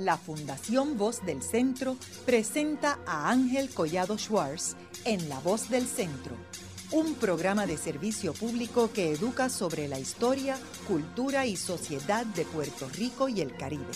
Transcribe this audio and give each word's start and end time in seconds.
la 0.00 0.16
Fundación 0.16 0.96
Voz 0.96 1.24
del 1.24 1.42
Centro 1.42 1.96
presenta 2.24 2.98
a 3.06 3.30
Ángel 3.30 3.68
Collado 3.68 4.16
Schwartz 4.16 4.74
en 5.04 5.28
La 5.28 5.38
Voz 5.40 5.68
del 5.68 5.86
Centro, 5.86 6.34
un 6.90 7.14
programa 7.16 7.66
de 7.66 7.76
servicio 7.76 8.32
público 8.32 8.90
que 8.92 9.12
educa 9.12 9.50
sobre 9.50 9.88
la 9.88 9.98
historia, 9.98 10.58
cultura 10.88 11.46
y 11.46 11.56
sociedad 11.56 12.24
de 12.24 12.44
Puerto 12.46 12.88
Rico 12.88 13.28
y 13.28 13.42
el 13.42 13.54
Caribe. 13.56 13.92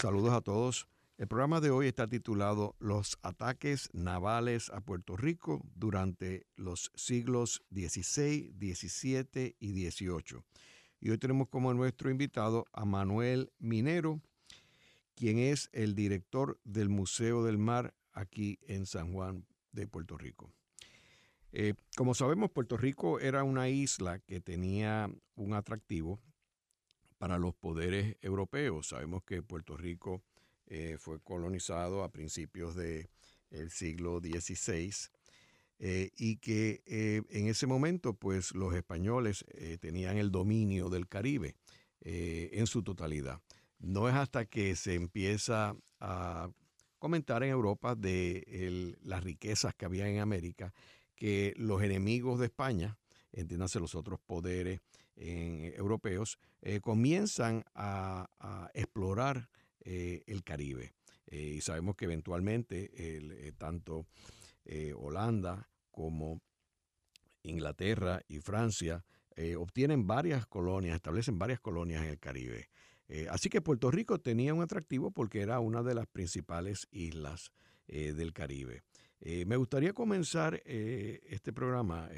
Saludos 0.00 0.32
a 0.32 0.40
todos. 0.40 0.86
El 1.18 1.28
programa 1.28 1.60
de 1.60 1.70
hoy 1.70 1.88
está 1.88 2.06
titulado 2.06 2.76
Los 2.78 3.18
ataques 3.22 3.88
navales 3.94 4.70
a 4.70 4.80
Puerto 4.80 5.16
Rico 5.16 5.62
durante 5.74 6.46
los 6.56 6.92
siglos 6.94 7.64
XVI, 7.72 8.54
XVII 8.60 9.56
y 9.58 9.90
XVIII. 9.90 10.44
Y 11.06 11.10
hoy 11.10 11.18
tenemos 11.18 11.48
como 11.48 11.72
nuestro 11.72 12.10
invitado 12.10 12.66
a 12.72 12.84
Manuel 12.84 13.52
Minero, 13.60 14.20
quien 15.14 15.38
es 15.38 15.70
el 15.72 15.94
director 15.94 16.58
del 16.64 16.88
Museo 16.88 17.44
del 17.44 17.58
Mar 17.58 17.94
aquí 18.12 18.58
en 18.62 18.86
San 18.86 19.12
Juan 19.12 19.46
de 19.70 19.86
Puerto 19.86 20.18
Rico. 20.18 20.50
Eh, 21.52 21.74
como 21.96 22.12
sabemos, 22.16 22.50
Puerto 22.50 22.76
Rico 22.76 23.20
era 23.20 23.44
una 23.44 23.68
isla 23.68 24.18
que 24.18 24.40
tenía 24.40 25.08
un 25.36 25.54
atractivo 25.54 26.18
para 27.18 27.38
los 27.38 27.54
poderes 27.54 28.16
europeos. 28.20 28.88
Sabemos 28.88 29.22
que 29.22 29.44
Puerto 29.44 29.76
Rico 29.76 30.24
eh, 30.66 30.96
fue 30.98 31.20
colonizado 31.20 32.02
a 32.02 32.10
principios 32.10 32.74
del 32.74 33.08
siglo 33.70 34.18
XVI 34.18 34.90
eh, 35.78 36.10
y 36.16 36.36
que 36.36 36.82
eh, 36.86 37.22
en 37.30 37.48
ese 37.48 37.66
momento 37.66 38.14
pues 38.14 38.54
los 38.54 38.74
españoles 38.74 39.44
tenían 39.80 40.16
el 40.16 40.30
dominio 40.30 40.88
del 40.88 41.08
Caribe 41.08 41.54
en 42.00 42.66
su 42.66 42.82
totalidad. 42.82 43.40
No 43.78 44.08
es 44.08 44.14
hasta 44.14 44.44
que 44.44 44.76
se 44.76 44.94
empieza 44.94 45.76
a 46.00 46.50
comentar 46.98 47.42
en 47.42 47.50
Europa 47.50 47.94
de 47.94 48.96
las 49.02 49.24
riquezas 49.24 49.74
que 49.74 49.84
había 49.84 50.08
en 50.08 50.20
América 50.20 50.72
que 51.16 51.52
los 51.56 51.82
enemigos 51.82 52.38
de 52.38 52.46
España, 52.46 52.96
entiéndase 53.32 53.80
los 53.80 53.94
otros 53.94 54.20
poderes 54.20 54.80
europeos, 55.16 56.38
comienzan 56.80 57.64
a, 57.74 58.28
explorar 58.74 59.48
eh, 59.88 60.24
el 60.26 60.42
Caribe. 60.42 60.94
Eh, 61.28 61.54
y 61.58 61.60
sabemos 61.60 61.94
que 61.94 62.06
eventualmente 62.06 62.90
eh, 62.92 63.52
tanto 63.56 64.06
Holanda 64.96 65.68
como 65.96 66.42
Inglaterra 67.42 68.20
y 68.28 68.40
Francia 68.40 69.02
obtienen 69.58 70.06
varias 70.06 70.46
colonias, 70.46 70.96
establecen 70.96 71.38
varias 71.38 71.60
colonias 71.60 72.02
en 72.02 72.10
el 72.10 72.18
Caribe. 72.18 72.68
así 73.30 73.48
que 73.48 73.60
Puerto 73.60 73.90
Rico 73.90 74.18
tenía 74.18 74.52
un 74.54 74.62
atractivo 74.62 75.10
porque 75.10 75.40
era 75.40 75.58
una 75.60 75.82
de 75.82 75.94
las 75.94 76.06
principales 76.06 76.86
islas 76.90 77.52
del 77.86 78.32
Caribe. 78.32 78.82
me 79.20 79.56
gustaría 79.56 79.92
comenzar 79.92 80.62
este 80.64 81.52
programa 81.52 82.08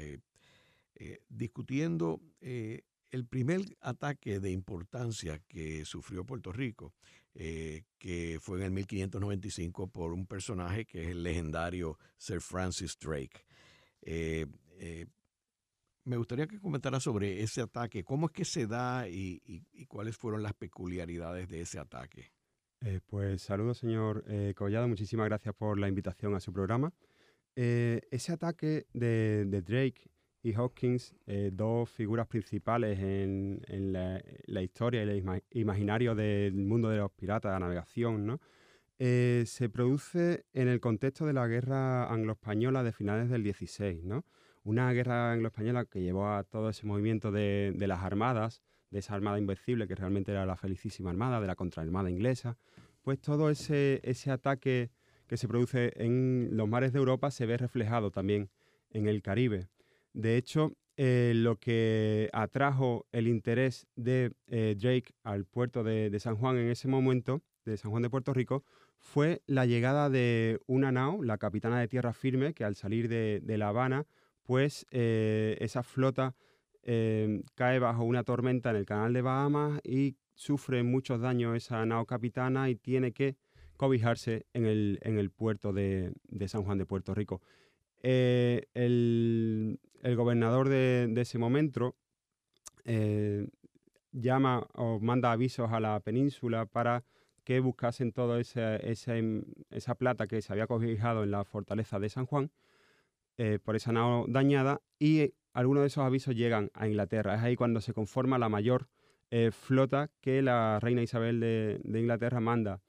discutiendo 1.27 2.21
el 2.39 3.25
primer 3.27 3.61
ataque 3.81 4.39
de 4.39 4.51
importancia 4.51 5.39
que 5.47 5.85
sufrió 5.85 6.25
Puerto 6.25 6.51
Rico 6.51 6.93
eh, 7.35 7.83
que 7.97 8.37
fue 8.41 8.57
en 8.57 8.65
el 8.65 8.71
1595 8.71 9.87
por 9.87 10.13
un 10.13 10.25
personaje 10.25 10.85
que 10.85 11.03
es 11.03 11.09
el 11.09 11.23
legendario 11.23 11.97
Sir 12.17 12.41
Francis 12.41 12.97
Drake. 12.99 13.45
Eh, 14.01 14.45
eh, 14.79 15.05
me 16.05 16.17
gustaría 16.17 16.47
que 16.47 16.59
comentara 16.59 16.99
sobre 16.99 17.41
ese 17.43 17.61
ataque, 17.61 18.03
cómo 18.03 18.27
es 18.27 18.31
que 18.31 18.45
se 18.45 18.67
da 18.67 19.07
y, 19.07 19.61
cuáles 19.87 20.17
fueron 20.17 20.41
las 20.41 20.53
peculiaridades 20.53 21.49
de 21.49 21.61
ese 21.61 21.79
ataque. 21.79 22.31
pues 23.07 23.41
saludos, 23.41 23.77
señor 23.77 24.23
Collado, 24.55 24.87
muchísimas 24.87 25.27
gracias 25.27 25.53
por 25.53 25.77
la 25.77 25.87
invitación 25.87 26.33
a 26.33 26.39
su 26.39 26.51
programa. 26.51 26.91
ese 27.55 28.31
ataque 28.31 28.87
de, 28.93 29.45
Drake 29.61 30.09
y 30.41 30.53
Hawkins, 30.53 31.15
eh, 31.27 31.51
dos 31.53 31.89
figuras 31.89 32.27
principales 32.27 32.99
en, 32.99 33.61
la, 33.91 34.61
historia 34.61 35.03
y 35.03 35.09
el 35.09 35.43
imaginario 35.51 36.15
del 36.15 36.53
mundo 36.53 36.89
de 36.89 36.97
los 36.97 37.11
piratas, 37.11 37.51
la 37.51 37.59
navegación, 37.59 38.25
¿no? 38.25 38.39
Eh, 38.99 39.43
se 39.47 39.69
produce 39.69 40.45
en 40.53 40.67
el 40.67 40.79
contexto 40.79 41.25
de 41.25 41.33
la 41.33 41.47
guerra 41.47 42.11
anglo-española 42.11 42.83
de 42.83 42.91
finales 42.91 43.29
del 43.29 43.43
16, 43.43 44.03
¿no? 44.03 44.25
Una 44.63 44.91
guerra 44.91 45.31
anglo-española 45.31 45.85
que 45.85 46.01
llevó 46.01 46.27
a 46.27 46.43
todo 46.43 46.69
ese 46.69 46.85
movimiento 46.85 47.31
de, 47.31 47.73
las 47.79 48.03
armadas, 48.03 48.61
de 48.91 48.99
esa 48.99 49.15
armada 49.15 49.39
invencible 49.39 49.87
que 49.87 49.95
realmente 49.95 50.31
era 50.31 50.45
la 50.45 50.57
felicísima 50.57 51.09
armada, 51.09 51.39
de 51.39 51.47
la 51.47 51.55
contraarmada 51.55 52.11
inglesa, 52.11 52.57
pues 53.01 53.19
todo 53.21 53.49
ese, 53.49 54.01
ese 54.03 54.31
ataque 54.31 54.91
que 55.27 55.37
se 55.37 55.47
produce 55.47 55.93
en 55.95 56.49
los 56.51 56.67
mares 56.67 56.91
de 56.91 56.99
Europa 56.99 57.31
se 57.31 57.45
ve 57.45 57.55
reflejado 57.55 58.11
también 58.11 58.49
en 58.89 59.07
el 59.07 59.21
Caribe. 59.21 59.69
De 60.11 60.35
hecho, 60.35 60.73
eh, 61.01 61.31
lo 61.33 61.55
que 61.55 62.29
atrajo 62.33 63.07
el 63.13 63.29
interés 63.29 63.87
de 63.95 64.33
eh, 64.47 64.75
Drake 64.77 65.13
al 65.23 65.45
puerto 65.45 65.81
de, 65.81 66.13
San 66.19 66.35
Juan 66.35 66.57
en 66.57 66.69
ese 66.69 66.89
momento, 66.89 67.41
de 67.63 67.77
San 67.77 67.89
Juan 67.91 68.03
de 68.03 68.09
Puerto 68.09 68.33
Rico, 68.33 68.65
fue 68.99 69.41
la 69.47 69.65
llegada 69.65 70.09
de 70.09 70.59
una 70.67 70.91
nao, 70.91 71.23
la 71.23 71.37
capitana 71.37 71.79
de 71.79 71.87
tierra 71.87 72.13
firme, 72.13 72.53
que 72.53 72.63
al 72.63 72.75
salir 72.75 73.07
de, 73.07 73.57
La 73.57 73.69
Habana, 73.69 74.05
pues 74.43 74.85
eh, 74.91 75.57
esa 75.59 75.83
flota 75.83 76.35
cae 77.55 77.77
bajo 77.77 78.03
una 78.03 78.23
tormenta 78.23 78.71
en 78.71 78.75
el 78.75 78.85
canal 78.87 79.13
de 79.13 79.21
Bahamas 79.21 79.79
y 79.83 80.15
sufre 80.33 80.81
muchos 80.81 81.21
daños 81.21 81.55
esa 81.55 81.85
nao 81.85 82.07
capitana 82.07 82.67
y 82.67 82.75
tiene 82.75 83.11
que 83.11 83.35
cobijarse 83.77 84.47
en 84.53 84.65
el, 84.65 85.29
puerto 85.29 85.71
de 85.71 86.13
San 86.47 86.63
Juan 86.63 86.79
de 86.79 86.87
Puerto 86.87 87.13
Rico. 87.13 87.41
Eh, 88.01 88.67
el, 88.73 89.79
gobernador 90.15 90.69
de, 90.69 91.13
ese 91.17 91.37
momento 91.37 91.95
eh, 92.85 93.47
llama 94.11 94.65
o 94.73 94.99
manda 94.99 95.31
avisos 95.31 95.71
a 95.71 95.79
la 95.79 95.99
península 95.99 96.65
para 96.65 97.03
que 97.49 97.61
buscasen 97.61 98.11
toda 98.11 98.39
esa, 98.39 98.75
esa, 98.75 99.95
plata 99.95 100.27
que 100.27 100.39
se 100.39 100.53
había 100.53 100.67
cobijado 100.67 101.23
en 101.23 101.31
la 101.31 101.43
fortaleza 101.45 101.97
de 101.97 102.07
San 102.07 102.27
Juan 102.27 102.51
eh, 103.39 103.57
por 103.57 103.75
esa 103.75 103.91
nao 103.91 104.27
dañada 104.27 104.83
y 104.99 105.33
algunos 105.53 105.81
de 105.81 105.87
esos 105.87 106.03
avisos 106.05 106.35
llegan 106.35 106.69
a 106.75 106.87
Inglaterra. 106.87 107.33
Es 107.33 107.41
ahí 107.41 107.55
cuando 107.55 107.81
se 107.81 107.91
conforma 107.91 108.37
la 108.37 108.49
mayor 108.49 108.87
flota 109.51 110.11
que 110.21 110.43
la 110.43 110.79
reina 110.79 111.01
Isabel 111.01 111.39
de, 111.39 111.81
Inglaterra 111.83 112.39
manda 112.39 112.83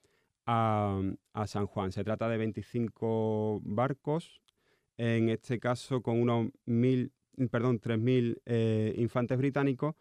a, 0.45 1.01
a, 1.33 1.47
San 1.47 1.65
Juan. 1.65 1.91
Se 1.91 2.05
trata 2.05 2.29
de 2.29 2.37
25 2.37 3.63
barcos 3.65 4.43
en 4.99 5.31
este 5.31 5.59
caso 5.59 6.03
con 6.03 6.21
unos 6.21 6.51
mil, 6.67 7.15
perdón, 7.51 7.81
3.000 7.81 8.43
eh, 8.45 8.95
infantes 8.99 9.39
británicos 9.39 9.95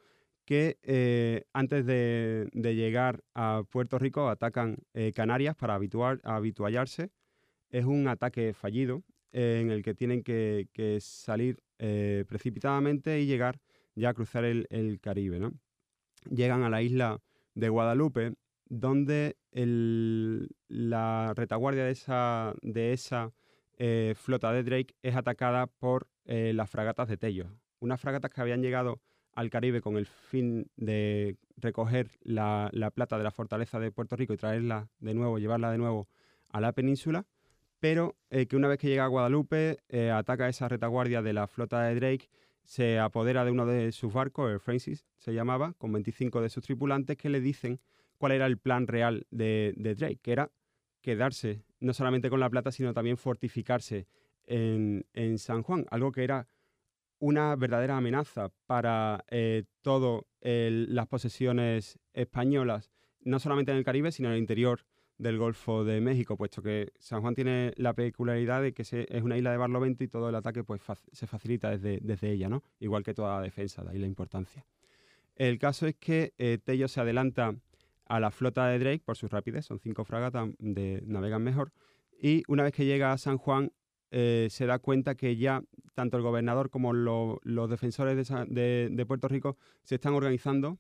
que 0.50 0.80
eh, 0.82 1.44
antes 1.54 1.86
de, 1.86 2.50
llegar 2.56 3.24
a 3.36 3.62
Puerto 3.70 4.00
Rico 4.00 4.30
atacan 4.30 4.78
eh, 4.96 5.14
Canarias 5.14 5.56
para 5.56 5.76
habituar, 5.76 6.22
habituallarse. 6.24 7.12
Es 7.70 7.86
un 7.86 8.08
ataque 8.08 8.56
fallido 8.56 9.04
en 9.32 9.70
el 9.70 9.84
que 9.84 9.94
tienen 9.94 10.24
que, 10.24 10.98
salir 11.02 11.60
precipitadamente 11.78 13.22
y 13.22 13.28
llegar 13.28 13.60
ya 13.94 14.10
a 14.10 14.14
cruzar 14.16 14.44
el, 14.44 15.00
Caribe. 15.00 15.52
Llegan 16.32 16.64
a 16.64 16.70
la 16.72 16.82
isla 16.82 17.22
de 17.54 17.70
Guadalupe, 17.70 18.34
donde 18.66 19.38
la 20.68 21.34
retaguardia 21.36 21.84
de 21.84 21.92
esa, 21.92 22.56
de 22.64 22.94
esa 22.94 23.32
eh, 23.78 24.16
flota 24.18 24.52
de 24.52 24.64
Drake 24.64 24.96
es 25.04 25.16
atacada 25.16 25.68
por 25.68 26.08
eh, 26.26 26.54
las 26.56 26.72
fragatas 26.72 27.08
de 27.08 27.18
Tello. 27.18 27.52
Unas 27.80 28.02
fragatas 28.02 28.32
que 28.32 28.42
habían 28.42 28.64
llegado 28.64 29.00
al 29.40 29.50
Caribe 29.50 29.82
con 29.82 29.98
el 29.98 30.06
fin 30.06 30.70
de 30.76 31.38
recoger 31.58 32.12
la, 32.22 32.72
plata 32.94 33.18
de 33.18 33.24
la 33.24 33.32
fortaleza 33.32 33.80
de 33.80 33.92
Puerto 33.92 34.16
Rico 34.16 34.34
y 34.34 34.38
traerla 34.38 34.90
de 35.00 35.14
nuevo, 35.14 35.40
llevarla 35.40 35.72
de 35.72 35.78
nuevo 35.78 36.08
a 36.50 36.62
la 36.62 36.72
península, 36.74 37.26
pero 37.80 38.16
eh, 38.30 38.48
que 38.48 38.56
una 38.56 38.68
vez 38.68 38.80
que 38.80 38.88
llega 38.88 39.06
a 39.06 39.08
Guadalupe 39.08 39.78
ataca 40.14 40.50
esa 40.50 40.68
retaguardia 40.68 41.22
de 41.22 41.34
la 41.34 41.48
flota 41.48 41.84
de 41.84 41.96
Drake, 41.96 42.30
se 42.64 43.00
apodera 43.00 43.46
de 43.46 43.52
uno 43.52 43.66
de 43.66 43.92
sus 43.92 44.14
barcos, 44.14 44.52
el 44.52 44.60
Francis 44.60 45.06
se 45.18 45.34
llamaba, 45.34 45.74
con 45.78 45.92
25 45.92 46.42
de 46.42 46.50
sus 46.50 46.64
tripulantes 46.64 47.18
que 47.18 47.30
le 47.30 47.42
dicen 47.42 47.80
cuál 48.18 48.34
era 48.34 48.46
el 48.46 48.58
plan 48.58 48.88
real 48.88 49.26
de, 49.32 49.74
de 49.78 49.96
Drake, 49.96 50.20
que 50.22 50.32
era 50.32 50.52
quedarse 51.02 51.64
no 51.80 51.94
solamente 51.94 52.30
con 52.30 52.40
la 52.40 52.50
plata, 52.50 52.72
sino 52.72 52.94
también 52.94 53.18
fortificarse 53.18 54.08
en, 54.50 55.38
San 55.38 55.64
Juan, 55.64 55.86
algo 55.92 56.12
que 56.12 56.24
era 56.24 56.48
una 57.20 57.56
verdadera 57.56 57.98
amenaza 57.98 58.50
para 58.66 59.24
eh, 59.30 59.64
todas 59.82 60.24
las 60.42 61.08
posesiones 61.08 62.00
españolas, 62.14 62.92
no 63.22 63.40
solamente 63.40 63.72
en 63.72 63.78
el 63.78 63.84
Caribe, 63.84 64.12
sino 64.12 64.30
en 64.30 64.36
el 64.36 64.40
interior 64.40 64.86
del 65.20 65.38
Golfo 65.38 65.84
de 65.84 66.00
México, 66.00 66.38
puesto 66.38 66.62
que 66.64 66.94
San 66.98 67.22
Juan 67.22 67.36
tiene 67.36 67.74
la 67.76 67.94
peculiaridad 67.94 68.62
de 68.62 68.74
que 68.74 68.84
es 68.84 69.22
una 69.22 69.38
isla 69.38 69.52
de 69.52 69.58
barlovento 69.58 70.04
y 70.04 70.08
todo 70.08 70.30
el 70.30 70.36
ataque 70.36 70.64
pues, 70.64 70.82
se 71.12 71.28
facilita 71.28 71.70
desde, 71.70 72.00
desde, 72.02 72.32
ella, 72.32 72.48
¿no? 72.48 72.64
igual 72.80 73.04
que 73.04 73.14
toda 73.14 73.36
la 73.36 73.42
defensa, 73.42 73.84
de 73.84 73.92
ahí 73.92 73.98
la 74.00 74.08
importancia. 74.08 74.66
El 75.36 75.60
caso 75.60 75.88
es 75.88 75.96
que 75.96 76.34
eh, 76.38 76.58
Tello 76.64 76.88
se 76.88 77.02
adelanta 77.02 77.54
a 78.06 78.20
la 78.20 78.32
flota 78.32 78.68
de 78.68 78.80
Drake 78.80 79.04
por 79.06 79.18
su 79.18 79.28
rapidez, 79.28 79.66
son 79.66 79.80
cinco 79.80 80.06
fragatas, 80.06 80.50
de, 80.58 81.04
navegan 81.06 81.44
mejor, 81.44 81.74
y 82.22 82.44
una 82.48 82.64
vez 82.64 82.74
que 82.74 82.86
llega 82.86 83.12
a 83.12 83.18
San 83.18 83.38
Juan 83.38 83.72
eh, 84.12 84.48
se 84.50 84.66
da 84.66 84.80
cuenta 84.80 85.16
que 85.16 85.38
ya 85.38 85.64
tanto 85.94 86.18
el 86.18 86.24
gobernador 86.24 86.70
como 86.70 86.94
los 86.94 87.70
defensores 87.70 88.16
de, 88.48 89.06
Puerto 89.08 89.28
Rico 89.28 89.58
se 89.84 89.96
están 89.96 90.14
organizando 90.14 90.80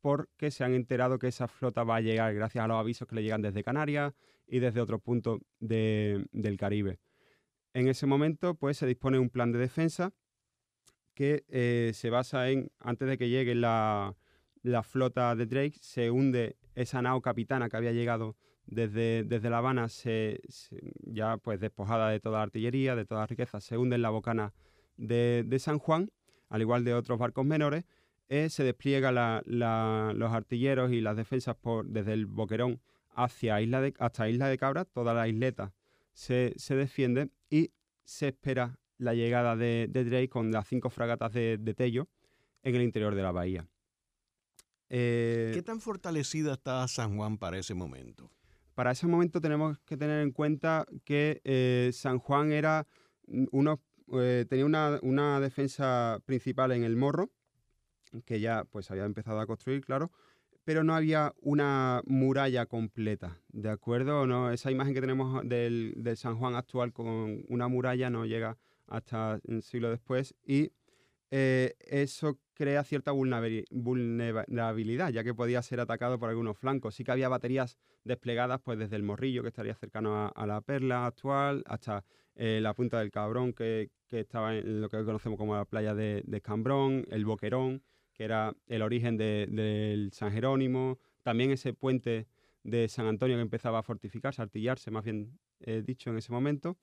porque 0.00 0.50
se 0.50 0.64
han 0.64 0.74
enterado 0.74 1.18
que 1.18 1.28
esa 1.28 1.48
flota 1.48 1.84
va 1.84 1.96
a 1.96 2.00
llegar 2.00 2.34
gracias 2.34 2.64
a 2.64 2.68
los 2.68 2.78
avisos 2.78 3.08
que 3.08 3.14
le 3.14 3.22
llegan 3.22 3.42
desde 3.42 3.62
Canarias 3.62 4.12
y 4.46 4.58
desde 4.58 4.80
otros 4.80 5.00
puntos 5.00 5.40
del 5.60 6.56
Caribe. 6.58 6.98
En 7.72 7.88
ese 7.88 8.06
momento, 8.06 8.54
pues 8.54 8.76
se 8.76 8.86
dispone 8.86 9.18
un 9.18 9.30
plan 9.30 9.50
de 9.52 9.58
defensa 9.58 10.12
que 11.14 11.44
eh, 11.48 11.92
se 11.94 12.10
basa 12.10 12.50
en, 12.50 12.70
antes 12.80 13.08
de 13.08 13.16
que 13.16 13.28
llegue 13.28 13.54
la, 13.54 14.14
flota 14.82 15.34
de 15.36 15.46
Drake, 15.46 15.78
se 15.80 16.10
hunde 16.10 16.56
esa 16.74 17.02
nao 17.02 17.20
capitana 17.20 17.68
que 17.68 17.76
había 17.76 17.92
llegado 17.92 18.36
desde, 18.66 19.24
desde 19.24 19.50
La 19.50 19.58
Habana, 19.58 19.88
se, 19.88 20.40
ya 21.02 21.36
pues 21.36 21.60
despojada 21.60 22.10
de 22.10 22.20
toda 22.20 22.42
artillería, 22.42 22.96
de 22.96 23.04
toda 23.04 23.26
riqueza, 23.26 23.60
se 23.60 23.76
hunde 23.76 23.96
en 23.96 24.02
la 24.02 24.10
bocana 24.10 24.52
de, 24.96 25.56
San 25.58 25.78
Juan, 25.78 26.10
al 26.48 26.60
igual 26.60 26.84
de 26.84 26.94
otros 26.94 27.18
barcos 27.18 27.44
menores, 27.44 27.84
eh, 28.28 28.48
se 28.48 28.64
despliega 28.64 29.12
los 29.12 30.32
artilleros 30.32 30.92
y 30.92 31.00
las 31.00 31.16
defensas 31.16 31.56
por, 31.56 31.86
desde 31.86 32.14
el 32.14 32.26
Boquerón 32.26 32.80
hacia 33.14 33.60
isla 33.60 33.80
de, 33.80 33.94
hasta 33.98 34.28
Isla 34.28 34.48
de 34.48 34.58
Cabra, 34.58 34.84
toda 34.84 35.14
la 35.14 35.28
isleta 35.28 35.72
se, 36.14 36.54
defiende 36.70 37.30
y 37.50 37.72
se 38.04 38.28
espera 38.28 38.78
la 38.98 39.14
llegada 39.14 39.56
de, 39.56 39.88
Drake 39.92 40.28
con 40.28 40.50
las 40.52 40.66
cinco 40.68 40.90
fragatas 40.90 41.32
de, 41.32 41.74
Tello 41.76 42.08
en 42.62 42.74
el 42.74 42.82
interior 42.82 43.14
de 43.14 43.22
la 43.22 43.32
bahía. 43.32 43.68
Eh, 44.88 45.50
¿Qué 45.52 45.62
tan 45.62 45.80
fortalecida 45.80 46.54
está 46.54 46.86
San 46.88 47.16
Juan 47.16 47.36
para 47.36 47.58
ese 47.58 47.74
momento? 47.74 48.30
Para 48.74 48.90
ese 48.90 49.06
momento 49.06 49.40
tenemos 49.40 49.78
que 49.80 49.96
tener 49.96 50.20
en 50.20 50.32
cuenta 50.32 50.86
que 51.04 51.40
eh, 51.44 51.90
San 51.92 52.18
Juan 52.18 52.52
era 52.52 52.86
eh, 54.12 54.46
tenía 54.48 54.66
una, 55.02 55.40
defensa 55.40 56.20
principal 56.26 56.72
en 56.72 56.84
el 56.84 56.96
morro, 56.96 57.30
que 58.24 58.40
ya 58.40 58.64
pues 58.64 58.90
había 58.90 59.04
empezado 59.04 59.40
a 59.40 59.46
construir, 59.46 59.84
claro, 59.84 60.10
pero 60.64 60.82
no 60.82 60.94
había 60.94 61.34
una 61.40 62.02
muralla 62.06 62.66
completa, 62.66 63.38
¿de 63.48 63.70
acuerdo? 63.70 64.26
No, 64.26 64.50
esa 64.50 64.70
imagen 64.70 64.94
que 64.94 65.00
tenemos 65.00 65.42
del, 65.48 65.94
San 66.16 66.36
Juan 66.36 66.56
actual 66.56 66.92
con 66.92 67.44
una 67.48 67.68
muralla 67.68 68.10
no 68.10 68.26
llega 68.26 68.56
hasta 68.86 69.40
un 69.44 69.62
siglo 69.62 69.90
después 69.90 70.34
y 70.44 70.72
eh, 71.36 71.74
eso 71.80 72.38
crea 72.54 72.84
cierta 72.84 73.10
vulnerabilidad, 73.10 75.10
ya 75.10 75.24
que 75.24 75.34
podía 75.34 75.60
ser 75.62 75.80
atacado 75.80 76.16
por 76.16 76.28
algunos 76.28 76.56
flancos. 76.56 76.94
Sí 76.94 77.02
que 77.02 77.10
había 77.10 77.28
baterías 77.28 77.76
desplegadas 78.04 78.60
pues 78.60 78.78
desde 78.78 78.94
el 78.94 79.02
Morrillo, 79.02 79.42
que 79.42 79.48
estaría 79.48 79.74
cercano 79.74 80.30
a, 80.32 80.46
la 80.46 80.60
Perla 80.60 81.06
actual, 81.06 81.64
hasta 81.66 82.04
eh, 82.36 82.60
la 82.62 82.72
Punta 82.74 83.00
del 83.00 83.10
Cabrón, 83.10 83.52
que, 83.52 83.90
estaba 84.12 84.56
en 84.56 84.80
lo 84.80 84.88
que 84.88 85.04
conocemos 85.04 85.36
como 85.36 85.56
la 85.56 85.64
playa 85.64 85.92
de, 85.92 86.22
de 86.24 86.40
Cambrón, 86.40 87.04
el 87.10 87.24
Boquerón, 87.24 87.82
que 88.12 88.22
era 88.22 88.54
el 88.68 88.82
origen 88.82 89.16
del 89.16 90.10
San 90.12 90.30
Jerónimo, 90.30 91.00
también 91.24 91.50
ese 91.50 91.74
puente 91.74 92.28
de 92.62 92.86
San 92.86 93.06
Antonio 93.06 93.36
que 93.36 93.42
empezaba 93.42 93.80
a 93.80 93.82
fortificarse, 93.82 94.40
a 94.40 94.44
artillarse, 94.44 94.92
más 94.92 95.02
bien 95.02 95.36
eh, 95.58 95.82
dicho 95.84 96.10
en 96.10 96.18
ese 96.18 96.30
momento. 96.30 96.76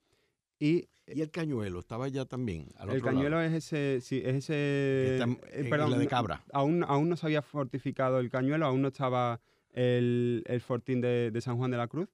Y, 0.61 0.87
el 1.07 1.31
cañuelo 1.31 1.79
estaba 1.79 2.07
ya 2.07 2.25
también. 2.25 2.67
el 2.87 3.01
cañuelo 3.01 3.41
es 3.41 3.51
ese, 3.51 3.99
sí, 3.99 4.21
es 4.23 4.35
ese. 4.35 5.19
Eh, 5.51 5.67
perdón, 5.69 5.97
de 5.97 6.07
Cabra. 6.07 6.43
Aún, 6.53 6.85
aún 6.87 7.09
no 7.09 7.17
se 7.17 7.25
había 7.25 7.41
fortificado 7.41 8.19
el 8.19 8.29
cañuelo, 8.29 8.67
aún 8.67 8.83
no 8.83 8.89
estaba 8.89 9.41
el, 9.71 10.61
fortín 10.65 11.01
de, 11.01 11.37
San 11.41 11.57
Juan 11.57 11.71
de 11.71 11.77
la 11.77 11.87
Cruz. 11.87 12.07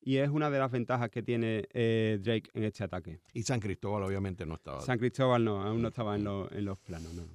Y 0.00 0.16
es 0.16 0.30
una 0.30 0.50
de 0.50 0.58
las 0.58 0.70
ventajas 0.72 1.10
que 1.10 1.22
tiene 1.22 1.68
eh, 1.74 2.18
Drake 2.22 2.50
en 2.54 2.64
este 2.64 2.84
ataque. 2.84 3.20
Y 3.34 3.42
San 3.42 3.60
Cristóbal 3.60 4.02
obviamente 4.02 4.46
no 4.46 4.54
estaba. 4.54 4.80
San 4.80 4.98
Cristóbal 4.98 5.44
no, 5.44 5.62
aún 5.62 5.82
no 5.82 5.88
estaba 5.88 6.16
en, 6.16 6.26
en 6.26 6.64
los 6.64 6.80
planos. 6.80 7.12
No. 7.12 7.28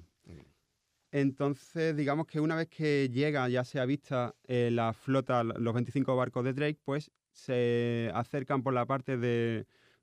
Entonces, 1.12 1.96
digamos 1.96 2.26
que 2.26 2.40
una 2.40 2.56
vez 2.56 2.66
que 2.66 3.08
llega, 3.08 3.48
ya 3.48 3.64
sea 3.64 3.86
vista 3.86 4.34
eh, 4.48 4.70
la 4.72 4.92
flota, 4.92 5.44
los 5.44 5.72
25 5.72 6.16
barcos 6.16 6.44
de 6.44 6.52
Drake, 6.52 6.80
pues 6.84 7.12
se 7.30 8.10
acercan 8.12 8.64
por 8.64 8.74
la 8.74 8.84
parte 8.84 9.16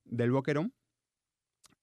del 0.05 0.31
Boquerón. 0.31 0.73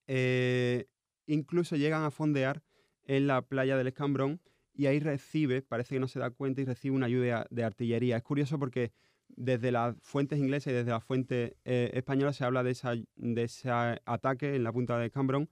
Eh, 0.06 0.86
incluso 1.26 1.76
llegan 1.76 2.02
a 2.04 2.10
fondear 2.10 2.62
en 3.04 3.26
la 3.26 3.42
playa 3.42 3.76
del 3.76 3.88
Escambrón 3.88 4.40
y 4.74 4.86
ahí 4.86 4.98
recibe, 4.98 5.62
parece 5.62 5.94
que 5.94 6.00
no 6.00 6.08
se 6.08 6.18
da 6.18 6.30
cuenta, 6.30 6.60
y 6.60 6.64
recibe 6.64 6.96
una 6.96 7.06
ayuda 7.06 7.46
de 7.50 7.64
artillería. 7.64 8.16
Es 8.16 8.22
curioso 8.22 8.58
porque 8.58 8.92
desde 9.28 9.70
las 9.70 9.96
fuentes 10.00 10.38
inglesas 10.38 10.72
y 10.72 10.76
desde 10.76 10.90
las 10.90 11.04
fuentes 11.04 11.54
eh, 11.64 11.90
españolas 11.94 12.36
se 12.36 12.44
habla 12.44 12.62
de, 12.62 12.70
ese 12.70 13.70
ataque 13.70 14.56
en 14.56 14.64
la 14.64 14.72
punta 14.72 14.96
del 14.96 15.06
Escambrón 15.06 15.48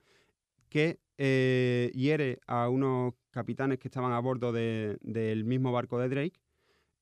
que 0.69 0.99
hiere 1.17 2.41
a 2.47 2.69
unos 2.69 3.15
capitanes 3.31 3.79
que 3.79 3.88
estaban 3.88 4.12
a 4.12 4.20
bordo 4.20 4.53
del 4.53 5.44
mismo 5.44 5.73
barco 5.73 5.99
de 5.99 6.09
Drake. 6.09 6.41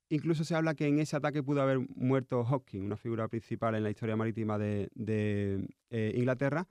Incluso 0.08 0.44
se 0.44 0.54
habla 0.54 0.74
que 0.74 0.86
en 0.86 1.00
ese 1.00 1.16
ataque 1.16 1.42
pudo 1.42 1.62
haber 1.62 1.80
muerto 1.96 2.44
Hawking, 2.44 2.82
una 2.82 2.96
figura 2.96 3.26
principal 3.26 3.74
en 3.74 3.82
la 3.82 3.90
historia 3.90 4.14
marítima 4.14 4.56
de, 4.56 4.88
eh, 5.90 6.12
Inglaterra. 6.14 6.68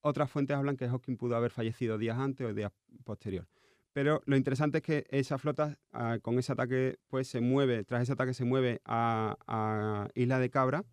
Otras 0.00 0.28
fuentes 0.30 0.56
hablan 0.56 0.76
que 0.76 0.88
Hawking 0.88 1.16
pudo 1.16 1.36
haber 1.36 1.52
fallecido 1.52 1.96
días 1.96 2.18
antes 2.18 2.44
o 2.44 2.52
días 2.52 2.72
posterior. 3.04 3.46
Pero 3.92 4.22
lo 4.24 4.36
interesante 4.36 4.78
es 4.78 4.82
que 4.82 5.06
esa 5.10 5.38
flota 5.38 5.78
ah, 5.92 6.18
con 6.22 6.38
ese 6.38 6.52
ataque 6.52 6.98
pues 7.08 7.28
se 7.28 7.40
mueve, 7.40 7.84
tras 7.84 8.02
ese 8.02 8.12
ataque 8.12 8.34
se 8.34 8.44
mueve 8.44 8.80
a, 8.84 10.08
Isla 10.14 10.40
de 10.40 10.50
Cabra 10.50 10.84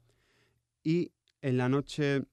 y 0.84 1.12
en 1.42 1.58
la 1.58 1.70
noche 1.70 2.24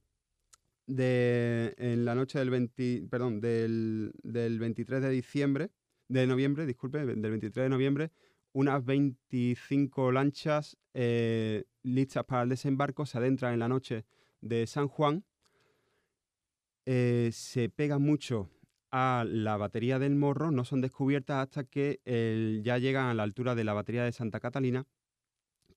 de, 0.86 1.74
en 1.78 2.04
la 2.04 2.14
noche 2.14 2.40
del, 2.40 2.50
20, 2.50 3.06
perdón, 3.08 3.40
del, 3.40 4.12
del 4.22 4.58
23 4.58 5.00
de 5.00 5.10
diciembre, 5.10 5.70
de 6.08 6.26
noviembre, 6.26 6.66
disculpe, 6.66 7.06
del 7.06 7.20
23 7.20 7.64
de 7.64 7.68
noviembre, 7.70 8.10
unas 8.56 8.82
25 8.86 10.12
lanchas 10.12 10.78
eh, 10.94 11.64
listas 11.82 12.24
para 12.24 12.42
el 12.42 12.48
desembarco 12.48 13.04
se 13.04 13.18
adentran 13.18 13.52
en 13.52 13.58
la 13.58 13.68
noche 13.68 14.06
de 14.40 14.66
San 14.66 14.88
Juan, 14.88 15.24
eh, 16.86 17.28
se 17.34 17.68
pegan 17.68 18.00
mucho 18.00 18.48
a 18.90 19.26
la 19.28 19.58
batería 19.58 19.98
del 19.98 20.14
Morro, 20.14 20.52
no 20.52 20.64
son 20.64 20.80
descubiertas 20.80 21.46
hasta 21.46 21.64
que 21.64 22.00
ya 22.64 22.78
llegan 22.78 23.08
a 23.08 23.14
la 23.14 23.24
altura 23.24 23.54
de 23.54 23.64
la 23.64 23.74
batería 23.74 24.04
de 24.04 24.12
Santa 24.12 24.40
Catalina, 24.40 24.86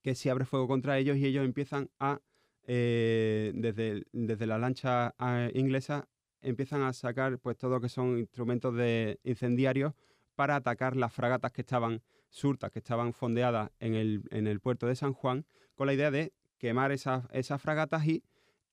que 0.01 0.15
se 0.15 0.31
abre 0.31 0.45
fuego 0.45 0.69
contra 0.69 0.97
ellos 0.97 1.17
y 1.17 1.25
ellos 1.25 1.43
empiezan 1.43 1.89
a 1.99 2.21
eh, 2.65 3.51
desde, 3.55 4.05
desde 4.13 4.47
la 4.47 4.57
lancha 4.57 5.13
inglesa 5.53 6.07
empiezan 6.41 6.83
a 6.83 6.93
sacar 6.93 7.39
pues 7.39 7.57
todo 7.57 7.71
lo 7.71 7.81
que 7.81 7.89
son 7.89 8.19
instrumentos 8.19 8.73
de 8.73 9.19
incendiarios 9.25 9.95
para 10.39 10.55
atacar 10.55 10.95
las 10.95 11.11
fragatas 11.11 11.51
que 11.51 11.59
estaban 11.59 12.01
surtas, 12.29 12.71
que 12.71 12.79
estaban 12.79 13.11
fondeadas 13.11 13.71
en 13.81 13.93
el, 13.93 14.23
en 14.31 14.47
el 14.47 14.61
puerto 14.61 14.87
de 14.87 14.95
San 14.95 15.11
Juan, 15.11 15.45
con 15.75 15.85
la 15.85 15.93
idea 15.93 16.11
de 16.11 16.31
quemar 16.57 16.93
esas, 16.93 17.25
esas 17.33 17.61
fragatas 17.61 18.07
y 18.07 18.23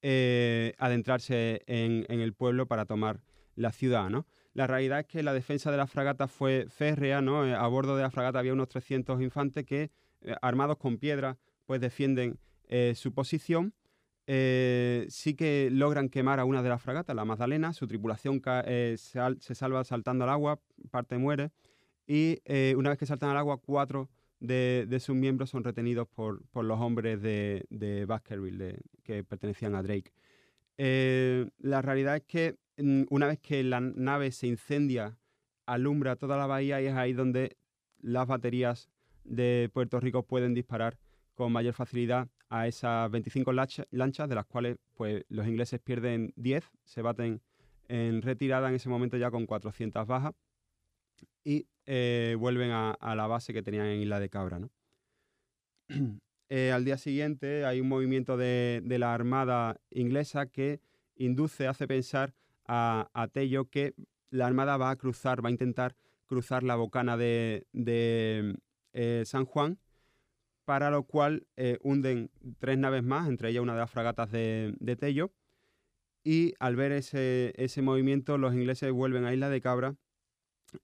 eh, 0.00 0.74
adentrarse 0.78 1.64
en, 1.66 2.04
el 2.08 2.34
pueblo 2.34 2.68
para 2.68 2.84
tomar 2.84 3.24
la 3.56 3.72
ciudad, 3.72 4.08
¿no? 4.10 4.28
La 4.52 4.68
realidad 4.68 5.00
es 5.00 5.06
que 5.06 5.24
la 5.24 5.32
defensa 5.32 5.72
de 5.72 5.76
las 5.76 5.90
fragatas 5.90 6.30
fue 6.30 6.66
férrea, 6.68 7.20
¿no? 7.20 7.44
Eh, 7.44 7.52
a 7.52 7.66
bordo 7.66 7.96
de 7.96 8.02
la 8.02 8.12
fragata 8.12 8.38
había 8.38 8.52
unos 8.52 8.68
300 8.68 9.20
infantes 9.20 9.64
que, 9.64 9.90
armados 10.42 10.76
con 10.76 10.98
piedras, 10.98 11.36
pues 11.66 11.80
defienden 11.80 12.38
su 12.94 13.12
posición 13.12 13.74
eh, 14.26 15.06
sí 15.08 15.34
que 15.34 15.68
logran 15.70 16.08
quemar 16.08 16.40
a 16.40 16.44
una 16.44 16.62
de 16.62 16.68
las 16.68 16.82
fragatas, 16.82 17.14
la 17.14 17.24
Magdalena. 17.24 17.72
Su 17.72 17.86
tripulación 17.86 18.42
eh, 18.64 18.96
se, 18.98 19.54
salva 19.54 19.84
saltando 19.84 20.24
al 20.24 20.30
agua, 20.30 20.60
parte 20.90 21.16
muere. 21.18 21.50
Y 22.06 22.40
eh, 22.44 22.74
una 22.76 22.90
vez 22.90 22.98
que 22.98 23.06
saltan 23.06 23.30
al 23.30 23.36
agua, 23.36 23.58
cuatro 23.58 24.10
de, 24.40 24.98
sus 25.00 25.16
miembros 25.16 25.50
son 25.50 25.64
retenidos 25.64 26.08
por, 26.08 26.42
los 26.54 26.80
hombres 26.80 27.20
de, 27.22 28.04
Baskerville, 28.06 28.80
que 29.02 29.24
pertenecían 29.24 29.74
a 29.74 29.82
Drake. 29.82 30.12
la 30.76 31.82
realidad 31.82 32.16
es 32.16 32.22
que 32.22 32.56
mm, 32.78 33.04
una 33.10 33.26
vez 33.28 33.38
que 33.38 33.62
la 33.62 33.80
nave 33.80 34.32
se 34.32 34.46
incendia, 34.46 35.16
alumbra 35.66 36.16
toda 36.16 36.36
la 36.36 36.46
bahía 36.46 36.80
y 36.80 36.86
es 36.86 36.94
ahí 36.94 37.12
donde 37.12 37.56
las 38.00 38.26
baterías 38.26 38.88
de 39.24 39.68
Puerto 39.72 39.98
Rico 39.98 40.22
pueden 40.22 40.54
disparar 40.54 40.98
con 41.34 41.50
mayor 41.52 41.74
facilidad 41.74 42.28
a 42.48 42.66
esas 42.66 43.10
25 43.10 43.52
lanchas, 43.52 44.28
de 44.28 44.34
las 44.34 44.46
cuales 44.46 44.78
pues, 44.94 45.24
los 45.28 45.46
ingleses 45.46 45.80
pierden 45.80 46.32
10, 46.36 46.64
se 46.84 47.02
baten 47.02 47.40
en 47.88 48.22
retirada 48.22 48.68
en 48.68 48.74
ese 48.74 48.88
momento 48.88 49.16
ya 49.16 49.30
con 49.30 49.46
400 49.46 50.06
bajas 50.06 50.34
y 51.44 51.66
eh, 51.86 52.36
vuelven 52.38 52.70
a, 52.72 52.96
la 53.14 53.26
base 53.26 53.52
que 53.52 53.62
tenían 53.62 53.86
en 53.86 54.00
Isla 54.00 54.20
de 54.20 54.28
Cabra. 54.28 54.60
Eh, 56.48 56.70
al 56.70 56.84
día 56.84 56.96
siguiente 56.96 57.64
hay 57.64 57.80
un 57.80 57.88
movimiento 57.88 58.36
de, 58.36 58.80
la 58.86 59.12
Armada 59.12 59.80
inglesa 59.90 60.46
que 60.46 60.80
induce, 61.16 61.66
hace 61.66 61.88
pensar 61.88 62.34
a, 62.68 63.28
Tello 63.32 63.68
que 63.68 63.94
la 64.30 64.46
Armada 64.46 64.76
va 64.76 64.90
a 64.90 64.96
cruzar, 64.96 65.44
va 65.44 65.48
a 65.48 65.50
intentar 65.50 65.96
cruzar 66.26 66.62
la 66.62 66.76
bocana 66.76 67.16
de, 67.16 67.66
eh, 68.92 69.22
San 69.26 69.44
Juan 69.44 69.80
para 70.66 70.90
lo 70.90 71.04
cual 71.04 71.46
eh, 71.56 71.78
hunden 71.82 72.30
tres 72.58 72.76
naves 72.76 73.02
más, 73.02 73.28
entre 73.28 73.48
ellas 73.48 73.62
una 73.62 73.72
de 73.72 73.80
las 73.80 73.90
fragatas 73.90 74.30
de, 74.30 74.96
Tello, 75.00 75.32
y 76.22 76.52
al 76.58 76.76
ver 76.76 76.92
ese, 76.92 77.54
ese 77.56 77.80
movimiento 77.80 78.36
los 78.36 78.52
ingleses 78.52 78.92
vuelven 78.92 79.24
a 79.24 79.32
Isla 79.32 79.48
de 79.48 79.60
Cabra, 79.62 79.96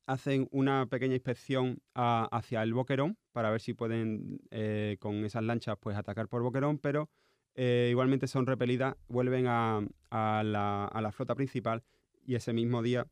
hacen 0.06 0.48
una 0.52 0.86
pequeña 0.86 1.14
inspección 1.14 1.82
hacia 1.94 2.62
el 2.62 2.74
Boquerón 2.74 3.18
para 3.32 3.50
ver 3.50 3.60
si 3.60 3.74
pueden 3.74 4.40
eh, 4.50 4.96
con 5.00 5.24
esas 5.24 5.42
lanchas 5.42 5.76
pues 5.80 5.96
atacar 5.96 6.28
por 6.28 6.42
Boquerón, 6.42 6.78
pero 6.78 7.10
eh, 7.54 7.88
igualmente 7.90 8.28
son 8.28 8.46
repelidas, 8.46 8.96
vuelven 9.08 9.46
a, 9.48 9.82
la, 10.10 11.10
flota 11.12 11.34
principal 11.34 11.82
y 12.24 12.36
ese 12.36 12.52
mismo 12.52 12.82
día, 12.82 13.06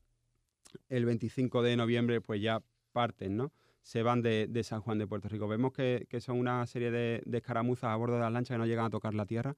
el 0.87 1.05
25 1.05 1.61
de 1.63 1.75
noviembre, 1.75 2.21
pues 2.21 2.41
ya 2.41 2.63
parten, 2.93 3.35
¿no? 3.35 3.51
Se 3.81 4.03
van 4.03 4.21
de, 4.21 4.61
San 4.63 4.81
Juan 4.81 4.97
de 4.97 5.07
Puerto 5.07 5.27
Rico. 5.27 5.47
Vemos 5.47 5.73
que, 5.73 6.07
son 6.19 6.37
una 6.37 6.65
serie 6.67 6.91
de, 6.91 7.21
de, 7.25 7.37
escaramuzas 7.37 7.89
a 7.89 7.95
bordo 7.95 8.15
de 8.15 8.21
las 8.21 8.31
lanchas 8.31 8.55
que 8.55 8.59
no 8.59 8.65
llegan 8.65 8.85
a 8.85 8.89
tocar 8.89 9.13
la 9.13 9.25
tierra, 9.25 9.55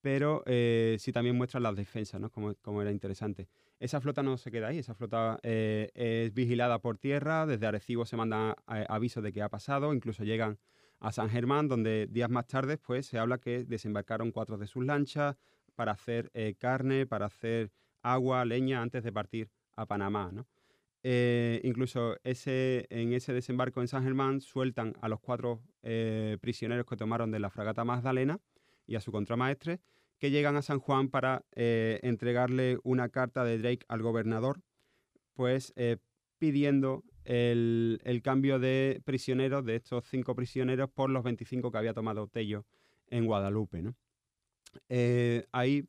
pero 0.00 0.42
eh, 0.46 0.96
sí 0.98 1.12
también 1.12 1.36
muestran 1.36 1.62
las 1.62 1.76
defensas, 1.76 2.20
¿no? 2.20 2.30
Como, 2.30 2.54
como, 2.56 2.80
era 2.82 2.90
interesante. 2.90 3.48
Esa 3.78 4.00
flota 4.00 4.22
no 4.22 4.36
se 4.36 4.50
queda 4.50 4.68
ahí, 4.68 4.78
esa 4.78 4.94
flota 4.94 5.38
eh, 5.42 5.90
es 5.94 6.32
vigilada 6.34 6.78
por 6.78 6.98
tierra, 6.98 7.46
desde 7.46 7.66
Arecibo 7.66 8.06
se 8.06 8.16
mandan 8.16 8.54
eh, 8.74 8.86
avisos 8.88 9.22
de 9.22 9.32
que 9.32 9.42
ha 9.42 9.48
pasado, 9.48 9.92
incluso 9.92 10.24
llegan 10.24 10.58
a 11.00 11.12
San 11.12 11.30
Germán, 11.30 11.68
donde 11.68 12.06
días 12.10 12.30
más 12.30 12.46
tarde 12.46 12.76
pues, 12.76 13.06
se 13.06 13.18
habla 13.18 13.38
que 13.38 13.64
desembarcaron 13.64 14.32
cuatro 14.32 14.58
de 14.58 14.66
sus 14.66 14.84
lanchas 14.84 15.36
para 15.74 15.92
hacer 15.92 16.30
carne, 16.58 17.06
para 17.06 17.26
hacer 17.26 17.70
agua, 18.02 18.44
leña, 18.44 18.82
antes 18.82 19.02
de 19.02 19.10
partir 19.10 19.50
a 19.76 19.86
Panamá. 19.86 20.30
¿no? 20.30 20.46
Incluso 21.02 22.16
ese, 22.24 22.86
en 22.90 23.12
ese 23.12 23.32
desembarco 23.32 23.80
en 23.80 23.88
San 23.88 24.04
Germán 24.04 24.40
sueltan 24.40 24.94
a 25.00 25.08
los 25.08 25.20
cuatro 25.20 25.62
prisioneros 26.40 26.86
que 26.86 26.96
tomaron 26.96 27.30
de 27.30 27.40
la 27.40 27.50
fragata 27.50 27.84
Magdalena, 27.84 28.38
y 28.90 28.96
a 28.96 29.00
su 29.00 29.12
contramaestre, 29.12 29.80
que 30.18 30.32
llegan 30.32 30.56
a 30.56 30.62
San 30.62 30.80
Juan 30.80 31.08
para 31.08 31.44
eh, 31.54 32.00
entregarle 32.02 32.78
una 32.82 33.08
carta 33.08 33.44
de 33.44 33.56
Drake 33.58 33.86
al 33.88 34.02
gobernador, 34.02 34.62
pues 35.32 35.72
eh, 35.76 35.98
pidiendo 36.38 37.04
el, 37.24 38.20
cambio 38.24 38.58
de 38.58 39.00
prisioneros, 39.04 39.64
de 39.64 39.76
estos 39.76 40.04
cinco 40.08 40.34
prisioneros, 40.34 40.90
por 40.90 41.08
los 41.08 41.22
25 41.22 41.70
que 41.70 41.78
había 41.78 41.94
tomado 41.94 42.26
Tello 42.26 42.66
en 43.06 43.26
Guadalupe. 43.26 43.94
Eh, 44.88 45.46
ahí, 45.52 45.88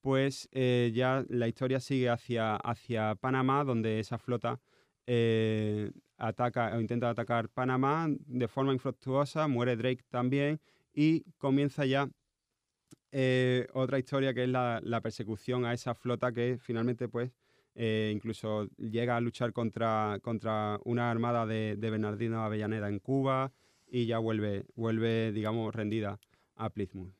pues 0.00 0.48
ya 0.50 1.24
la 1.28 1.48
historia 1.48 1.80
sigue 1.80 2.08
hacia, 2.08 2.56
hacia 2.56 3.14
Panamá, 3.16 3.64
donde 3.64 4.00
esa 4.00 4.18
flota 4.18 4.60
ataca 6.16 6.76
o 6.76 6.80
intenta 6.80 7.10
atacar 7.10 7.48
Panamá 7.48 8.08
de 8.08 8.48
forma 8.48 8.72
infructuosa, 8.72 9.48
muere 9.48 9.76
Drake 9.76 10.04
también 10.10 10.60
y 10.92 11.22
comienza 11.38 11.86
ya 11.86 12.08
eh, 13.12 13.66
otra 13.72 13.98
historia 13.98 14.34
que 14.34 14.44
es 14.44 14.48
la, 14.48 15.00
persecución 15.02 15.64
a 15.64 15.72
esa 15.72 15.94
flota 15.94 16.32
que 16.32 16.58
finalmente 16.60 17.08
pues 17.08 17.32
eh, 17.74 18.12
incluso 18.14 18.68
llega 18.76 19.16
a 19.16 19.20
luchar 19.20 19.52
contra, 19.52 20.18
contra 20.22 20.78
una 20.84 21.10
armada 21.10 21.46
de, 21.46 21.76
Bernardino 21.76 22.44
Avellaneda 22.44 22.88
en 22.88 23.00
Cuba 23.00 23.52
y 23.88 24.06
ya 24.06 24.18
vuelve, 24.18 24.66
vuelve 24.76 25.32
digamos, 25.32 25.74
rendida 25.74 26.20
a 26.54 26.70
Plymouth. 26.70 27.19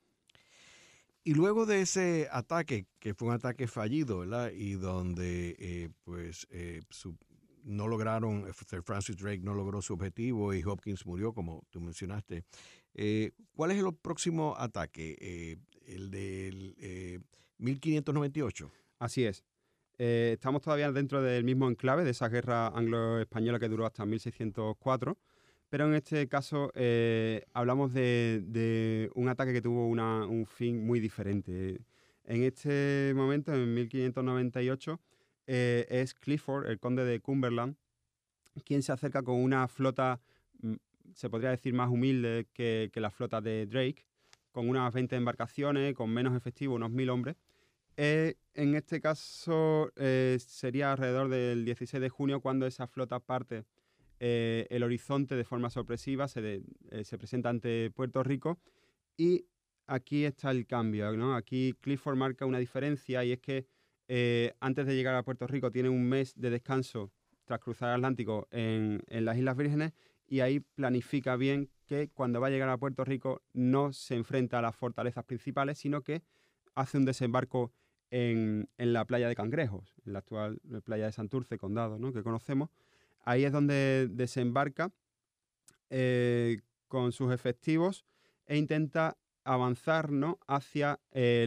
Y 1.31 1.35
luego 1.35 1.65
de 1.65 1.83
ese 1.83 2.27
ataque, 2.33 2.89
que 2.99 3.15
fue 3.15 3.29
un 3.29 3.35
ataque 3.35 3.69
fallido, 3.69 4.19
¿verdad? 4.19 4.51
Y 4.51 4.73
donde 4.73 5.55
eh, 5.61 5.89
pues 6.03 6.49
no 7.63 7.87
lograron, 7.87 8.53
Sir 8.69 8.83
Francis 8.83 9.17
Drake 9.17 9.39
no 9.39 9.55
logró 9.55 9.81
su 9.81 9.93
objetivo 9.95 10.53
y 10.53 10.65
Hopkins 10.65 11.07
murió, 11.07 11.33
como 11.33 11.65
tú 11.71 11.81
mencionaste. 11.81 12.43
Eh, 12.95 13.31
¿Cuál 13.55 13.71
es 13.71 13.79
el 13.79 13.95
próximo 13.95 14.57
ataque? 14.59 15.17
Eh, 15.21 15.57
el 15.87 16.11
del 16.11 17.23
1598. 17.59 18.67
Eh, 18.67 18.79
Así 18.99 19.25
es. 19.25 19.45
estamos 19.99 20.63
todavía 20.63 20.91
dentro 20.91 21.23
del 21.23 21.45
mismo 21.45 21.69
enclave 21.69 22.03
de 22.03 22.11
esa 22.11 22.29
guerra 22.29 22.77
anglo-española 22.77 23.61
que 23.61 23.69
duró 23.69 23.87
hasta 23.87 24.05
1604, 24.05 25.17
pero 25.71 25.87
en 25.87 25.95
este 25.95 26.29
caso 26.29 26.73
hablamos 27.55 27.95
de, 27.95 29.11
un 29.15 29.29
ataque 29.29 29.53
que 29.53 29.63
tuvo 29.63 29.87
un 29.87 30.47
fin 30.47 30.85
muy 30.85 31.01
diferente. 31.01 31.81
En 32.25 32.43
este 32.43 33.13
momento, 33.15 33.55
en 33.55 33.73
1598, 33.75 35.01
es 35.47 36.15
Clifford, 36.15 36.67
el 36.67 36.79
conde 36.79 37.05
de 37.05 37.21
Cumberland, 37.21 37.77
quien 38.65 38.83
se 38.83 38.93
acerca 38.93 39.23
con 39.23 39.37
una 39.37 39.69
flota 39.69 40.21
mm, 40.61 40.75
se 41.15 41.29
podría 41.29 41.51
decir, 41.51 41.75
más 41.75 41.91
humilde 41.91 42.47
que, 42.53 42.91
la 42.95 43.11
flota 43.11 43.41
de 43.41 43.67
Drake, 43.67 44.07
con 44.53 44.69
unas 44.69 44.93
20 44.93 45.17
embarcaciones, 45.17 45.95
con 45.95 46.11
menos 46.11 46.37
efectivo, 46.37 46.75
unos 46.75 46.91
1.000 46.91 47.11
hombres. 47.11 47.37
Eh, 47.97 48.37
en 48.55 48.75
este 48.75 49.01
caso 49.01 49.93
eh, 49.97 50.39
sería 50.41 50.93
alrededor 50.93 51.29
del 51.29 51.65
16 51.65 52.01
de 52.01 52.09
junio 52.09 52.41
cuando 52.41 52.67
esa 52.67 52.87
flota 52.87 53.19
parte 53.21 53.65
eh, 54.21 54.67
el 54.71 54.83
horizonte 54.83 55.35
de 55.35 55.45
forma 55.45 55.71
sorpresiva, 55.71 56.29
se, 56.29 56.63
se, 57.03 57.19
presenta 57.19 57.49
ante 57.49 57.91
Puerto 57.91 58.23
Rico 58.23 58.59
y 59.17 59.47
aquí 59.87 60.25
está 60.25 60.51
el 60.51 60.67
cambio. 60.67 61.17
¿no? 61.17 61.35
Aquí 61.35 61.75
Clifford 61.81 62.17
marca 62.17 62.47
una 62.47 62.59
diferencia 62.59 63.25
y 63.25 63.33
es 63.33 63.41
que 63.41 63.67
antes 64.61 64.87
de 64.87 64.95
llegar 64.95 65.15
a 65.15 65.23
Puerto 65.23 65.47
Rico 65.47 65.71
tiene 65.71 65.89
un 65.89 66.09
mes 66.09 66.35
de 66.37 66.51
descanso 66.51 67.13
tras 67.45 67.61
cruzar 67.61 67.91
el 67.91 67.97
Atlántico 67.97 68.49
en, 68.51 69.03
en 69.07 69.25
las 69.25 69.39
Islas 69.39 69.57
Vírgenes 69.57 69.93
y 70.27 70.41
ahí 70.41 70.61
planifica 70.61 71.37
bien 71.37 71.71
que 71.87 72.09
cuando 72.09 72.41
va 72.41 72.47
a 72.47 72.51
llegar 72.51 72.69
a 72.69 72.79
Puerto 72.79 73.05
Rico 73.05 73.43
no 73.53 73.93
se 73.93 74.15
enfrenta 74.15 74.61
a 74.61 74.63
las 74.63 74.77
fortalezas 74.77 75.25
principales, 75.25 75.79
sino 75.79 76.03
que 76.03 76.23
hace 76.77 76.99
un 76.99 77.05
desembarco 77.05 77.73
en, 78.11 78.69
la 78.79 79.05
playa 79.05 79.29
de 79.29 79.35
Cangrejos, 79.35 79.95
en 80.05 80.13
la 80.13 80.21
actual 80.21 80.61
playa 80.85 81.07
de 81.07 81.13
Santurce, 81.13 81.59
condado, 81.59 81.99
¿no? 81.99 82.13
que 82.13 82.23
conocemos. 82.23 82.71
Ahí 83.23 83.45
es 83.45 83.53
donde 83.53 84.09
desembarca 84.11 84.93
eh, 85.91 86.61
con 86.89 87.13
sus 87.13 87.33
efectivos 87.33 88.05
e 88.47 88.57
intenta 88.57 89.17
avanzar 89.45 90.11
¿no? 90.11 90.39
hacia 90.47 91.01
eh, 91.13 91.47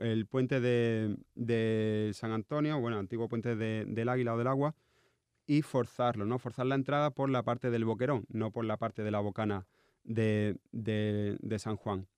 el 0.00 0.26
puente 0.26 0.60
de, 0.60 2.10
San 2.14 2.32
Antonio, 2.32 2.80
bueno, 2.80 2.98
antiguo 2.98 3.28
puente 3.28 3.56
del 3.56 4.08
Águila 4.08 4.34
o 4.34 4.38
del 4.38 4.46
Agua, 4.46 4.74
y 5.46 5.62
forzarlo, 5.62 6.24
¿no? 6.24 6.38
Forzar 6.38 6.66
la 6.66 6.74
entrada 6.74 7.10
por 7.10 7.28
la 7.28 7.42
parte 7.42 7.70
del 7.70 7.84
boquerón, 7.84 8.24
no 8.28 8.50
por 8.50 8.64
la 8.64 8.78
parte 8.78 9.02
de 9.02 9.10
la 9.10 9.20
bocana 9.20 9.66
de, 10.02 10.58
San 11.58 11.76
Juan. 11.76 12.08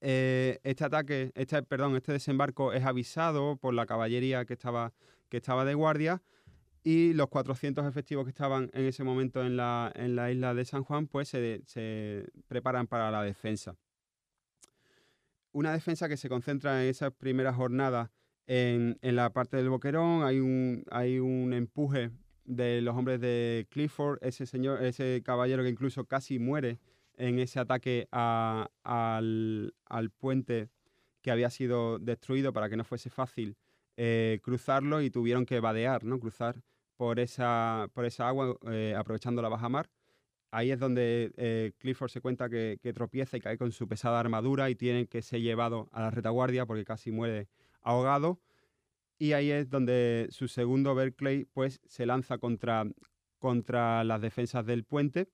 Eh, 0.00 0.60
este 0.62 0.84
ataque, 0.84 1.32
este, 1.34 1.62
perdón, 1.62 1.96
este 1.96 2.12
desembarco 2.12 2.72
es 2.72 2.84
avisado 2.84 3.56
por 3.56 3.74
la 3.74 3.86
caballería 3.86 4.44
que 4.44 4.52
estaba, 4.52 4.92
que 5.28 5.38
estaba 5.38 5.64
de 5.64 5.74
guardia 5.74 6.22
y 6.82 7.12
los 7.12 7.28
400 7.28 7.86
efectivos 7.86 8.24
que 8.24 8.30
estaban 8.30 8.70
en 8.72 8.86
ese 8.86 9.04
momento 9.04 9.44
en 9.44 9.56
la, 9.56 9.92
en 9.94 10.16
la 10.16 10.30
isla 10.30 10.54
de 10.54 10.64
San 10.64 10.84
Juan 10.84 11.06
pues 11.06 11.28
se, 11.28 11.62
se, 11.66 12.26
preparan 12.46 12.86
para 12.86 13.10
la 13.10 13.22
defensa. 13.22 13.76
Una 15.52 15.72
defensa 15.72 16.08
que 16.08 16.16
se 16.16 16.28
concentra 16.28 16.82
en 16.82 16.88
esas 16.88 17.12
primeras 17.12 17.56
jornadas 17.56 18.10
en, 18.46 18.98
la 19.02 19.30
parte 19.30 19.56
del 19.58 19.68
boquerón 19.68 20.24
hay 20.24 20.40
un, 20.40 20.84
hay 20.90 21.18
un 21.18 21.52
empuje 21.52 22.10
de 22.44 22.80
los 22.80 22.96
hombres 22.96 23.20
de 23.20 23.66
Clifford, 23.70 24.18
ese 24.22 24.46
señor, 24.46 24.82
ese 24.82 25.22
caballero 25.22 25.62
que 25.62 25.68
incluso 25.68 26.06
casi 26.06 26.38
muere 26.38 26.78
en 27.18 27.38
ese 27.38 27.60
ataque 27.60 28.08
al, 28.10 29.72
puente 30.18 30.70
que 31.20 31.30
había 31.30 31.50
sido 31.50 31.98
destruido 31.98 32.52
para 32.52 32.70
que 32.70 32.76
no 32.76 32.84
fuese 32.84 33.10
fácil 33.10 33.56
eh, 34.00 34.38
cruzarlo 34.44 35.02
y 35.02 35.10
tuvieron 35.10 35.44
que 35.44 35.58
vadear, 35.58 36.04
¿no? 36.04 36.20
Cruzar 36.20 36.62
por 36.96 37.18
esa, 37.18 37.90
por 37.94 38.04
esa 38.04 38.28
agua 38.28 38.56
eh, 38.70 38.94
aprovechando 38.96 39.42
la 39.42 39.48
baja 39.48 39.68
mar. 39.68 39.90
Ahí 40.52 40.70
es 40.70 40.78
donde 40.78 41.32
eh, 41.36 41.72
Clifford 41.78 42.10
se 42.10 42.20
cuenta 42.20 42.48
que, 42.48 42.78
que, 42.80 42.92
tropieza 42.92 43.36
y 43.36 43.40
cae 43.40 43.58
con 43.58 43.72
su 43.72 43.88
pesada 43.88 44.20
armadura 44.20 44.70
y 44.70 44.76
tiene 44.76 45.08
que 45.08 45.20
ser 45.20 45.40
llevado 45.40 45.88
a 45.90 46.00
la 46.02 46.10
retaguardia 46.12 46.64
porque 46.64 46.84
casi 46.84 47.10
muere 47.10 47.48
ahogado. 47.82 48.40
Y 49.18 49.32
ahí 49.32 49.50
es 49.50 49.68
donde 49.68 50.28
su 50.30 50.46
segundo 50.46 50.94
Berkeley 50.94 51.44
pues, 51.46 51.80
se 51.86 52.06
lanza 52.06 52.38
contra, 52.38 52.84
contra 53.40 54.04
las 54.04 54.20
defensas 54.20 54.64
del 54.64 54.84
puente 54.84 55.28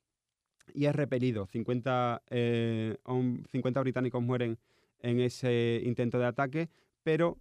y 0.73 0.87
es 0.87 0.97
repelido. 0.97 1.47
50, 1.47 2.23
50 2.27 2.31
eh, 2.31 3.83
británicos 3.83 4.23
mueren 4.23 4.59
en 5.01 5.21
ese 5.21 5.83
intento 5.85 6.19
de 6.19 6.25
ataque, 6.25 6.71
pero 7.03 7.39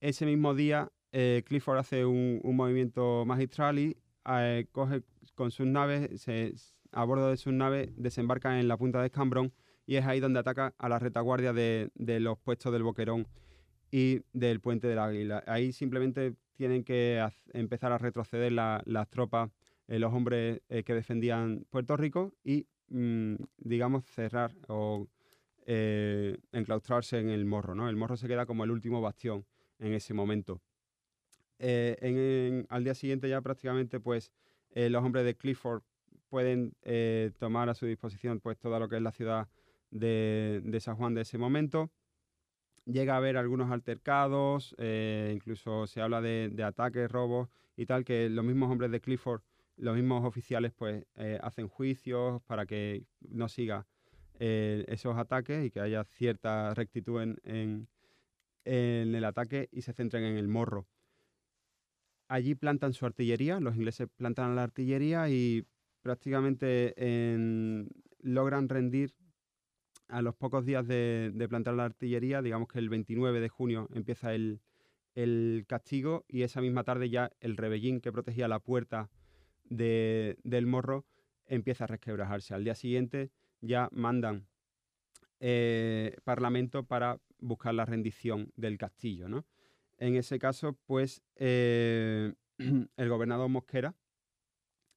ese 0.00 0.26
mismo 0.26 0.54
día 0.54 0.90
eh, 1.12 1.42
Clifford 1.46 1.78
hace 1.78 2.04
un, 2.04 2.40
movimiento 2.44 3.24
magistral 3.26 3.78
y 3.78 3.96
eh, 4.28 4.66
coge 4.72 5.02
con 5.34 5.50
sus 5.50 5.66
naves, 5.66 6.28
a 6.92 7.04
bordo 7.04 7.30
de 7.30 7.36
sus 7.36 7.52
naves, 7.52 7.90
desembarca 7.96 8.60
en 8.60 8.68
la 8.68 8.76
punta 8.76 9.00
de 9.00 9.06
Escambrón 9.06 9.52
y 9.86 9.96
es 9.96 10.06
ahí 10.06 10.20
donde 10.20 10.38
ataca 10.38 10.72
a 10.78 10.88
la 10.88 11.00
retaguardia 11.00 11.52
de, 11.52 11.90
los 11.96 12.38
puestos 12.38 12.72
del 12.72 12.84
Boquerón 12.84 13.26
y 13.90 14.20
del 14.32 14.60
puente 14.60 14.86
del 14.86 15.00
Águila. 15.00 15.42
Ahí 15.48 15.72
simplemente 15.72 16.36
tienen 16.54 16.84
que 16.84 17.26
empezar 17.52 17.90
a 17.90 17.98
retroceder 17.98 18.52
las 18.52 19.10
tropas, 19.10 19.50
eh, 19.88 19.98
los 19.98 20.12
hombres 20.12 20.60
eh, 20.68 20.84
que 20.84 20.94
defendían 20.94 21.66
Puerto 21.70 21.96
Rico 21.96 22.34
y 22.44 22.68
mm, 22.88 23.34
digamos, 23.58 24.04
cerrar 24.04 24.54
o 24.68 25.08
eh, 25.66 26.36
enclaustrarse 26.52 27.18
en 27.18 27.30
el 27.30 27.44
morro. 27.44 27.88
El 27.88 27.96
morro 27.96 28.16
se 28.16 28.28
queda 28.28 28.46
como 28.46 28.62
el 28.62 28.70
último 28.70 29.00
bastión 29.00 29.44
en 29.80 29.94
ese 29.94 30.14
momento. 30.14 30.62
Eh, 31.58 32.64
al 32.68 32.84
día 32.84 32.94
siguiente 32.94 33.28
ya 33.28 33.40
prácticamente, 33.40 34.00
pues, 34.00 34.32
los 34.74 35.02
hombres 35.02 35.24
de 35.24 35.36
Clifford 35.36 35.82
pueden 36.28 36.74
tomar 37.38 37.68
a 37.68 37.74
su 37.74 37.86
disposición, 37.86 38.40
pues, 38.40 38.56
toda 38.58 38.78
lo 38.78 38.88
que 38.88 38.96
es 38.96 39.02
la 39.02 39.12
ciudad 39.12 39.48
de, 39.90 40.78
San 40.80 40.96
Juan 40.96 41.14
de 41.14 41.22
ese 41.22 41.38
momento. 41.38 41.90
Llega 42.86 43.14
a 43.14 43.16
haber 43.16 43.36
algunos 43.36 43.70
altercados, 43.70 44.76
incluso 45.32 45.86
se 45.88 46.00
habla 46.00 46.20
de, 46.20 46.62
ataques, 46.62 47.10
robos 47.10 47.48
y 47.76 47.86
tal, 47.86 48.04
que 48.04 48.28
los 48.30 48.44
mismos 48.44 48.70
hombres 48.70 48.92
de 48.92 49.00
Clifford 49.00 49.42
los 49.80 49.96
mismos 49.96 50.24
oficiales 50.24 50.72
pues 50.72 51.04
eh, 51.16 51.38
hacen 51.42 51.68
juicios 51.68 52.42
para 52.42 52.66
que 52.66 53.04
no 53.20 53.48
siga 53.48 53.86
eh, 54.38 54.84
esos 54.88 55.16
ataques 55.16 55.64
y 55.64 55.70
que 55.70 55.80
haya 55.80 56.04
cierta 56.04 56.74
rectitud 56.74 57.22
en, 57.44 57.88
el 58.64 59.24
ataque 59.24 59.68
y 59.72 59.82
se 59.82 59.92
centren 59.92 60.24
en 60.24 60.36
el 60.36 60.48
morro. 60.48 60.86
Allí 62.28 62.54
plantan 62.54 62.92
su 62.92 63.06
artillería, 63.06 63.58
los 63.60 63.74
ingleses 63.74 64.08
plantan 64.16 64.54
la 64.54 64.62
artillería 64.62 65.28
y 65.28 65.66
prácticamente 66.02 66.94
logran 68.20 68.68
rendir 68.68 69.14
a 70.08 70.22
los 70.22 70.34
pocos 70.34 70.64
días 70.64 70.86
de, 70.86 71.46
plantar 71.48 71.74
la 71.74 71.84
artillería, 71.84 72.42
digamos 72.42 72.68
que 72.68 72.78
el 72.78 72.88
29 72.88 73.40
de 73.40 73.48
junio 73.48 73.88
empieza 73.94 74.34
el, 74.34 74.60
el 75.14 75.64
castigo 75.66 76.24
y 76.28 76.42
esa 76.42 76.60
misma 76.60 76.84
tarde 76.84 77.10
ya 77.10 77.30
el 77.40 77.56
rebellín 77.56 78.00
que 78.00 78.12
protegía 78.12 78.48
la 78.48 78.60
puerta 78.60 79.10
del 79.64 80.66
morro 80.66 81.04
empieza 81.46 81.84
a 81.84 81.86
resquebrajarse. 81.86 82.54
Al 82.54 82.64
día 82.64 82.74
siguiente 82.74 83.30
ya 83.60 83.88
mandan 83.92 84.46
eh, 85.40 86.16
parlamento 86.22 86.84
para 86.84 87.18
buscar 87.38 87.74
la 87.74 87.86
rendición 87.86 88.52
del 88.56 88.76
castillo. 88.76 89.28
¿no? 89.28 89.46
En 89.98 90.16
ese 90.16 90.38
caso, 90.38 90.78
pues 90.86 91.22
eh, 91.36 92.34
el 92.96 93.08
gobernador 93.08 93.48
Mosquera 93.48 93.94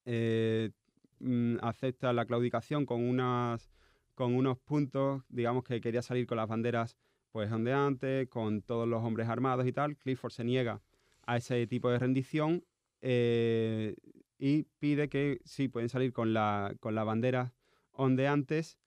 eh, 0.06 0.72
mm, 1.20 1.58
acepta 1.62 2.12
la 2.12 2.26
claudicación 2.26 2.86
con, 2.86 3.02
unas, 3.02 3.72
con 4.16 4.36
unos 4.36 4.60
puntos, 4.60 5.24
digamos 5.30 5.64
que 5.64 5.80
quería 5.80 6.02
salir 6.02 6.28
con 6.28 6.38
las 6.38 6.50
banderas 6.50 6.98
pues 7.32 7.52
ondeantes, 7.52 8.28
con 8.28 8.62
todos 8.62 8.88
los 8.88 9.02
hombres 9.02 9.30
armados 9.30 9.66
y 9.66 9.72
tal. 9.72 9.98
Clifford 9.98 10.34
se 10.34 10.44
niega 10.44 10.82
a 11.26 11.38
ese 11.38 11.66
tipo 11.68 11.90
de 11.90 12.00
rendición 12.00 12.64
y 13.02 14.64
pide 14.80 15.08
que 15.08 15.40
sí 15.46 15.70
pueden 15.70 15.90
salir 15.90 16.12
con 16.12 16.34
la, 16.34 16.76
con 16.82 16.96
la 16.96 17.06
bandera 17.06 17.54
ondeantes. 17.94 18.78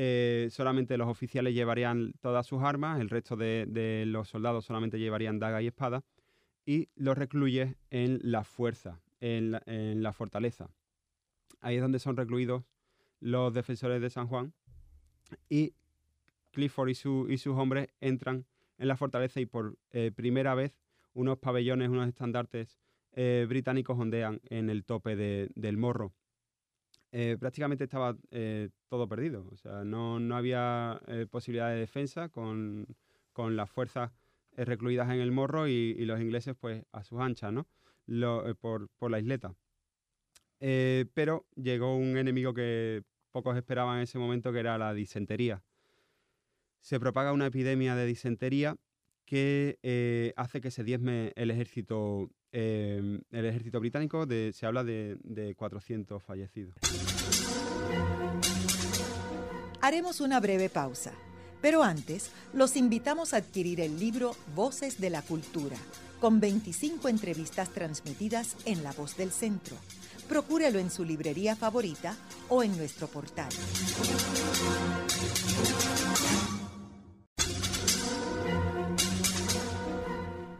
Eh, 0.00 0.46
solamente 0.52 0.96
los 0.96 1.08
oficiales 1.08 1.54
llevarían 1.54 2.12
todas 2.20 2.46
sus 2.46 2.62
armas, 2.62 3.00
el 3.00 3.10
resto 3.10 3.34
de, 3.34 4.04
los 4.06 4.28
soldados 4.28 4.64
solamente 4.64 5.00
llevarían 5.00 5.40
daga 5.40 5.60
y 5.60 5.66
espada, 5.66 6.04
y 6.64 6.88
los 6.94 7.18
recluye 7.18 7.74
en 7.90 8.20
la 8.22 8.44
fuerza, 8.44 9.00
en 9.18 9.50
la, 9.50 10.12
fortaleza. 10.12 10.70
Ahí 11.60 11.74
es 11.74 11.82
donde 11.82 11.98
son 11.98 12.16
recluidos 12.16 12.62
los 13.18 13.52
defensores 13.52 14.00
de 14.00 14.08
San 14.08 14.28
Juan, 14.28 14.52
y 15.48 15.74
Clifford 16.52 16.90
y 16.90 16.94
sus 16.94 17.58
hombres 17.58 17.88
entran 18.00 18.46
en 18.78 18.86
la 18.86 18.96
fortaleza 18.96 19.40
y 19.40 19.46
por 19.46 19.78
eh, 19.90 20.12
primera 20.14 20.54
vez 20.54 20.78
unos 21.12 21.38
pabellones, 21.38 21.88
unos 21.88 22.06
estandartes 22.06 22.78
eh, 23.14 23.46
británicos 23.48 23.98
ondean 23.98 24.40
en 24.44 24.70
el 24.70 24.84
tope 24.84 25.16
del 25.16 25.76
morro. 25.76 26.12
Eh, 27.10 27.36
prácticamente 27.40 27.84
estaba 27.84 28.16
eh, 28.30 28.68
todo 28.88 29.08
perdido, 29.08 29.48
o 29.50 29.56
sea, 29.56 29.82
no, 29.82 30.18
había 30.36 31.00
posibilidad 31.30 31.70
de 31.70 31.76
defensa 31.76 32.28
con, 32.28 32.86
las 33.36 33.70
fuerzas 33.70 34.10
recluidas 34.56 35.08
en 35.10 35.20
el 35.20 35.30
morro 35.30 35.68
y, 35.68 35.94
los 36.04 36.20
ingleses 36.20 36.56
pues 36.58 36.84
a 36.92 37.04
sus 37.04 37.20
anchas, 37.20 37.52
¿no? 37.52 37.66
por, 38.60 39.10
la 39.10 39.18
isleta. 39.20 39.54
pero 40.58 41.46
llegó 41.54 41.96
un 41.96 42.16
enemigo 42.18 42.52
que 42.52 43.04
pocos 43.30 43.56
esperaban 43.56 43.98
en 43.98 44.02
ese 44.02 44.18
momento, 44.18 44.52
que 44.52 44.58
era 44.58 44.76
la 44.76 44.92
disentería. 44.92 45.62
Se 46.80 47.00
propaga 47.00 47.32
una 47.32 47.46
epidemia 47.46 47.94
de 47.94 48.06
disentería 48.06 48.76
que 49.24 50.32
hace 50.36 50.60
que 50.60 50.70
se 50.70 50.84
diezme 50.84 51.32
el 51.36 51.50
ejército 51.50 52.30
Em, 52.50 53.20
el 53.30 53.46
ejército 53.46 53.78
británico 53.78 54.26
se 54.26 54.66
habla 54.66 54.82
de, 54.84 55.16
de 55.22 55.54
400 55.54 56.22
fallecidos. 56.22 56.74
Haremos 59.80 60.20
una 60.20 60.40
breve 60.40 60.70
pausa, 60.70 61.12
pero 61.60 61.82
antes 61.82 62.30
los 62.52 62.76
invitamos 62.76 63.34
a 63.34 63.38
adquirir 63.38 63.80
el 63.80 63.98
libro 63.98 64.34
Voces 64.54 65.00
de 65.00 65.10
la 65.10 65.22
Cultura, 65.22 65.76
con 66.20 66.40
25 66.40 67.08
entrevistas 67.08 67.70
transmitidas 67.70 68.56
en 68.64 68.82
La 68.82 68.92
Voz 68.92 69.16
del 69.16 69.30
Centro. 69.30 69.76
Procúrelo 70.28 70.78
en 70.78 70.90
su 70.90 71.04
librería 71.04 71.54
favorita 71.54 72.16
o 72.48 72.62
en 72.62 72.76
nuestro 72.76 73.06
portal. 73.06 73.48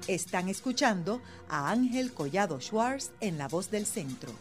Están 0.09 0.49
escuchando 0.49 1.23
a 1.51 1.71
Ángel 1.71 2.15
Collado 2.15 2.63
Schwartz 2.63 3.13
en 3.21 3.37
La 3.37 3.47
Voz 3.47 3.71
del 3.71 3.85
Centro. 3.85 4.33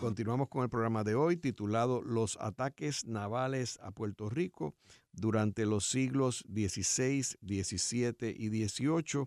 Continuamos 0.00 0.48
con 0.48 0.62
el 0.62 0.70
programa 0.70 1.04
de 1.04 1.16
hoy 1.16 1.36
titulado 1.36 2.00
Los 2.00 2.38
ataques 2.40 3.04
navales 3.04 3.78
a 3.82 3.90
Puerto 3.90 4.30
Rico 4.30 4.74
durante 5.14 5.66
los 5.66 5.88
siglos 5.88 6.44
XVI, 6.48 7.22
XVII 7.22 8.34
y 8.36 8.66
XVIII. 8.66 9.26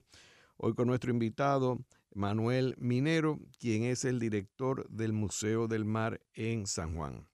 Hoy 0.58 0.73
con 0.73 0.88
nuestro 0.88 1.12
invitado 1.12 1.86
Manuel 2.13 2.76
Minero, 2.80 3.39
quien 3.60 3.84
es 3.84 4.06
el 4.06 4.19
director 4.19 4.89
del 4.89 5.13
Museo 5.13 5.67
del 5.67 5.86
Mar 5.86 6.19
en 6.34 6.65
San 6.65 6.95
Juan. 6.95 7.28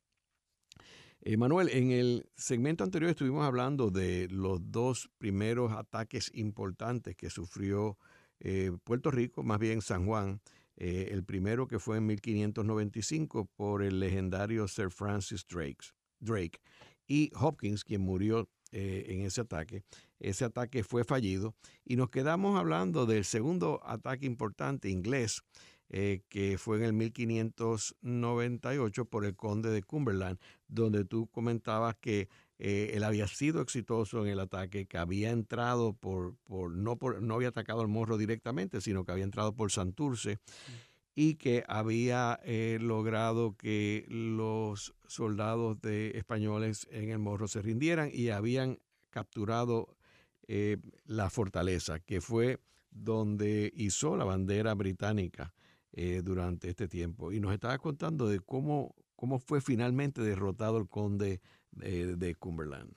Eh, 1.22 1.38
Manuel, 1.38 1.70
en 1.70 1.92
el 1.92 2.30
segmento 2.36 2.84
anterior 2.84 3.12
estuvimos 3.12 3.46
hablando 3.46 3.92
de 3.92 4.28
los 4.30 4.60
dos 4.72 5.10
primeros 5.18 5.72
ataques 5.72 6.30
importantes 6.34 7.16
que 7.16 7.30
sufrió 7.30 7.98
eh, 8.42 8.72
Puerto 8.84 9.10
Rico, 9.10 9.42
más 9.42 9.58
bien 9.58 9.82
San 9.82 10.06
Juan, 10.06 10.42
eh, 10.76 11.10
el 11.12 11.24
primero 11.24 11.66
que 11.66 11.80
fue 11.80 11.98
en 11.98 12.08
1595 12.08 13.46
por 13.56 13.84
el 13.84 14.02
legendario 14.02 14.68
Sir 14.68 14.92
Francis 14.92 15.46
Drake, 15.48 15.94
Drake 16.20 16.60
y 17.08 17.32
Hopkins, 17.36 17.84
quien 17.84 18.02
murió 18.02 18.48
eh, 18.72 19.06
en 19.10 19.22
ese 19.22 19.42
ataque. 19.42 19.84
Ese 20.20 20.46
ataque 20.46 20.84
fue 20.84 21.04
fallido 21.04 21.56
y 21.86 21.96
nos 21.96 22.10
quedamos 22.10 22.58
hablando 22.58 23.06
del 23.06 23.24
segundo 23.26 23.80
ataque 23.84 24.26
importante 24.26 24.90
inglés, 24.90 25.44
eh, 25.90 26.22
que 26.28 26.58
fue 26.58 26.78
en 26.78 26.86
el 26.86 26.94
1598 26.94 29.06
por 29.06 29.26
el 29.26 29.36
conde 29.36 29.70
de 29.70 29.84
Cumberland, 29.84 30.40
donde 30.68 31.06
tú 31.06 31.28
comentabas 31.28 31.96
que 32.02 32.30
eh, 32.58 32.94
él 32.96 33.04
había 33.04 33.28
sido 33.28 33.62
exitoso 33.62 34.26
en 34.26 34.32
el 34.32 34.40
ataque, 34.40 34.88
que 34.88 34.98
había 34.98 35.30
entrado 35.30 35.94
por, 35.94 36.36
por, 36.44 36.72
no, 36.72 36.98
por, 36.98 37.22
no 37.22 37.36
había 37.36 37.50
atacado 37.50 37.82
al 37.82 37.90
morro 37.90 38.18
directamente, 38.18 38.82
sino 38.82 39.06
que 39.06 39.12
había 39.12 39.26
entrado 39.26 39.54
por 39.54 39.72
Santurce 39.72 40.40
y 41.16 41.36
que 41.36 41.64
había 41.68 42.40
eh, 42.44 42.78
logrado 42.82 43.56
que 43.56 44.06
los 44.10 44.96
soldados 45.08 45.80
de 45.82 46.18
españoles 46.18 46.88
en 46.92 47.10
el 47.10 47.20
morro 47.20 47.48
se 47.48 47.62
rindieran 47.62 48.10
y 48.12 48.30
habían 48.30 48.80
capturado 49.10 49.96
eh, 50.48 50.78
la 51.06 51.30
fortaleza, 51.30 52.00
que 52.00 52.20
fue 52.20 52.60
donde 52.90 53.72
hizo 53.76 54.18
la 54.18 54.26
bandera 54.26 54.74
británica 54.74 55.54
durante 56.24 56.70
este 56.70 56.88
tiempo. 56.88 57.32
Y 57.32 57.40
nos 57.40 57.54
estaba 57.54 57.78
contando 57.78 58.28
de 58.28 58.40
cómo, 58.40 58.96
cómo 59.16 59.38
fue 59.38 59.62
finalmente 59.62 60.24
derrotado 60.24 60.80
el 60.80 60.88
conde 60.88 61.40
de, 61.72 62.36
Cumberland. 62.36 62.94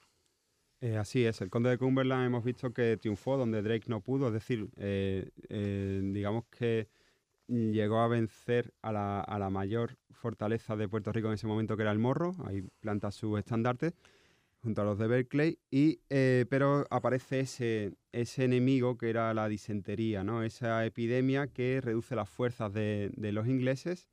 Eh, 0.80 0.96
así 0.96 1.24
es, 1.24 1.40
el 1.40 1.48
conde 1.48 1.70
de 1.70 1.78
Cumberland 1.78 2.26
hemos 2.26 2.44
visto 2.44 2.72
que 2.72 2.96
triunfó 2.96 3.36
donde 3.36 3.62
Drake 3.62 3.86
no 3.88 4.02
pudo, 4.02 4.26
es 4.28 4.34
decir, 4.34 4.68
eh, 4.76 5.30
eh, 5.48 6.00
digamos 6.12 6.44
que 6.46 6.88
llegó 7.48 8.00
a 8.00 8.08
vencer 8.08 8.72
a 8.82 8.92
la, 8.92 9.50
mayor 9.50 9.96
fortaleza 10.10 10.76
de 10.76 10.88
Puerto 10.88 11.12
Rico 11.12 11.28
en 11.28 11.34
ese 11.34 11.46
momento, 11.46 11.76
que 11.76 11.82
era 11.82 11.92
el 11.92 11.98
Morro, 11.98 12.34
ahí 12.44 12.62
planta 12.80 13.10
su 13.10 13.36
estandarte 13.36 13.94
junto 14.62 14.82
a 14.82 14.84
los 14.84 14.98
de 14.98 15.06
Berkeley, 15.06 15.58
y, 15.70 16.00
pero 16.08 16.86
aparece 16.90 17.40
ese, 17.40 17.92
ese 18.10 18.44
enemigo 18.44 18.98
que 18.98 19.10
era 19.10 19.32
la 19.32 19.48
disentería, 19.48 20.24
¿no? 20.24 20.42
esa 20.42 20.84
epidemia 20.84 21.46
que 21.46 21.80
reduce 21.80 22.16
las 22.16 22.28
fuerzas 22.28 22.72
de, 22.72 23.12
de 23.16 23.30
los 23.30 23.46
ingleses 23.46 24.08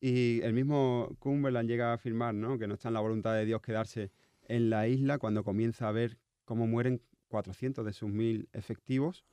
Y 0.00 0.40
el 0.42 0.54
mismo 0.54 1.14
Cumberland 1.18 1.68
llega 1.68 1.90
a 1.90 1.94
afirmar 1.94 2.34
¿no? 2.34 2.58
que 2.58 2.66
no 2.66 2.74
está 2.74 2.88
en 2.88 2.94
la 2.94 3.00
voluntad 3.00 3.34
de 3.34 3.44
Dios 3.44 3.60
quedarse 3.60 4.10
en 4.48 4.70
la 4.70 4.88
isla 4.88 5.18
cuando 5.18 5.44
comienza 5.44 5.88
a 5.88 5.92
ver 5.92 6.16
cómo 6.46 6.66
mueren 6.66 7.02
400 7.28 7.84
de 7.84 7.92
sus 7.92 8.08
mil 8.08 8.48
efectivos 8.52 9.24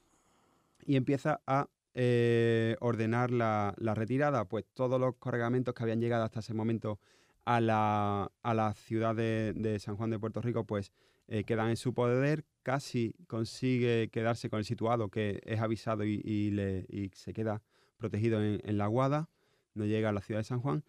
y 0.86 0.98
empieza 0.98 1.42
a 1.48 1.70
eh, 1.96 2.76
ordenar 2.80 3.32
la, 3.32 3.76
retirada. 3.78 4.46
Pues 4.46 4.66
todos 4.74 5.00
los 5.00 5.16
cargamentos 5.18 5.74
que 5.74 5.84
habían 5.84 6.02
llegado 6.02 6.24
hasta 6.24 6.40
ese 6.40 6.54
momento 6.54 7.00
a 7.46 7.62
la, 7.62 8.32
a 8.42 8.54
la 8.54 8.74
ciudad 8.74 9.16
de, 9.16 9.78
San 9.80 9.96
Juan 9.98 10.10
de 10.10 10.20
Puerto 10.20 10.42
Rico, 10.42 10.66
pues 10.66 10.92
eh, 11.28 11.44
quedan 11.44 11.70
en 11.70 11.78
su 11.78 11.94
poder. 11.94 12.46
Casi 12.64 13.16
consigue 13.28 14.10
quedarse 14.10 14.50
con 14.50 14.60
el 14.60 14.66
situado 14.66 15.10
que 15.10 15.42
es 15.44 15.60
avisado 15.60 16.06
y, 16.06 17.12
se 17.14 17.34
queda 17.34 17.62
protegido 17.98 18.42
en, 18.44 18.78
la 18.78 18.88
Guada, 18.88 19.30
no 19.74 19.86
llega 19.86 20.10
a 20.10 20.14
la 20.14 20.22
ciudad 20.22 20.40
de 20.40 20.46
San 20.46 20.62
Juan. 20.62 20.84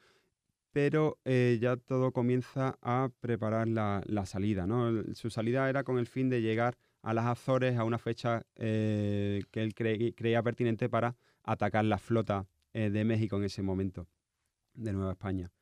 Pero 0.73 1.19
eh, 1.25 1.59
ya 1.61 1.77
todo 1.77 2.13
comienza 2.13 2.79
a 2.83 3.11
preparar 3.21 3.69
la, 3.69 4.27
salida. 4.27 4.67
Su 5.15 5.31
salida 5.31 5.69
era 5.69 5.85
con 5.85 5.99
el 5.99 6.07
fin 6.07 6.29
de 6.31 6.43
llegar 6.43 6.77
a 7.05 7.15
las 7.15 7.27
Azores 7.27 7.77
a 7.77 7.85
una 7.85 7.99
fecha 7.99 8.45
que 8.57 9.47
él 9.53 9.75
creía 9.75 10.43
pertinente 10.43 10.89
para 10.89 11.17
atacar 11.43 11.85
la 11.85 11.99
flota 11.99 12.47
de 12.73 13.05
México 13.05 13.37
en 13.37 13.45
ese 13.45 13.63
momento, 13.63 14.09
de 14.75 14.93
Nueva 14.93 15.13
España. 15.13 15.53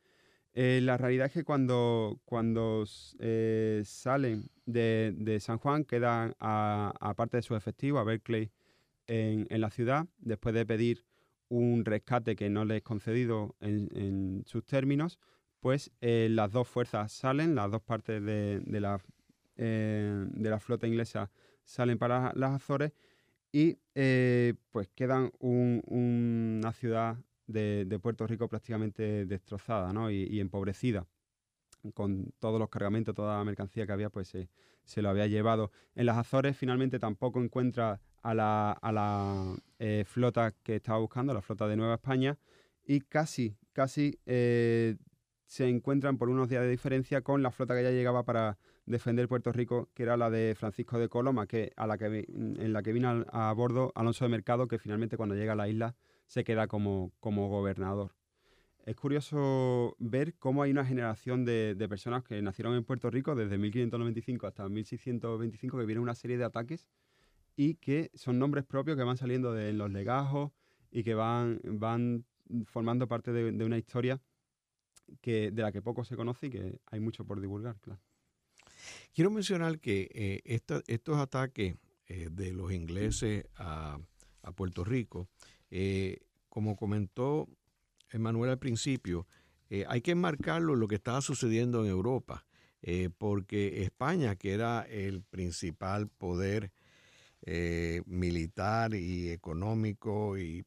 Eh, 0.55 0.81
la 0.83 0.97
realidad 0.97 1.27
es 1.27 1.33
que 1.33 1.43
cuando, 1.43 2.19
cuando 2.25 2.85
eh, 3.19 3.81
salen 3.85 4.51
de, 4.65 5.37
San 5.41 5.57
Juan 5.57 5.83
quedan 5.83 6.35
aparte 6.39 7.37
de 7.37 7.43
su 7.43 7.55
efectivo 7.55 7.97
a 7.97 8.03
Berkeley 8.03 8.51
en, 9.07 9.47
la 9.49 9.71
ciudad, 9.71 10.05
después 10.19 10.53
de 10.53 10.65
pedir 10.65 11.05
un 11.49 11.85
rescate 11.85 12.35
que 12.35 12.49
no 12.49 12.65
les 12.65 12.77
es 12.77 12.83
concedido 12.83 13.55
en, 13.61 14.43
sus 14.45 14.63
términos, 14.63 15.19
pues 15.59 15.91
eh, 16.01 16.27
las 16.29 16.51
dos 16.51 16.67
fuerzas 16.67 17.11
salen, 17.11 17.55
las 17.55 17.71
dos 17.71 17.81
partes 17.81 18.23
de, 18.23 18.61
la, 18.79 18.99
de 19.55 20.49
la 20.49 20.59
flota 20.59 20.87
inglesa 20.87 21.31
salen 21.63 21.97
para 21.97 22.33
las 22.35 22.53
Azores 22.53 22.91
y 23.51 23.77
pues 24.71 24.89
quedan 24.95 25.31
una 25.39 26.73
ciudad 26.73 27.17
de, 27.47 27.99
Puerto 28.01 28.25
Rico 28.27 28.47
prácticamente 28.47 29.25
destrozada 29.25 30.11
y, 30.11 30.39
empobrecida. 30.39 31.05
Con 31.93 32.33
todos 32.39 32.59
los 32.59 32.69
cargamentos, 32.69 33.13
toda 33.13 33.37
la 33.37 33.43
mercancía 33.43 33.85
que 33.85 33.91
había, 33.91 34.09
pues 34.09 34.33
se 34.85 35.01
lo 35.01 35.09
había 35.09 35.27
llevado. 35.27 35.71
En 35.95 36.05
las 36.05 36.17
Azores 36.17 36.57
finalmente 36.57 36.97
tampoco 36.97 37.41
encuentra 37.41 37.99
a 38.21 38.33
la, 38.33 39.55
eh, 39.79 40.03
flota 40.07 40.53
que 40.63 40.77
estaba 40.77 40.99
buscando, 40.99 41.33
la 41.33 41.41
flota 41.41 41.67
de 41.67 41.75
Nueva 41.75 41.95
España, 41.95 42.37
y 42.85 43.01
casi, 43.01 43.57
casi 43.73 44.19
eh, 44.25 44.95
se 45.45 45.67
encuentran 45.67 46.17
por 46.17 46.29
unos 46.29 46.49
días 46.49 46.63
de 46.63 46.69
diferencia 46.69 47.21
con 47.21 47.43
la 47.43 47.51
flota 47.51 47.75
que 47.75 47.83
ya 47.83 47.91
llegaba 47.91 48.23
para 48.23 48.57
defender 48.85 49.27
Puerto 49.27 49.51
Rico, 49.51 49.89
que 49.93 50.03
era 50.03 50.17
la 50.17 50.29
de 50.29 50.55
Francisco 50.55 50.99
de 50.99 51.09
Coloma, 51.09 51.47
que, 51.47 51.71
a 51.75 51.87
la 51.87 51.97
que, 51.97 52.25
en 52.27 52.73
la 52.73 52.83
que 52.83 52.93
vino 52.93 53.25
a 53.31 53.53
bordo 53.53 53.91
Alonso 53.95 54.25
de 54.25 54.29
Mercado, 54.29 54.67
que 54.67 54.79
finalmente 54.79 55.17
cuando 55.17 55.35
llega 55.35 55.53
a 55.53 55.55
la 55.55 55.67
isla 55.67 55.95
se 56.27 56.43
queda 56.43 56.67
como, 56.67 57.11
como 57.19 57.49
gobernador. 57.49 58.13
Es 58.85 58.97
curioso 58.97 59.95
ver 59.99 60.35
cómo 60.35 60.61
hay 60.61 60.71
una 60.71 60.85
generación 60.85 61.45
de, 61.45 61.75
personas 61.87 62.23
que 62.23 62.41
nacieron 62.41 62.75
en 62.75 62.83
Puerto 62.83 63.09
Rico 63.09 63.33
desde 63.33 63.57
1595 63.57 64.45
hasta 64.45 64.67
1625 64.67 65.77
que 65.77 65.85
vienen 65.85 66.03
una 66.03 66.15
serie 66.15 66.37
de 66.37 66.43
ataques 66.43 66.89
y 67.55 67.75
que 67.75 68.11
son 68.13 68.39
nombres 68.39 68.65
propios 68.65 68.97
que 68.97 69.03
van 69.03 69.15
saliendo 69.15 69.53
de 69.53 69.71
los 69.71 69.89
legajos 69.89 70.51
y 70.91 71.03
que 71.03 71.13
van, 71.13 71.61
van 71.63 72.25
formando 72.65 73.07
parte 73.07 73.31
de, 73.31 73.63
una 73.63 73.77
historia 73.77 74.21
que, 75.21 75.51
de 75.51 75.61
la 75.61 75.71
que 75.71 75.81
poco 75.81 76.03
se 76.03 76.17
conoce 76.17 76.47
y 76.47 76.49
que 76.49 76.79
hay 76.87 76.99
mucho 76.99 77.25
por 77.25 77.39
divulgar, 77.39 77.79
claro. 77.79 78.01
Quiero 79.13 79.29
mencionar 79.29 79.79
que 79.79 80.09
eh, 80.13 80.61
estos 80.87 81.17
ataques 81.17 81.75
eh, 82.07 82.29
de 82.31 82.51
los 82.53 82.71
ingleses 82.71 83.45
a, 83.55 83.99
Puerto 84.55 84.83
Rico 84.83 85.29
eh, 85.71 86.17
como 86.49 86.75
comentó 86.75 87.47
Emanuel 88.11 88.51
al 88.51 88.59
principio, 88.59 89.25
hay 89.87 90.01
que 90.01 90.11
enmarcarlo 90.11 90.75
lo 90.75 90.87
que 90.87 90.95
estaba 90.95 91.21
sucediendo 91.21 91.83
en 91.83 91.89
Europa, 91.89 92.45
porque 93.17 93.81
España, 93.81 94.35
que 94.35 94.51
era 94.51 94.83
el 94.83 95.23
principal 95.23 96.09
poder 96.09 96.71
militar 98.05 98.93
y 98.93 99.31
económico 99.31 100.37
y, 100.37 100.63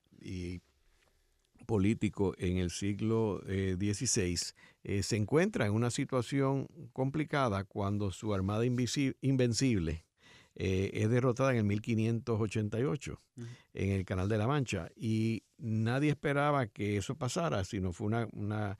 político 1.67 2.35
en 2.39 2.57
el 2.57 2.71
siglo 2.71 3.41
XVI, 3.47 4.37
se 5.03 5.17
encuentra 5.17 5.67
en 5.67 5.73
una 5.73 5.91
situación 5.91 6.69
complicada 6.93 7.65
cuando 7.65 8.13
su 8.13 8.33
armada 8.33 8.65
invencible 8.65 10.07
eh, 10.59 10.91
es 10.95 11.11
derrotada 11.11 11.51
en 11.51 11.59
el 11.59 11.65
1588 11.65 13.21
en 13.75 13.91
el 13.91 14.07
Canal 14.07 14.29
de 14.29 14.39
la 14.39 14.47
Mancha. 14.47 14.89
Y 14.97 15.43
nadie 15.59 16.11
esperaba 16.11 16.67
que 16.67 16.97
eso 16.97 17.15
pasara, 17.15 17.63
sino 17.65 17.93
fue 17.93 18.07
una, 18.33 18.79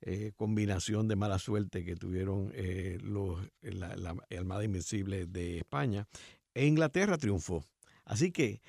eh, 0.00 0.32
combinación 0.34 1.08
de 1.08 1.16
mala 1.16 1.38
suerte 1.38 1.84
que 1.84 1.94
tuvieron 1.94 2.50
eh, 2.54 2.96
los, 3.02 3.38
la, 3.60 4.16
Armada 4.34 4.64
Invencible 4.64 5.26
de 5.26 5.58
España. 5.58 6.08
E 6.54 6.66
Inglaterra 6.66 7.18
triunfó. 7.18 7.66
Así 8.10 8.32
que 8.32 8.60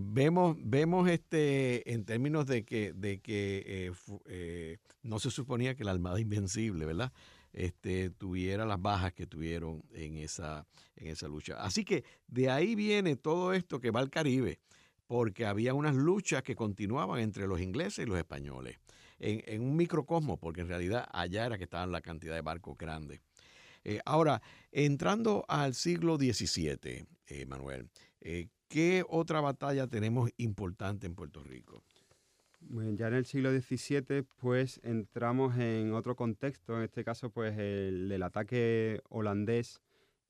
vemos, 0.00 0.56
vemos 0.60 1.08
este, 1.08 1.92
en 1.92 2.04
términos 2.04 2.46
de 2.46 2.64
que, 2.64 2.92
de 2.92 3.18
que 3.18 3.92
no 5.02 5.18
se 5.18 5.32
suponía 5.32 5.74
que 5.74 5.82
la 5.82 5.90
Armada 5.90 6.20
Invencible, 6.20 6.86
¿verdad? 6.86 7.12
este, 7.56 8.10
tuviera 8.10 8.66
las 8.66 8.80
bajas 8.80 9.14
que 9.14 9.26
tuvieron 9.26 9.82
en 9.92 10.18
esa, 10.18 10.66
en 10.94 11.08
esa 11.08 11.26
lucha. 11.26 11.56
Así 11.62 11.84
que 11.84 12.04
de 12.28 12.50
ahí 12.50 12.74
viene 12.74 13.16
todo 13.16 13.54
esto 13.54 13.80
que 13.80 13.90
va 13.90 14.00
al 14.00 14.10
Caribe, 14.10 14.60
porque 15.06 15.46
había 15.46 15.72
unas 15.72 15.94
luchas 15.94 16.42
que 16.42 16.54
continuaban 16.54 17.18
entre 17.20 17.46
los 17.46 17.60
ingleses 17.60 18.06
y 18.06 18.08
los 18.08 18.18
españoles, 18.18 18.78
en, 19.18 19.62
un 19.62 19.74
microcosmo, 19.74 20.36
porque 20.36 20.60
en 20.60 20.68
realidad 20.68 21.08
allá 21.12 21.46
era 21.46 21.56
que 21.56 21.64
estaban 21.64 21.90
la 21.90 22.02
cantidad 22.02 22.34
de 22.34 22.42
barcos 22.42 22.76
grandes. 22.76 23.20
Eh, 23.84 24.00
ahora, 24.04 24.42
entrando 24.70 25.46
al 25.48 25.74
siglo 25.74 26.18
XVII, 26.18 27.06
eh, 27.28 27.46
Manuel, 27.46 27.88
eh, 28.20 28.48
¿qué 28.68 29.04
otra 29.08 29.40
batalla 29.40 29.86
tenemos 29.86 30.30
importante 30.36 31.06
en 31.06 31.14
Puerto 31.14 31.42
Rico? 31.42 31.82
ya 32.96 33.08
en 33.08 33.14
el 33.14 33.26
siglo 33.26 33.50
XVII, 33.52 34.22
pues 34.38 34.80
entramos 34.82 35.56
en 35.58 35.92
otro 35.94 36.16
contexto, 36.16 36.76
en 36.76 36.82
este 36.82 37.04
caso, 37.04 37.30
pues 37.30 37.56
el, 37.58 38.08
del 38.08 38.22
ataque 38.22 39.00
holandés 39.08 39.80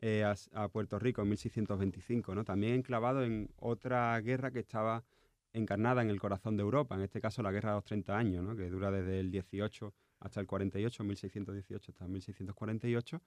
eh, 0.00 0.24
a, 0.52 0.68
Puerto 0.68 0.98
Rico 0.98 1.22
en 1.22 1.28
1625, 1.28 2.34
¿no? 2.34 2.44
También 2.44 2.74
enclavado 2.74 3.24
en 3.24 3.48
otra 3.56 4.20
guerra 4.20 4.50
que 4.50 4.58
estaba 4.58 5.04
encarnada 5.54 6.02
en 6.02 6.10
el 6.10 6.20
corazón 6.20 6.56
de 6.56 6.62
Europa, 6.62 6.94
en 6.94 7.02
este 7.02 7.20
caso 7.20 7.42
la 7.42 7.50
Guerra 7.50 7.70
de 7.70 7.76
los 7.76 7.84
30 7.84 8.16
años, 8.16 8.44
¿no? 8.44 8.54
Que 8.54 8.68
dura 8.68 8.90
desde 8.90 9.20
el 9.20 9.30
18 9.30 9.94
hasta 10.20 10.40
el 10.40 10.46
48, 10.46 11.04
1618 11.04 11.92
hasta 11.92 12.06
1648 12.06 13.22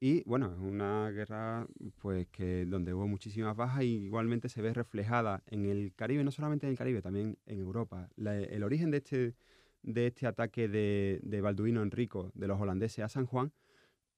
y 0.00 0.22
bueno, 0.24 0.52
es 0.52 0.58
una 0.58 1.10
guerra 1.10 1.66
pues 1.98 2.26
que 2.28 2.66
donde 2.66 2.92
hubo 2.92 3.06
muchísimas 3.06 3.56
bajas 3.56 3.84
y 3.84 4.04
igualmente 4.04 4.48
se 4.48 4.60
ve 4.60 4.74
reflejada 4.74 5.42
en 5.46 5.66
el 5.66 5.94
Caribe, 5.94 6.24
no 6.24 6.30
solamente 6.30 6.66
en 6.66 6.72
el 6.72 6.78
Caribe, 6.78 7.02
también 7.02 7.38
en 7.46 7.60
Europa. 7.60 8.08
el 8.16 8.62
origen 8.62 8.90
de 8.90 8.98
este, 8.98 9.34
de 9.82 10.06
este 10.08 10.26
ataque 10.26 10.68
de, 10.68 11.20
de 11.22 11.40
Balduino 11.40 11.82
Enrico 11.82 12.30
de 12.34 12.48
los 12.48 12.60
holandeses 12.60 13.04
a 13.04 13.08
San 13.08 13.26
Juan 13.26 13.52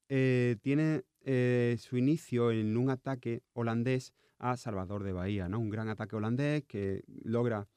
eh, 0.09 0.55
tiene 0.61 1.03
eh, 1.21 1.75
su 1.79 1.97
inicio 1.97 2.51
en 2.51 2.77
un 2.77 2.89
ataque 2.89 3.43
holandés 3.53 4.13
a 4.39 4.55
Salvador 4.55 5.03
de 5.03 5.11
Bahía, 5.11 5.49
¿no? 5.49 5.59
Un 5.59 5.69
gran 5.69 5.89
ataque 5.89 6.15
holandés 6.15 6.63
que 6.63 7.03
logra 7.23 7.67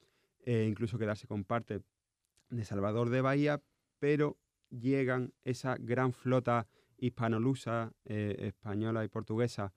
eh, 0.44 0.66
incluso 0.68 0.98
quedarse 0.98 1.26
con 1.26 1.44
parte 1.44 1.80
de 2.50 2.64
Salvador 2.64 3.10
de 3.10 3.20
Bahía, 3.20 3.60
pero 3.98 4.38
llegan 4.68 5.32
esa 5.42 5.76
gran 5.76 6.12
flota 6.12 6.68
hispanolusa, 7.00 7.92
eh, 8.04 8.36
española 8.38 9.04
y 9.04 9.08
portuguesa 9.08 9.72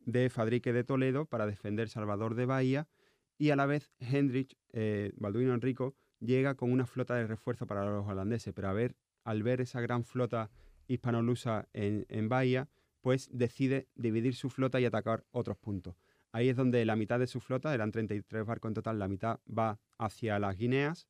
de 0.00 0.30
Fadrique 0.30 0.72
de 0.72 0.84
Toledo 0.84 1.26
para 1.26 1.46
defender 1.46 1.88
Salvador 1.88 2.34
de 2.34 2.46
Bahía 2.46 2.88
y 3.36 3.50
a 3.50 3.56
la 3.56 3.66
vez 3.66 3.90
Hendrich, 3.98 4.56
eh, 4.72 5.12
Balduino 5.16 5.54
Enrico, 5.54 5.94
llega 6.20 6.54
con 6.54 6.72
una 6.72 6.86
flota 6.86 7.14
de 7.14 7.26
refuerzo 7.26 7.66
para 7.66 7.84
los 7.84 8.06
holandeses, 8.06 8.52
pero 8.54 8.68
a 8.68 8.72
ver, 8.72 8.96
al 9.24 9.42
ver 9.42 9.60
esa 9.60 9.80
gran 9.80 10.04
flota 10.04 10.50
hispanolusa 10.88 11.68
en, 11.72 12.06
en 12.08 12.28
Bahía, 12.28 12.68
pues 13.00 13.28
decide 13.32 13.88
dividir 13.94 14.34
su 14.34 14.50
flota 14.50 14.80
y 14.80 14.84
atacar 14.84 15.24
otros 15.30 15.56
puntos. 15.58 15.94
Ahí 16.32 16.48
es 16.48 16.56
donde 16.56 16.84
la 16.84 16.96
mitad 16.96 17.18
de 17.18 17.26
su 17.26 17.40
flota, 17.40 17.72
eran 17.74 17.90
33 17.90 18.44
barcos 18.44 18.70
en 18.70 18.74
total, 18.74 18.98
la 18.98 19.08
mitad 19.08 19.40
va 19.46 19.78
hacia 19.98 20.38
las 20.38 20.56
Guineas 20.56 21.08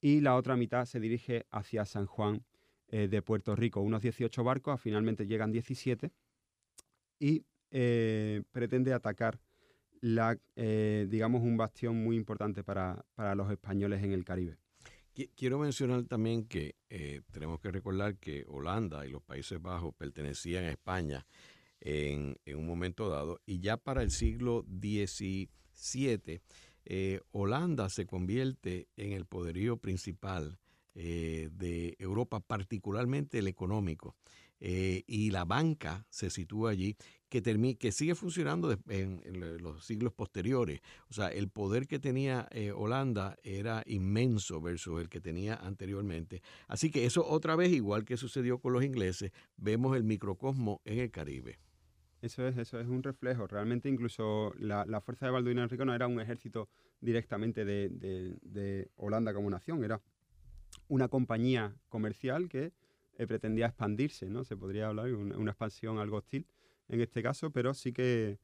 y 0.00 0.20
la 0.20 0.36
otra 0.36 0.56
mitad 0.56 0.86
se 0.86 0.98
dirige 0.98 1.46
hacia 1.50 1.84
San 1.84 2.06
Juan 2.06 2.44
eh, 2.92 3.06
de 3.06 3.22
Puerto 3.22 3.54
Rico, 3.54 3.80
unos 3.80 4.02
18 4.02 4.42
barcos, 4.42 4.80
finalmente 4.80 5.24
llegan 5.24 5.52
17 5.52 6.10
y 7.20 7.44
eh, 7.70 8.42
pretende 8.50 8.92
atacar 8.92 9.38
la, 10.00 10.36
eh, 10.56 11.06
digamos, 11.08 11.42
un 11.42 11.56
bastión 11.56 12.02
muy 12.02 12.16
importante 12.16 12.64
para, 12.64 13.04
los 13.36 13.48
españoles 13.52 14.02
en 14.02 14.10
el 14.10 14.24
Caribe. 14.24 14.56
Quiero 15.36 15.60
mencionar 15.60 16.02
también 16.04 16.46
que 16.46 16.74
tenemos 17.30 17.60
que 17.60 17.70
recordar 17.70 18.16
que 18.16 18.44
Holanda 18.48 19.06
y 19.06 19.10
los 19.10 19.22
Países 19.22 19.62
Bajos 19.62 19.94
pertenecían 19.94 20.64
a 20.64 20.70
España 20.70 21.24
en, 21.78 22.38
un 22.56 22.66
momento 22.66 23.08
dado 23.08 23.40
y 23.46 23.60
ya 23.60 23.76
para 23.76 24.02
el 24.02 24.10
siglo 24.10 24.64
XVII 24.66 26.40
Holanda 27.30 27.88
se 27.88 28.06
convierte 28.06 28.88
en 28.96 29.12
el 29.12 29.26
poderío 29.26 29.76
principal 29.76 30.58
eh, 30.94 31.50
de 31.52 31.96
Europa, 31.98 32.40
particularmente 32.40 33.38
el 33.38 33.48
económico. 33.48 34.16
Eh, 34.62 35.04
y 35.06 35.30
la 35.30 35.46
banca 35.46 36.06
se 36.10 36.28
sitúa 36.28 36.70
allí, 36.70 36.96
que, 37.30 37.42
que 37.78 37.92
sigue 37.92 38.14
funcionando 38.14 38.76
en, 38.88 39.22
los 39.62 39.84
siglos 39.86 40.12
posteriores. 40.12 40.80
O 41.08 41.14
sea, 41.14 41.28
el 41.28 41.48
poder 41.48 41.86
que 41.86 41.98
tenía 41.98 42.48
Holanda 42.74 43.36
era 43.42 43.82
inmenso 43.86 44.60
versus 44.60 45.00
el 45.00 45.08
que 45.08 45.20
tenía 45.20 45.54
anteriormente. 45.54 46.42
Así 46.68 46.90
que 46.90 47.06
eso 47.06 47.26
otra 47.26 47.56
vez, 47.56 47.72
igual 47.72 48.04
que 48.04 48.16
sucedió 48.18 48.58
con 48.58 48.72
los 48.74 48.84
ingleses, 48.84 49.32
vemos 49.56 49.96
el 49.96 50.04
microcosmo 50.04 50.82
en 50.84 50.98
el 50.98 51.10
Caribe. 51.10 51.58
Eso 52.22 52.46
es, 52.46 52.56
eso 52.58 52.78
es 52.78 52.86
un 52.86 53.02
reflejo. 53.02 53.46
Realmente 53.46 53.88
incluso 53.88 54.52
la, 54.58 55.00
fuerza 55.00 55.26
de 55.26 55.32
Balduino 55.32 55.62
Enrico 55.62 55.84
no 55.84 55.94
era 55.94 56.06
un 56.06 56.20
ejército 56.20 56.68
directamente 57.00 57.64
de, 57.64 58.90
Holanda 58.96 59.32
como 59.32 59.48
nación, 59.48 59.82
era 59.84 60.00
una 60.90 61.08
compañía 61.08 61.74
comercial 61.88 62.48
que 62.48 62.72
eh, 63.16 63.26
pretendía 63.26 63.66
expandirse, 63.66 64.28
¿no? 64.28 64.44
Se 64.44 64.56
podría 64.56 64.88
hablar 64.88 65.06
de 65.06 65.14
una, 65.14 65.52
expansión 65.52 65.98
algo 65.98 66.18
hostil 66.18 66.46
en 66.88 67.00
este 67.00 67.22
caso, 67.22 67.50
pero 67.50 67.72
sí 67.74 67.92
que, 67.92 68.38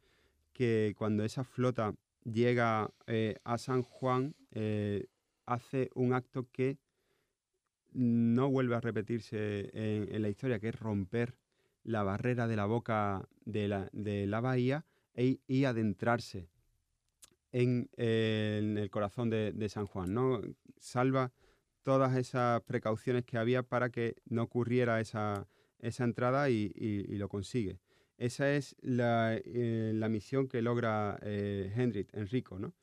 que 0.53 0.95
cuando 0.97 1.25
esa 1.25 1.45
flota 1.45 1.95
llega 2.25 2.91
eh, 3.07 3.37
a 3.45 3.59
San 3.59 3.83
Juan, 3.83 4.35
eh, 4.53 5.07
hace 5.45 5.91
un 5.95 6.13
acto 6.13 6.49
que 6.53 6.79
no 7.93 8.49
vuelve 8.49 8.77
a 8.77 8.81
repetirse 8.81 9.71
en 9.73 10.21
la 10.21 10.29
historia, 10.29 10.59
que 10.59 10.69
es 10.69 10.79
romper 10.79 11.35
la 11.83 12.03
barrera 12.03 12.47
de 12.47 12.57
la 12.57 12.67
boca 12.67 13.27
de 13.47 13.69
la, 13.69 13.89
de 13.93 14.27
la 14.27 14.41
bahía 14.41 14.85
e, 15.15 15.39
y 15.47 15.65
adentrarse 15.65 16.51
en, 17.53 17.89
el 17.97 18.91
corazón 18.91 19.31
de, 19.31 19.69
San 19.71 19.87
Juan. 19.87 20.13
¿no? 20.13 20.43
Salva 20.79 21.33
todas 21.87 22.17
esas 22.17 22.63
precauciones 22.63 23.25
que 23.25 23.39
había 23.39 23.63
para 23.63 23.91
que 23.91 24.17
no 24.29 24.43
ocurriera 24.43 25.01
esa, 25.01 25.47
esa 25.79 26.03
entrada 26.03 26.51
y, 26.51 26.73
lo 27.17 27.29
consigue. 27.29 27.79
Esa 28.19 28.53
es 28.53 28.75
la, 28.81 29.37
eh, 29.37 29.95
misión 30.11 30.49
que 30.49 30.63
logra 30.63 31.17
eh, 31.23 31.71
Enrico. 32.13 32.59
¿no? 32.59 32.75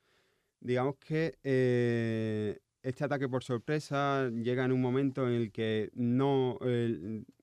Digamos 0.62 0.96
que 0.96 1.38
eh, 1.44 2.62
este 2.82 3.04
ataque 3.04 3.28
por 3.28 3.44
sorpresa 3.44 4.30
llega 4.30 4.64
en 4.64 4.72
un 4.72 4.80
momento 4.80 5.28
en 5.28 5.34
el 5.34 5.52
que 5.52 5.92
no, 5.96 6.58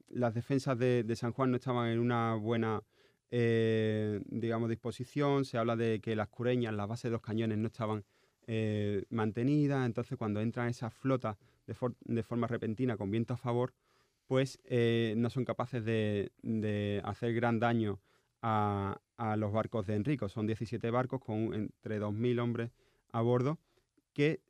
las 0.08 0.32
defensas 0.32 0.78
de, 0.78 1.14
San 1.14 1.32
Juan 1.32 1.50
no 1.50 1.58
estaban 1.58 1.90
en 1.90 1.98
una 1.98 2.36
buena, 2.36 2.82
eh, 3.30 4.22
digamos, 4.30 4.70
disposición. 4.70 5.44
Se 5.44 5.58
habla 5.58 5.76
de 5.76 6.00
que 6.00 6.16
las 6.16 6.28
cureñas, 6.28 6.72
las 6.72 6.88
bases 6.88 7.10
de 7.10 7.10
los 7.10 7.20
cañones 7.20 7.58
no 7.58 7.66
estaban 7.66 8.02
mantenidas. 9.10 9.84
Entonces, 9.84 10.16
cuando 10.16 10.40
entran 10.40 10.68
esas 10.68 10.92
flotas 10.94 11.36
de, 12.04 12.22
forma 12.22 12.46
repentina 12.46 12.96
con 12.96 13.10
viento 13.10 13.34
a 13.34 13.36
favor, 13.36 13.74
pues 14.26 14.60
eh, 14.64 15.14
no 15.16 15.30
son 15.30 15.44
capaces 15.44 15.84
de, 15.84 16.30
hacer 17.04 17.34
gran 17.34 17.58
daño 17.58 18.00
a, 18.42 19.00
los 19.36 19.52
barcos 19.52 19.86
de 19.86 19.96
Enrico. 19.96 20.28
Son 20.28 20.46
17 20.46 20.90
barcos 20.90 21.20
con 21.20 21.52
entre 21.52 22.00
2.000 22.00 22.40
hombres 22.40 22.70
a 23.12 23.20
bordo 23.20 23.58
que 24.12 24.40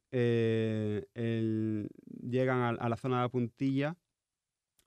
llegan 2.23 2.59
a, 2.61 2.69
a, 2.71 2.89
la 2.89 2.97
zona 2.97 3.17
de 3.17 3.23
la 3.23 3.29
puntilla 3.29 3.97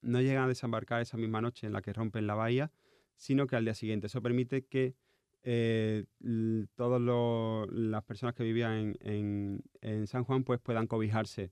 no 0.04 0.22
llegan 0.22 0.44
a 0.44 0.48
desembarcar 0.48 1.02
esa 1.02 1.18
misma 1.18 1.42
noche 1.42 1.66
en 1.66 1.74
la 1.74 1.82
que 1.82 1.94
rompen 1.94 2.28
la 2.28 2.36
bahía, 2.36 2.72
sino 3.16 3.48
que 3.48 3.56
al 3.56 3.66
día 3.66 3.74
siguiente. 3.74 4.08
Eso 4.08 4.22
permite 4.22 4.66
que 4.66 4.96
eh, 5.44 6.06
todas 6.76 7.02
las 7.72 8.04
personas 8.04 8.36
que 8.36 8.44
vivían 8.44 8.96
en, 9.02 10.08
San 10.08 10.24
Juan 10.24 10.44
pues 10.44 10.60
puedan 10.60 10.88
cobijarse 10.88 11.52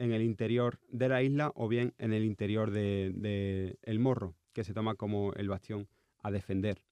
en 0.00 0.14
el 0.14 0.22
interior 0.22 0.80
de 0.88 1.10
la 1.10 1.22
isla 1.22 1.52
o 1.54 1.68
bien 1.68 1.92
en 1.98 2.14
el 2.14 2.24
interior 2.24 2.70
de, 2.70 3.78
El 3.82 3.98
Morro, 3.98 4.34
que 4.54 4.64
se 4.64 4.72
toma 4.72 4.94
como 4.94 5.34
el 5.34 5.50
bastión 5.50 5.88
a 6.20 6.30
defender. 6.30 6.82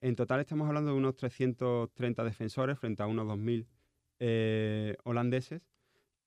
En 0.00 0.16
total 0.16 0.40
estamos 0.40 0.66
hablando 0.66 0.92
de 0.92 0.96
unos 0.96 1.14
330 1.16 2.24
defensores 2.24 2.78
frente 2.78 3.02
a 3.02 3.06
unos 3.06 3.26
2.000 3.26 3.66
eh, 4.18 4.96
holandeses 5.04 5.60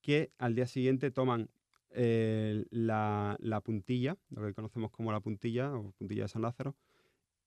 que 0.01 0.31
al 0.37 0.53
día 0.53 0.67
siguiente 0.67 1.09
toman 1.09 1.49
la, 1.89 3.61
puntilla, 3.63 4.15
lo 4.29 4.45
que 4.45 4.53
conocemos 4.53 4.91
como 4.91 5.11
la 5.11 5.21
puntilla 5.21 5.73
o 5.73 5.91
puntilla 5.93 6.23
de 6.23 6.29
San 6.29 6.43
Lázaro, 6.43 6.75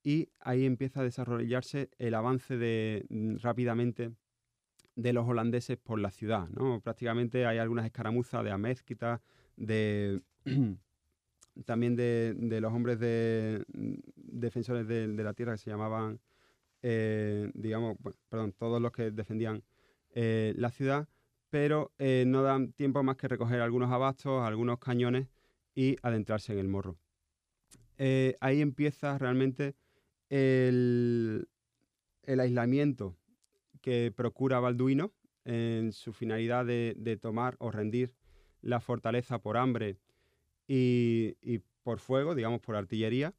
y 0.02 0.30
ahí 0.40 0.64
empieza 0.64 1.00
a 1.00 1.04
desarrollarse 1.04 1.90
el 1.98 2.14
avance 2.14 2.56
de, 2.56 3.06
mm, 3.08 3.36
rápidamente 3.36 4.10
de 4.98 5.12
los 5.12 5.28
holandeses 5.28 5.78
por 5.78 6.00
la 6.00 6.10
ciudad. 6.10 6.48
¿no? 6.48 6.80
Prácticamente 6.80 7.46
hay 7.46 7.58
algunas 7.58 7.86
escaramuzas 7.86 8.42
de 8.42 8.50
Amezquita, 8.50 9.22
de, 9.56 10.20
también 11.64 11.94
de, 11.94 12.58
los 12.60 12.72
hombres 12.72 12.98
de, 12.98 13.64
defensores 14.16 14.88
de, 14.88 15.06
la 15.06 15.34
tierra 15.34 15.52
que 15.52 15.58
se 15.58 15.70
llamaban, 15.70 16.18
eh, 16.82 17.48
digamos, 17.54 17.96
perdón, 18.28 18.52
todos 18.58 18.82
los 18.82 18.90
que 18.90 19.12
defendían 19.12 19.62
eh, 20.10 20.52
la 20.56 20.70
ciudad 20.70 21.08
pero 21.50 21.92
eh, 21.98 22.24
no 22.26 22.42
dan 22.42 22.72
tiempo 22.72 23.02
más 23.02 23.16
que 23.16 23.26
recoger 23.26 23.62
algunos 23.62 23.90
abastos, 23.90 24.46
algunos 24.46 24.78
cañones 24.78 25.28
y 25.74 25.96
adentrarse 26.02 26.52
en 26.52 26.58
el 26.58 26.68
morro. 26.68 26.98
Ahí 28.40 28.60
empieza 28.60 29.16
realmente 29.16 29.74
el, 30.28 31.48
aislamiento 32.26 33.16
procura 34.14 34.60
Balduino 34.60 35.12
en 35.44 35.92
su 35.92 36.12
finalidad 36.12 36.66
de, 36.66 37.18
tomar 37.20 37.56
o 37.58 37.70
rendir 37.70 38.14
la 38.60 38.80
fortaleza 38.80 39.40
por 39.40 39.56
hambre 39.56 39.96
y, 40.66 41.34
por 41.82 42.00
fuego, 42.00 42.34
digamos 42.34 42.60
por 42.60 42.76
artillería, 42.76 43.34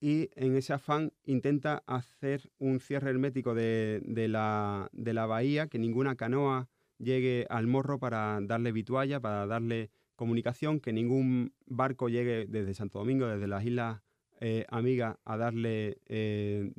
y 0.00 0.30
en 0.34 0.56
ese 0.56 0.72
afán 0.72 1.12
intenta 1.24 1.84
hacer 1.86 2.50
un 2.58 2.80
cierre 2.80 3.10
hermético 3.10 3.54
de, 3.54 4.02
la, 4.28 4.88
de 4.92 5.12
la 5.12 5.26
bahía, 5.26 5.68
que 5.68 5.78
ninguna 5.78 6.16
canoa 6.16 6.68
llegue 6.98 7.46
al 7.50 7.66
morro 7.66 7.98
para 7.98 8.38
darle 8.42 8.72
vitualla, 8.72 9.20
para 9.20 9.46
darle 9.46 9.90
comunicación, 10.16 10.80
que 10.80 10.92
ningún 10.92 11.54
barco 11.66 12.08
llegue 12.08 12.46
desde 12.46 12.74
Santo 12.74 12.98
Domingo, 12.98 13.26
desde 13.26 13.46
las 13.46 13.64
Islas 13.64 14.02
eh, 14.40 14.66
Amigas, 14.68 15.16
a 15.24 15.36
darle 15.36 15.98
eh, 16.06 16.72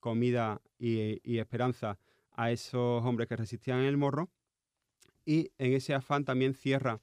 comida 0.00 0.60
y, 0.78 1.38
esperanza 1.38 1.98
a 2.34 2.50
esos 2.50 3.04
hombres 3.04 3.28
que 3.28 3.36
resistían 3.36 3.80
en 3.80 3.86
el 3.86 3.96
morro. 3.96 4.28
Y 5.24 5.50
en 5.58 5.72
ese 5.72 5.94
afán 5.94 6.24
también 6.24 6.54
cierra, 6.54 7.00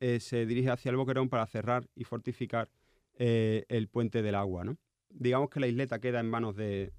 eh, 0.00 0.18
se 0.20 0.46
dirige 0.46 0.70
hacia 0.70 0.90
el 0.90 0.96
Boquerón 0.96 1.28
para 1.28 1.46
cerrar 1.46 1.88
y 1.94 2.04
fortificar 2.04 2.70
el 3.18 3.88
puente 3.88 4.22
del 4.22 4.34
agua. 4.34 4.64
Digamos 5.10 5.50
que 5.50 5.60
la 5.60 5.66
isleta 5.66 6.00
queda 6.00 6.20
en 6.20 6.30
manos 6.30 6.56
de, 6.56 6.94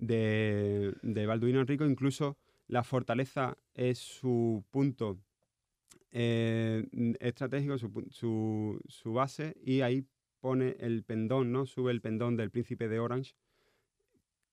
de, 0.00 0.96
de 1.02 1.26
Balduino 1.26 1.60
Enrico, 1.60 1.84
incluso 1.84 2.36
la 2.66 2.82
fortaleza 2.82 3.56
es 3.74 3.98
su 3.98 4.64
punto 4.70 5.18
eh, 6.12 6.86
estratégico, 7.20 7.78
su, 7.78 8.80
base, 9.06 9.56
y 9.64 9.80
ahí 9.80 10.06
pone 10.40 10.76
el 10.80 11.02
pendón, 11.04 11.52
¿no? 11.52 11.66
Sube 11.66 11.92
el 11.92 12.00
pendón 12.00 12.36
del 12.36 12.50
príncipe 12.50 12.88
de 12.88 12.98
Orange, 12.98 13.34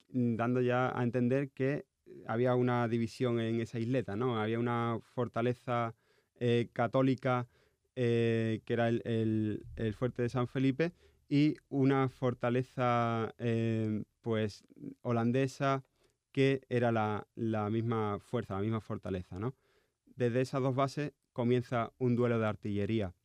dando 0.09 0.61
ya 0.61 0.97
a 0.97 1.03
entender 1.03 1.51
que 1.51 1.85
había 2.27 2.55
una 2.55 2.87
división 2.87 3.39
en 3.39 3.61
esa 3.61 3.79
isleta, 3.79 4.15
¿no? 4.15 4.39
Había 4.39 4.59
una 4.59 4.99
fortaleza 5.01 5.95
eh, 6.39 6.69
católica 6.73 7.47
eh, 7.95 8.61
que 8.65 8.73
era 8.73 8.89
el, 8.89 9.65
fuerte 9.97 10.21
de 10.21 10.29
San 10.29 10.47
Felipe 10.47 10.93
y 11.29 11.55
una 11.69 12.09
fortaleza 12.09 13.33
pues 14.21 14.63
holandesa 15.01 15.83
que 16.37 16.61
era 16.69 16.91
la, 16.91 17.25
misma 17.71 18.19
fuerza, 18.19 18.53
la 18.53 18.61
misma 18.61 18.79
fortaleza. 18.79 19.39
¿no? 19.39 19.55
Desde 20.05 20.41
esas 20.41 20.61
dos 20.61 20.75
bases 20.75 21.13
comienza 21.33 21.93
un 21.97 22.15
duelo 22.15 22.37
de 22.37 22.45
artillería. 22.45 23.15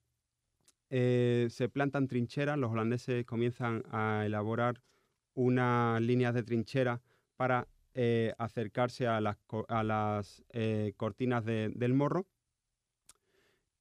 Eh, 0.88 1.48
se 1.50 1.68
plantan 1.68 2.08
trincheras, 2.08 2.56
los 2.56 2.70
holandeses 2.70 3.26
comienzan 3.26 3.82
a 3.90 4.24
elaborar 4.24 4.82
unas 5.34 6.00
líneas 6.00 6.32
de 6.32 6.42
trinchera 6.42 7.02
para 7.36 7.68
eh, 7.94 8.34
acercarse 8.38 9.06
a 9.06 9.20
las, 9.20 10.44
eh, 10.50 10.92
cortinas 10.96 11.44
del 11.44 11.94
morro. 11.94 12.26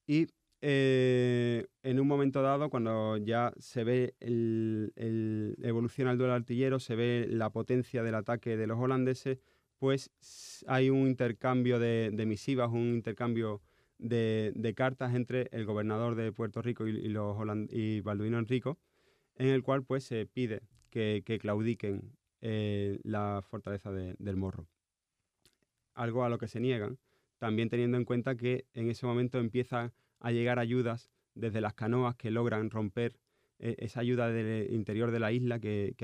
Y 0.05 0.27
eh, 0.61 1.67
en 1.83 1.99
un 1.99 2.07
momento 2.07 2.41
dado, 2.41 2.69
cuando 2.69 3.17
ya 3.17 3.53
se 3.57 3.83
ve 3.83 4.15
el, 4.19 4.93
el, 4.95 5.57
evoluciona 5.63 6.11
el 6.11 6.17
duelo 6.17 6.33
artillero, 6.33 6.79
se 6.79 6.95
ve 6.95 7.27
la 7.29 7.49
potencia 7.49 8.03
del 8.03 8.15
ataque 8.15 8.57
de 8.57 8.67
los 8.67 8.79
holandeses, 8.79 9.39
pues 9.81 10.11
hay 10.67 10.91
un 10.91 11.07
intercambio 11.07 11.79
de, 11.79 12.11
misivas, 12.27 12.69
un 12.69 12.93
intercambio 12.93 13.63
de, 13.97 14.73
cartas 14.77 15.15
entre 15.15 15.49
el 15.51 15.65
gobernador 15.65 16.13
de 16.13 16.31
Puerto 16.31 16.61
Rico 16.61 16.85
y, 16.85 17.07
los 17.07 17.35
y 17.71 18.01
Balduino 18.01 18.37
Enrico, 18.37 18.77
en 19.37 19.47
el 19.47 19.63
cual 19.63 19.83
pues 19.83 20.03
se 20.03 20.27
pide 20.27 20.61
que, 20.91 21.23
claudiquen 21.41 22.15
eh, 22.41 22.99
la 23.03 23.41
fortaleza 23.43 23.91
del 23.91 24.35
Morro. 24.35 24.67
Algo 25.93 26.23
a 26.23 26.29
lo 26.29 26.37
que 26.37 26.47
se 26.47 26.59
niegan, 26.59 26.97
también 27.37 27.69
teniendo 27.69 27.97
en 27.97 28.05
cuenta 28.05 28.35
que 28.35 28.65
en 28.73 28.89
ese 28.89 29.05
momento 29.05 29.39
empiezan 29.39 29.93
a 30.19 30.31
llegar 30.31 30.59
ayudas 30.59 31.11
desde 31.33 31.61
las 31.61 31.73
canoas 31.73 32.15
que 32.15 32.31
logran 32.31 32.69
romper 32.69 33.19
eh, 33.59 33.75
esa 33.77 34.01
ayuda 34.01 34.29
del 34.29 34.73
interior 34.73 35.11
de 35.11 35.19
la 35.19 35.31
isla 35.31 35.59
que, 35.59 35.95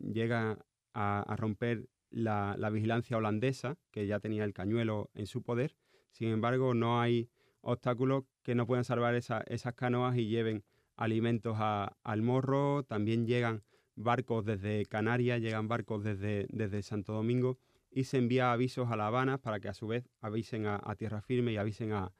llega 0.00 0.58
a, 0.94 1.36
romper 1.36 1.88
la, 2.10 2.56
vigilancia 2.70 3.18
holandesa, 3.18 3.76
que 3.90 4.06
ya 4.06 4.18
tenía 4.18 4.44
el 4.44 4.54
cañuelo 4.54 5.10
en 5.14 5.26
su 5.26 5.42
poder. 5.42 5.76
Sin 6.10 6.28
embargo, 6.28 6.74
no 6.74 7.00
hay 7.00 7.28
obstáculos 7.60 8.24
que 8.42 8.54
no 8.54 8.66
puedan 8.66 8.84
salvar 8.84 9.14
esas 9.14 9.74
canoas 9.74 10.16
y 10.16 10.26
lleven 10.26 10.64
alimentos 10.96 11.56
al 11.58 12.22
morro. 12.22 12.84
También 12.84 13.26
llegan 13.26 13.62
barcos 14.02 14.44
desde 14.44 14.86
Canarias, 14.86 15.40
llegan 15.40 15.68
barcos 15.68 16.04
desde, 16.04 16.46
desde 16.50 16.82
Santo 16.82 17.12
Domingo 17.12 17.58
y 17.90 18.04
se 18.04 18.18
envía 18.18 18.52
avisos 18.52 18.90
a 18.90 18.96
La 18.96 19.06
Habana 19.06 19.38
para 19.38 19.60
que 19.60 19.68
a 19.68 19.74
su 19.74 19.86
vez 19.86 20.08
avisen 20.20 20.66
a, 20.66 20.80
tierra 20.96 21.20
firme 21.20 21.52
y 21.52 21.56
avisen 21.56 21.92
a, 21.92 22.12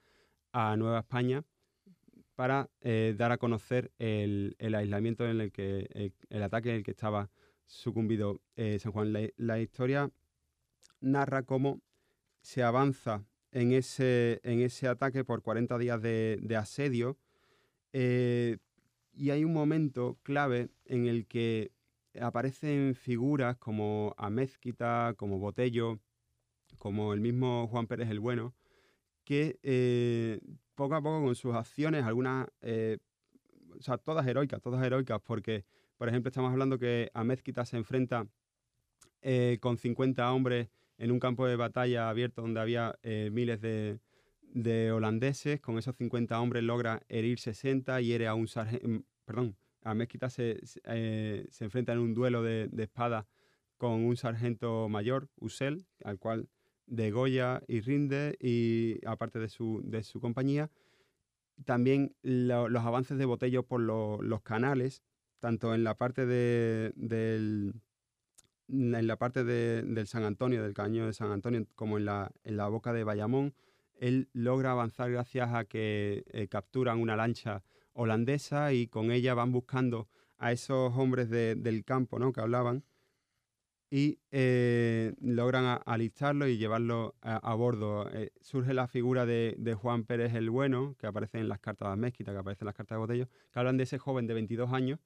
Nueva 0.76 0.98
España 0.98 1.44
para 2.34 2.68
eh, 2.82 3.14
dar 3.16 3.32
a 3.32 3.38
conocer 3.38 3.90
el, 3.98 4.54
aislamiento 4.60 5.26
en 5.26 5.40
el 5.40 5.50
que 5.50 6.12
el, 6.28 6.42
ataque 6.42 6.68
en 6.68 6.76
el 6.76 6.82
que 6.82 6.90
estaba 6.90 7.30
sucumbido 7.64 8.42
eh, 8.56 8.78
San 8.78 8.92
Juan. 8.92 9.14
La, 9.36 9.60
historia 9.60 10.10
narra 11.00 11.42
cómo 11.42 11.80
se 12.42 12.62
avanza 12.62 13.24
en 13.50 13.72
ese, 13.72 14.40
en 14.44 14.60
ese 14.60 14.88
ataque 14.88 15.24
por 15.24 15.42
40 15.42 15.78
días 15.78 16.02
de, 16.02 16.56
asedio 16.58 17.16
eh, 17.94 18.58
y 19.12 19.30
hay 19.30 19.44
un 19.44 19.52
momento 19.52 20.18
clave 20.22 20.70
en 20.84 21.06
el 21.06 21.26
que 21.26 21.72
aparecen 22.20 22.94
figuras 22.94 23.56
como 23.56 24.14
Amézquita, 24.18 25.14
como 25.16 25.38
Botello, 25.38 25.98
como 26.78 27.12
el 27.12 27.20
mismo 27.20 27.68
Juan 27.68 27.86
Pérez 27.86 28.10
el 28.10 28.20
Bueno, 28.20 28.54
que 29.24 29.58
eh, 29.62 30.40
poco 30.74 30.94
a 30.94 31.02
poco 31.02 31.24
con 31.24 31.34
sus 31.34 31.54
acciones, 31.54 32.04
algunas, 32.04 32.48
eh, 32.60 32.98
o 33.78 33.82
sea, 33.82 33.98
todas 33.98 34.26
heroicas, 34.26 34.60
todas 34.60 34.84
heroicas, 34.84 35.20
porque, 35.22 35.64
por 35.96 36.08
ejemplo, 36.08 36.28
estamos 36.28 36.50
hablando 36.50 36.78
que 36.78 37.10
Amézquita 37.14 37.64
se 37.64 37.76
enfrenta 37.76 38.26
eh, 39.22 39.58
con 39.60 39.76
50 39.78 40.32
hombres 40.32 40.68
en 40.98 41.12
un 41.12 41.20
campo 41.20 41.46
de 41.46 41.56
batalla 41.56 42.08
abierto 42.08 42.42
donde 42.42 42.60
había 42.60 42.98
miles 43.02 43.60
de, 43.60 43.98
de, 44.52 44.92
holandeses, 44.92 45.60
con 45.60 45.78
esos 45.78 45.96
50 45.96 46.40
hombres 46.40 46.62
logra 46.62 47.02
herir 47.08 47.38
60 47.38 48.00
y 48.00 48.06
hiere 48.06 48.26
a 48.26 48.34
un 48.34 48.48
sargento, 48.48 48.88
mm, 48.88 49.02
perdón, 49.24 49.56
a 49.84 49.94
se, 50.30 50.60
eh, 50.84 51.46
se, 51.50 51.64
enfrenta 51.64 51.92
en 51.92 51.98
un 51.98 52.14
duelo 52.14 52.42
de, 52.42 52.68
de 52.68 52.82
espada 52.84 53.26
con 53.76 54.04
un 54.04 54.16
sargento 54.16 54.88
mayor, 54.88 55.28
Usel, 55.40 55.86
al 56.04 56.18
cual 56.18 56.48
degolla 56.86 57.62
y 57.66 57.80
rinde, 57.80 58.36
y 58.40 59.04
aparte 59.06 59.38
de 59.38 59.48
su, 59.48 59.80
de 59.84 60.02
su 60.02 60.20
compañía. 60.20 60.70
También 61.64 62.14
los 62.22 62.84
avances 62.84 63.18
de 63.18 63.24
Botello 63.24 63.64
por 63.64 63.80
los 63.80 64.42
canales, 64.42 65.02
tanto 65.40 65.74
en 65.74 65.84
la 65.84 65.96
parte 65.96 66.26
de, 66.26 66.92
del, 66.94 67.74
en 68.68 69.06
la 69.06 69.16
parte 69.16 69.44
del 69.44 70.06
San 70.06 70.24
Antonio, 70.24 70.62
del 70.62 70.74
caño 70.74 71.06
de 71.06 71.12
San 71.12 71.30
Antonio, 71.30 71.66
como 71.74 71.98
en 71.98 72.04
la, 72.04 72.30
en 72.44 72.56
la 72.56 72.68
boca 72.68 72.92
de 72.92 73.04
Bayamón, 73.04 73.54
él 74.02 74.28
logra 74.32 74.72
avanzar 74.72 75.12
gracias 75.12 75.54
a 75.54 75.64
que 75.64 76.24
eh, 76.32 76.48
capturan 76.48 76.98
una 76.98 77.14
lancha 77.14 77.62
holandesa 77.92 78.72
y 78.72 78.88
con 78.88 79.12
ella 79.12 79.32
van 79.34 79.52
buscando 79.52 80.08
a 80.38 80.50
esos 80.50 80.92
hombres 80.96 81.30
del 81.30 81.84
campo 81.84 82.18
¿no? 82.18 82.32
que 82.32 82.40
hablaban 82.40 82.82
y 83.90 84.18
eh, 84.32 85.14
logran 85.20 85.80
alistarlo 85.86 86.48
y 86.48 86.58
llevarlo 86.58 87.14
a, 87.20 87.54
bordo. 87.54 88.10
Eh, 88.10 88.32
surge 88.40 88.74
la 88.74 88.88
figura 88.88 89.24
de, 89.24 89.76
Juan 89.80 90.02
Pérez 90.04 90.34
el 90.34 90.50
Bueno, 90.50 90.96
que 90.98 91.06
aparece 91.06 91.38
en 91.38 91.48
las 91.48 91.60
cartas 91.60 91.90
de 91.90 91.96
Mezquita, 91.96 92.32
que 92.32 92.38
aparece 92.38 92.64
en 92.64 92.66
las 92.66 92.74
cartas 92.74 92.96
de 92.96 93.00
Botello, 93.00 93.28
que 93.52 93.58
hablan 93.58 93.76
de 93.76 93.84
ese 93.84 93.98
joven 93.98 94.26
de 94.26 94.34
22 94.34 94.72
años 94.72 94.98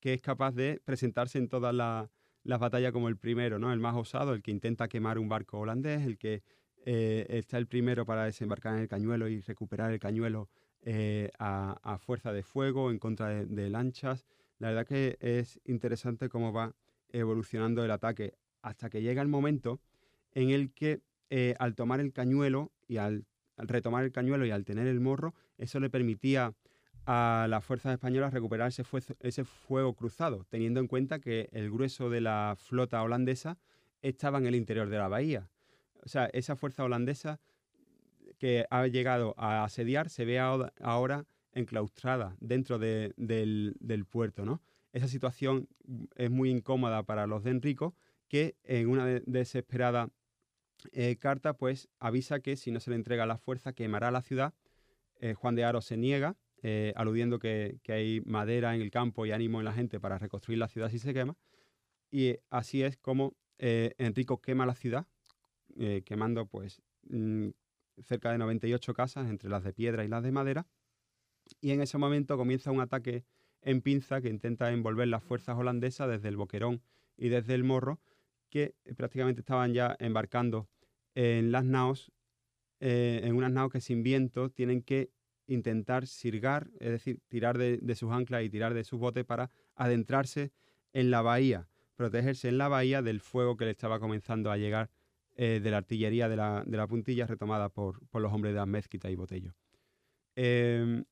que 0.00 0.14
es 0.14 0.22
capaz 0.22 0.52
de 0.52 0.80
presentarse 0.84 1.38
en 1.38 1.48
todas 1.48 1.74
las 1.74 2.58
batallas 2.58 2.90
como 2.90 3.08
el 3.08 3.16
primero, 3.16 3.60
¿no? 3.60 3.72
el 3.72 3.78
más 3.78 3.94
osado, 3.94 4.32
el 4.32 4.42
que 4.42 4.50
intenta 4.50 4.88
quemar 4.88 5.18
un 5.18 5.28
barco 5.28 5.60
holandés, 5.60 6.04
el 6.04 6.18
que 6.18 6.42
eh, 6.84 7.26
está 7.28 7.58
el 7.58 7.66
primero 7.66 8.06
para 8.06 8.24
desembarcar 8.24 8.74
en 8.74 8.80
el 8.80 8.88
cañuelo 8.88 9.28
y 9.28 9.40
recuperar 9.40 9.92
el 9.92 10.00
cañuelo 10.00 10.48
eh, 10.82 11.30
a, 11.38 11.98
fuerza 11.98 12.32
de 12.32 12.42
fuego 12.42 12.90
en 12.90 12.98
contra 12.98 13.28
de, 13.28 13.70
lanchas. 13.70 14.26
La 14.58 14.68
verdad 14.68 14.86
que 14.86 15.18
es 15.20 15.60
interesante 15.64 16.28
cómo 16.28 16.52
va 16.52 16.74
evolucionando 17.10 17.84
el 17.84 17.90
ataque 17.90 18.34
hasta 18.62 18.88
que 18.88 19.02
llega 19.02 19.20
el 19.20 19.28
momento 19.28 19.80
en 20.32 20.50
el 20.50 20.72
que 20.72 21.02
eh, 21.28 21.54
al 21.58 21.74
tomar 21.74 22.00
el 22.00 22.12
cañuelo 22.12 22.72
y 22.88 22.96
al, 22.96 23.26
retomar 23.56 24.04
el 24.04 24.12
cañuelo 24.12 24.46
y 24.46 24.50
al 24.50 24.64
tener 24.64 24.86
el 24.86 25.00
morro, 25.00 25.34
eso 25.58 25.80
le 25.80 25.90
permitía 25.90 26.54
a 27.04 27.46
las 27.48 27.64
fuerzas 27.64 27.92
españolas 27.92 28.32
recuperar 28.32 28.72
ese 29.20 29.44
fuego 29.44 29.94
cruzado, 29.94 30.46
teniendo 30.48 30.80
en 30.80 30.86
cuenta 30.86 31.18
que 31.18 31.48
el 31.52 31.70
grueso 31.70 32.08
de 32.08 32.20
la 32.20 32.56
flota 32.58 33.02
holandesa 33.02 33.58
estaba 34.00 34.38
en 34.38 34.46
el 34.46 34.54
interior 34.54 34.88
de 34.88 34.98
la 34.98 35.08
bahía. 35.08 35.50
O 36.04 36.08
sea, 36.08 36.26
esa 36.32 36.56
fuerza 36.56 36.84
holandesa 36.84 37.40
que 38.38 38.66
ha 38.70 38.86
llegado 38.86 39.34
a 39.36 39.64
asediar 39.64 40.08
se 40.08 40.24
ve 40.24 40.38
ahora 40.38 41.26
enclaustrada 41.52 42.36
dentro 42.40 42.78
del, 42.78 44.06
puerto, 44.08 44.44
¿no? 44.44 44.62
Esa 44.92 45.08
situación 45.08 45.68
es 46.16 46.30
muy 46.30 46.50
incómoda 46.50 47.02
para 47.04 47.26
los 47.26 47.44
de 47.44 47.50
Enrico, 47.50 47.94
que 48.28 48.56
en 48.64 48.88
una 48.88 49.06
desesperada 49.06 50.10
eh, 50.92 51.16
carta, 51.16 51.52
pues 51.54 51.88
avisa 51.98 52.40
que 52.40 52.56
si 52.56 52.70
no 52.70 52.80
se 52.80 52.90
le 52.90 52.96
entrega 52.96 53.26
la 53.26 53.36
fuerza 53.36 53.72
quemará 53.72 54.10
la 54.10 54.22
ciudad. 54.22 54.54
Eh, 55.20 55.34
Juan 55.34 55.54
de 55.54 55.64
Aro 55.64 55.82
se 55.82 55.96
niega, 55.96 56.36
eh, 56.62 56.92
aludiendo 56.96 57.38
que, 57.38 57.78
que, 57.82 57.92
hay 57.92 58.20
madera 58.22 58.74
en 58.74 58.80
el 58.80 58.90
campo 58.90 59.26
y 59.26 59.32
ánimo 59.32 59.58
en 59.58 59.66
la 59.66 59.72
gente 59.74 60.00
para 60.00 60.18
reconstruir 60.18 60.58
la 60.58 60.68
ciudad 60.68 60.90
si 60.90 60.98
se 60.98 61.12
quema. 61.12 61.36
Y 62.10 62.38
así 62.48 62.82
es 62.82 62.96
como 62.96 63.36
Enrico 63.58 64.40
quema 64.40 64.64
la 64.64 64.74
ciudad, 64.74 65.06
quemando 66.04 66.46
pues 66.46 66.82
mm, 67.08 67.48
cerca 68.02 68.32
de 68.32 68.38
98 68.38 68.94
casas, 68.94 69.28
entre 69.28 69.48
las 69.48 69.64
de 69.64 69.72
piedra 69.72 70.04
y 70.04 70.08
las 70.08 70.22
de 70.22 70.32
madera, 70.32 70.66
y 71.60 71.70
en 71.70 71.80
ese 71.80 71.98
momento 71.98 72.36
comienza 72.36 72.70
un 72.70 72.80
ataque 72.80 73.24
en 73.62 73.80
pinza 73.82 74.20
que 74.20 74.28
intenta 74.28 74.70
envolver 74.72 75.08
las 75.08 75.22
fuerzas 75.22 75.56
holandesas 75.56 76.08
desde 76.08 76.28
el 76.28 76.36
Boquerón 76.36 76.82
y 77.16 77.28
desde 77.28 77.54
el 77.54 77.64
Morro, 77.64 78.00
que 78.48 78.74
prácticamente 78.96 79.40
estaban 79.40 79.72
ya 79.74 79.96
embarcando 79.98 80.68
en 81.14 81.52
las 81.52 81.64
naos, 81.64 82.12
eh, 82.80 83.20
en 83.24 83.36
unas 83.36 83.52
naos 83.52 83.70
que 83.70 83.80
sin 83.80 84.02
viento 84.02 84.50
tienen 84.50 84.82
que 84.82 85.10
intentar 85.46 86.06
sirgar, 86.06 86.70
es 86.78 86.90
decir, 86.90 87.20
tirar 87.28 87.58
de, 87.58 87.78
de, 87.78 87.94
sus 87.96 88.12
anclas 88.12 88.44
y 88.44 88.50
tirar 88.50 88.72
de 88.72 88.84
sus 88.84 88.98
botes 88.98 89.24
para 89.24 89.50
adentrarse 89.74 90.52
en 90.92 91.10
la 91.10 91.22
bahía, 91.22 91.68
protegerse 91.96 92.48
en 92.48 92.58
la 92.58 92.68
bahía 92.68 93.02
del 93.02 93.20
fuego 93.20 93.56
que 93.56 93.64
le 93.64 93.72
estaba 93.72 93.98
comenzando 94.00 94.50
a 94.50 94.56
llegar 94.56 94.90
eh, 95.42 95.58
de 95.58 95.70
la 95.70 95.78
artillería 95.78 96.28
de 96.28 96.36
la, 96.36 96.62
de 96.66 96.76
la 96.76 96.86
puntilla 96.86 97.26
retomada 97.26 97.70
por, 97.70 97.98
los 98.12 98.30
hombres 98.30 98.52
de 98.52 98.60
Amezquita 98.60 99.10
y 99.10 99.14
Botello. 99.14 99.54
Em, 100.36 101.02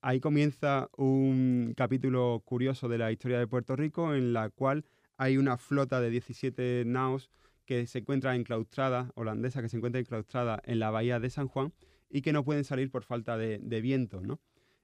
ahí 0.00 0.20
comienza 0.20 0.88
un 0.96 1.74
capítulo 1.76 2.40
curioso 2.46 2.88
de 2.88 2.96
la 2.96 3.12
historia 3.12 3.38
de 3.38 3.46
Puerto 3.46 3.76
Rico 3.76 4.14
en 4.14 4.32
la 4.32 4.48
cual 4.48 4.86
hay 5.18 5.36
una 5.36 5.58
flota 5.58 6.00
de 6.00 6.08
17 6.08 6.84
naos 6.86 7.30
que 7.66 7.86
se 7.86 7.98
encuentra 7.98 8.34
enclaustrada, 8.34 9.12
holandesa, 9.16 9.60
que 9.60 9.68
se 9.68 9.76
encuentra 9.76 10.00
enclaustrada 10.00 10.62
en 10.64 10.78
la 10.78 10.90
bahía 10.90 11.20
de 11.20 11.28
San 11.28 11.48
Juan 11.48 11.74
y 12.08 12.22
que 12.22 12.32
no 12.32 12.42
pueden 12.42 12.64
salir 12.64 12.90
por 12.90 13.04
falta 13.04 13.36
de, 13.36 13.58
viento, 13.82 14.22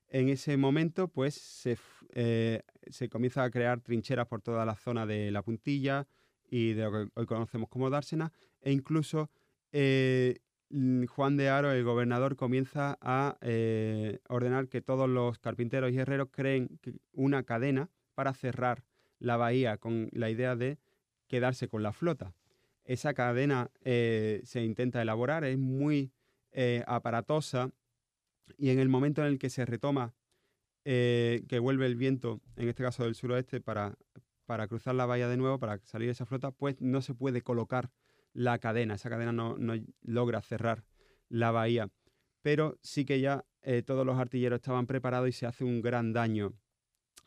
En 0.08 0.28
ese 0.28 0.58
momento, 0.58 1.08
pues, 1.08 1.36
se, 1.36 1.78
eh, 2.12 2.64
se, 2.90 3.08
comienza 3.08 3.44
a 3.44 3.50
crear 3.50 3.80
trincheras 3.80 4.26
por 4.26 4.42
toda 4.42 4.66
la 4.66 4.76
zona 4.76 5.06
de 5.06 5.30
la 5.30 5.40
puntilla 5.40 6.06
y 6.50 6.74
de 6.74 6.82
lo 6.82 6.92
que 6.92 7.10
hoy 7.14 7.24
conocemos 7.24 7.70
como 7.70 7.88
dársena, 7.88 8.30
e 8.60 8.72
incluso 8.72 9.30
eh, 9.72 10.40
Juan 11.08 11.36
de 11.36 11.48
Aro, 11.48 11.72
el 11.72 11.82
gobernador, 11.82 12.36
comienza 12.36 12.96
a 13.00 13.36
eh, 13.40 14.20
ordenar 14.28 14.68
que 14.68 14.80
todos 14.80 15.08
los 15.08 15.38
carpinteros 15.38 15.90
y 15.90 15.98
herreros 15.98 16.28
creen 16.30 16.78
una 17.12 17.42
cadena 17.42 17.90
para 18.14 18.32
cerrar 18.34 18.84
la 19.18 19.36
bahía 19.36 19.78
con 19.78 20.08
la 20.12 20.30
idea 20.30 20.54
de 20.54 20.78
quedarse 21.26 21.68
con 21.68 21.82
la 21.82 21.92
flota. 21.92 22.34
Esa 22.84 23.14
cadena 23.14 23.70
eh, 23.80 24.40
se 24.44 24.62
intenta 24.62 25.02
elaborar, 25.02 25.44
es 25.44 25.58
muy 25.58 26.12
aparatosa 26.86 27.70
y 28.58 28.70
en 28.70 28.80
el 28.80 28.88
momento 28.88 29.22
en 29.22 29.28
el 29.28 29.38
que 29.38 29.50
se 29.50 29.64
retoma, 29.64 30.14
que 30.82 31.58
vuelve 31.60 31.86
el 31.86 31.94
viento, 31.94 32.40
en 32.56 32.68
este 32.68 32.82
caso 32.82 33.04
del 33.04 33.14
suroeste, 33.14 33.60
para, 33.60 33.96
para 34.46 34.66
cruzar 34.66 34.96
la 34.96 35.06
bahía 35.06 35.28
de 35.28 35.36
nuevo, 35.36 35.60
para 35.60 35.78
salir 35.84 36.08
esa 36.10 36.26
flota, 36.26 36.50
pues 36.50 36.80
no 36.80 37.02
se 37.02 37.14
puede 37.14 37.42
colocar 37.42 37.92
la 38.32 38.58
cadena, 38.58 38.94
esa 38.94 39.10
cadena 39.10 39.32
no, 39.32 39.56
logra 40.02 40.42
cerrar 40.42 40.84
la 41.28 41.50
bahía. 41.50 41.90
pero 42.42 42.78
sí 42.82 43.04
que 43.04 43.20
ya 43.20 43.44
eh, 43.62 43.82
todos 43.82 44.06
los 44.06 44.18
artilleros 44.18 44.58
estaban 44.58 44.86
preparados 44.86 45.28
y 45.28 45.32
se 45.32 45.46
hace 45.46 45.64
un 45.64 45.82
gran 45.82 46.12
daño 46.12 46.54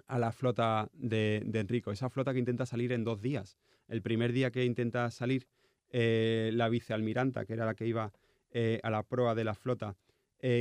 a 0.07 0.17
la 0.17 0.31
flota 0.31 0.89
de, 0.93 1.37
Enrico, 1.53 1.91
esa 1.91 2.09
flota 2.09 2.33
que 2.33 2.39
intenta 2.39 2.65
salir 2.65 2.91
en 2.91 3.03
dos 3.03 3.21
días. 3.21 3.57
El 3.87 4.01
primer 4.01 4.33
día 4.33 4.51
que 4.51 4.65
intenta 4.65 5.09
salir 5.11 5.47
eh, 5.89 6.49
la 6.53 6.69
vicealmiranta, 6.69 7.45
que 7.45 7.53
era 7.53 7.65
la 7.65 7.75
que 7.75 7.85
iba 7.85 8.11
eh, 8.49 8.79
a 8.81 8.89
la 8.89 9.03
proa 9.03 9.35
de 9.35 9.43
la 9.43 9.53
flota, 9.53 9.95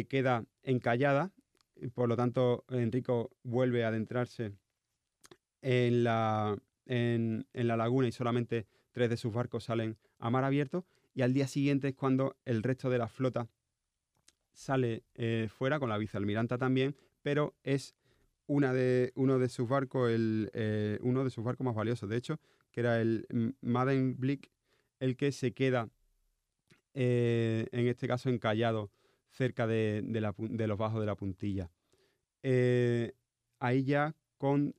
queda 0.08 0.44
encallada, 0.62 1.32
por 1.92 2.08
lo 2.08 2.14
tanto 2.14 2.64
Enrico 2.68 3.32
vuelve 3.42 3.82
a 3.82 3.88
adentrarse 3.88 4.52
en 5.60 6.04
la, 6.04 6.56
en 6.86 7.44
la 7.52 7.76
laguna 7.76 8.06
y 8.06 8.12
solamente 8.12 8.68
tres 8.92 9.10
de 9.10 9.16
sus 9.16 9.32
barcos 9.32 9.64
salen 9.64 9.96
a 10.18 10.30
mar 10.30 10.44
abierto 10.44 10.84
y 11.14 11.22
al 11.22 11.32
día 11.32 11.48
siguiente 11.48 11.88
es 11.88 11.94
cuando 11.94 12.36
el 12.44 12.62
resto 12.62 12.90
de 12.90 12.98
la 12.98 13.08
flota 13.08 13.48
sale 14.52 15.04
eh, 15.14 15.48
fuera 15.50 15.78
con 15.78 15.88
la 15.88 15.98
vicealmiranta 15.98 16.58
también, 16.58 16.94
pero 17.22 17.54
es 17.62 17.94
una 18.46 18.72
de, 18.72 19.12
uno 19.14 19.38
de 19.38 19.48
sus 19.48 19.68
barcos, 19.68 20.10
el, 20.10 20.50
eh, 20.52 20.98
uno 21.02 21.24
de 21.24 21.30
sus 21.30 21.44
barcos 21.44 21.64
más 21.64 21.74
valiosos, 21.74 22.08
de 22.08 22.16
hecho, 22.16 22.40
que 22.70 22.80
era 22.80 23.00
el 23.00 23.26
Maden 23.60 24.18
Blick, 24.18 24.50
el 25.00 25.16
que 25.16 25.32
se 25.32 25.52
queda, 25.52 25.88
eh, 26.94 27.66
en 27.72 27.86
este 27.86 28.06
caso, 28.06 28.28
encallado 28.28 28.90
cerca 29.30 29.66
de, 29.66 30.02
los 30.66 30.78
bajos 30.78 31.00
de 31.00 31.06
la 31.06 31.16
puntilla. 31.16 31.70
ahí 33.58 33.84
ya 33.84 34.14
con 34.36 34.74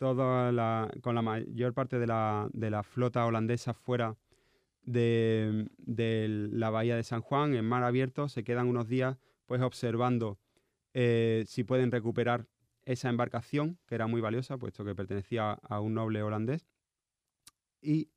con 0.00 1.14
la 1.14 1.22
mayor 1.22 1.74
parte 1.74 1.98
de 1.98 2.06
la, 2.06 2.48
de 2.52 2.70
la 2.70 2.82
flota 2.82 3.26
holandesa 3.26 3.74
fuera 3.74 4.16
de, 4.82 5.68
la 6.52 6.70
bahía 6.70 6.96
de 6.96 7.02
San 7.02 7.20
Juan 7.20 7.54
en 7.54 7.64
mar 7.64 7.82
abierto, 7.82 8.28
se 8.28 8.44
quedan 8.44 8.68
unos 8.68 8.88
días 8.88 9.16
pues 9.46 9.60
observando 9.60 10.38
eh, 10.94 11.44
si 11.46 11.64
pueden 11.64 11.90
recuperar 11.90 12.46
esa 12.84 13.08
embarcación, 13.08 13.78
que 13.86 13.94
era 13.94 14.06
muy 14.06 14.20
valiosa, 14.20 14.58
puesto 14.58 14.84
que 14.84 14.94
pertenecía 14.94 15.52
a 15.52 15.80
un 15.80 15.94
noble 15.94 16.22
holandés, 16.22 16.66
y 17.82 18.10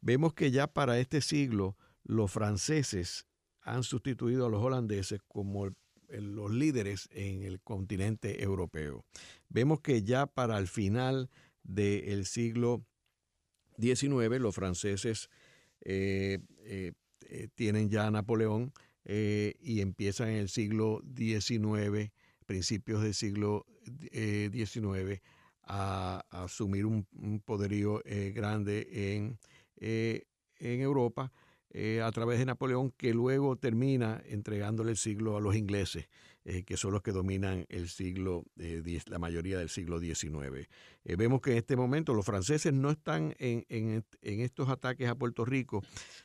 vemos 0.00 0.32
que 0.34 0.50
ya 0.50 0.66
para 0.66 0.98
este 0.98 1.20
siglo 1.20 1.76
los 2.02 2.32
franceses 2.32 3.26
han 3.62 3.82
sustituido 3.82 4.46
a 4.46 4.50
los 4.50 4.62
holandeses 4.62 5.20
como 5.26 5.68
los 6.08 6.52
líderes 6.52 7.08
en 7.12 7.42
el 7.42 7.60
continente 7.60 8.42
europeo. 8.42 9.04
Vemos 9.48 9.80
que 9.80 10.02
ya 10.02 10.26
para 10.26 10.58
el 10.58 10.68
final 10.68 11.30
del 11.64 12.26
siglo 12.26 12.84
19, 13.78 14.38
los 14.38 14.54
franceses 14.54 15.28
tienen 17.54 17.90
ya 17.90 18.10
Napoleón 18.10 18.72
y 19.04 19.80
empiezan 19.80 20.28
en 20.28 20.36
el 20.36 20.48
siglo 20.48 21.02
XIX, 21.16 22.10
principios 22.46 23.02
del 23.02 23.14
siglo 23.14 23.66
XIX, 24.10 25.20
a, 25.62 26.24
asumir 26.30 26.86
un, 26.86 27.06
poderío 27.44 28.02
grande 28.34 29.36
en 29.76 30.80
Europa 30.80 31.32
a 32.02 32.10
través 32.10 32.38
de 32.38 32.46
Napoleón, 32.46 32.90
que 32.96 33.12
luego 33.12 33.56
termina 33.56 34.22
entregándole 34.26 34.92
el 34.92 34.96
siglo 34.96 35.36
a 35.36 35.40
los 35.40 35.54
ingleses. 35.56 36.08
Eh, 36.48 36.62
que 36.62 36.76
son 36.76 36.92
los 36.92 37.02
que 37.02 37.10
dominan 37.10 37.66
el 37.68 37.88
siglo, 37.88 38.44
eh, 38.60 39.00
la 39.06 39.18
mayoría 39.18 39.58
del 39.58 39.68
siglo 39.68 39.98
XIX. 39.98 40.68
Eh, 41.04 41.16
vemos 41.16 41.40
que 41.40 41.50
en 41.50 41.56
este 41.56 41.74
momento 41.74 42.14
los 42.14 42.24
franceses 42.24 42.72
no 42.72 42.88
están 42.90 43.34
en, 43.40 43.66
en, 43.68 44.04
estos 44.22 44.68
ataques 44.68 45.08
a 45.08 45.16
Puerto 45.16 45.44
Rico 45.44 45.82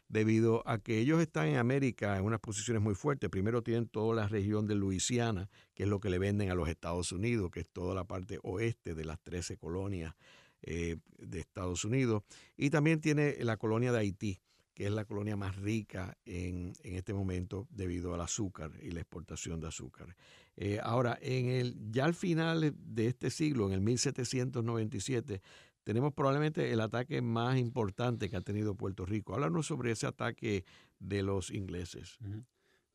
debido 0.09 0.61
a 0.67 0.77
que 0.77 0.99
ellos 0.99 1.19
están 1.19 1.47
en 1.47 1.57
América 1.57 2.19
en 2.19 2.23
unas 2.23 2.39
posiciones 2.39 2.83
muy 2.83 2.93
fuertes. 2.93 3.31
Primero 3.31 3.63
tienen 3.63 3.87
toda 3.87 4.15
la 4.15 4.27
región 4.27 4.67
de 4.67 4.75
Luisiana, 4.75 5.49
que 5.73 5.83
es 5.83 5.89
lo 5.89 5.99
que 5.99 6.11
le 6.11 6.19
venden 6.19 6.51
a 6.51 6.55
los 6.55 6.69
Estados 6.69 7.11
Unidos, 7.11 7.49
que 7.49 7.61
es 7.61 7.69
toda 7.69 7.95
la 7.95 8.03
parte 8.03 8.37
oeste 8.43 8.93
de 8.93 9.05
las 9.05 9.19
13 9.21 9.57
colonias 9.57 10.13
de 10.61 10.99
Estados 11.39 11.83
Unidos. 11.83 12.21
Y 12.57 12.69
también 12.69 13.01
tiene 13.01 13.37
la 13.39 13.57
colonia 13.57 13.91
de 13.91 13.97
Haití 13.97 14.39
que 14.73 14.85
es 14.85 14.91
la 14.91 15.05
colonia 15.05 15.35
más 15.35 15.55
rica 15.57 16.17
en, 16.25 16.73
este 16.83 17.13
momento 17.13 17.67
debido 17.69 18.13
al 18.13 18.21
azúcar 18.21 18.71
y 18.81 18.91
la 18.91 19.01
exportación 19.01 19.59
de 19.59 19.67
azúcar. 19.67 20.15
Eh, 20.55 20.79
ahora, 20.81 21.17
en 21.21 21.47
el, 21.47 21.91
ya 21.91 22.05
al 22.05 22.13
final 22.13 22.73
de 22.77 23.07
este 23.07 23.29
siglo, 23.29 23.67
en 23.67 23.73
el 23.73 23.81
1797, 23.81 25.41
tenemos 25.83 26.13
probablemente 26.13 26.71
el 26.71 26.79
ataque 26.79 27.21
más 27.21 27.57
importante 27.57 28.29
que 28.29 28.37
ha 28.37 28.41
tenido 28.41 28.75
Puerto 28.75 29.05
Rico. 29.05 29.33
Háblanos 29.33 29.65
sobre 29.65 29.91
ese 29.91 30.07
ataque 30.07 30.63
de 30.99 31.23
los 31.23 31.51
ingleses. 31.51 32.17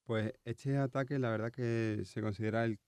Pues 0.04 0.32
este 0.44 0.76
ataque, 0.76 1.18
la 1.18 1.30
verdad 1.30 1.50
que 1.50 2.02
se 2.04 2.22
considera 2.22 2.64
el, 2.64 2.78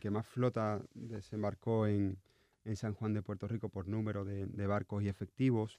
que 0.00 0.10
más 0.10 0.26
flota 0.26 0.82
desembarcó 0.94 1.86
en, 1.86 2.18
en, 2.64 2.76
San 2.76 2.94
Juan 2.94 3.12
de 3.12 3.22
Puerto 3.22 3.46
Rico 3.46 3.68
por 3.68 3.88
número 3.88 4.24
de, 4.24 4.46
de 4.46 4.66
barcos 4.66 5.02
y 5.02 5.08
efectivos. 5.08 5.76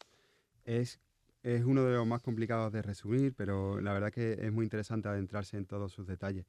Es 0.64 1.00
es 1.44 1.64
uno 1.64 1.84
de 1.84 1.94
los 1.94 2.08
más 2.08 2.22
complicados 2.22 2.72
de 2.72 2.82
resumir, 2.82 3.34
pero 3.36 3.80
la 3.82 3.94
verdad 3.94 4.12
que 4.12 4.34
es 4.34 4.52
muy 4.52 4.66
interesante 4.66 5.08
adentrarse 5.08 5.58
en 5.58 5.66
todos 5.66 5.92
sus 5.92 6.08
detalles. 6.08 6.46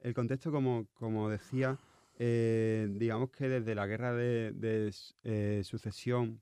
El 0.00 0.14
contexto, 0.14 0.50
como, 0.50 0.86
como 0.94 1.28
decía, 1.28 1.78
eh, 2.18 2.88
digamos 2.90 3.30
que 3.30 3.48
desde 3.48 3.74
la 3.74 3.86
guerra 3.86 4.12
de, 4.14 4.92
eh, 5.24 5.62
sucesión 5.64 6.40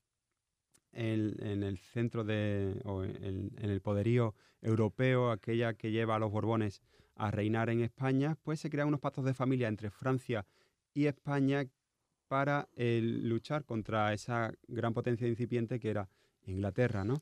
en, 0.93 1.63
el 1.63 1.79
centro 1.79 2.25
de, 2.25 2.81
o 2.85 3.05
en, 3.05 3.53
el 3.59 3.81
poderío 3.81 4.35
europeo, 4.63 5.31
aquella 5.31 5.75
que 5.75 5.91
lleva 5.91 6.17
a 6.17 6.19
los 6.19 6.31
Borbones 6.31 6.83
a 7.15 7.31
reinar 7.31 7.69
en 7.71 7.81
España, 7.81 8.37
pues 8.43 8.61
se 8.61 8.71
crean 8.71 8.89
unos 8.89 9.01
pactos 9.01 9.25
de 9.25 9.35
familia 9.35 9.69
entre 9.69 9.91
Francia 9.91 10.47
y 10.95 11.07
España 11.07 11.67
para 12.29 12.69
luchar 12.77 13.65
contra 13.65 14.13
esa 14.13 14.53
gran 14.67 14.95
potencia 14.95 15.27
incipiente 15.27 15.81
que 15.81 15.91
era 15.91 16.09
Inglaterra, 16.47 17.05
¿no? 17.05 17.21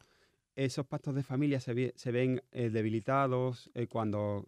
Esos 0.56 0.86
pactos 0.86 1.14
de 1.14 1.22
familia 1.22 1.60
se, 1.60 1.74
ven 1.74 2.42
eh, 2.50 2.70
debilitados 2.70 3.70
eh, 3.74 3.86
cuando, 3.86 4.46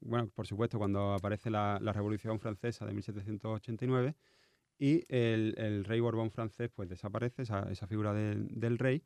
bueno, 0.00 0.30
por 0.34 0.46
supuesto, 0.46 0.78
cuando 0.78 1.12
aparece 1.12 1.50
la, 1.50 1.78
Revolución 1.78 2.40
Francesa 2.40 2.86
de 2.86 2.94
1789 2.94 4.16
y 4.78 5.04
el, 5.08 5.84
rey 5.84 6.00
Borbón 6.00 6.30
francés 6.30 6.70
pues 6.74 6.88
desaparece, 6.88 7.42
esa, 7.42 7.86
figura 7.86 8.14
del 8.14 8.78
rey, 8.78 9.02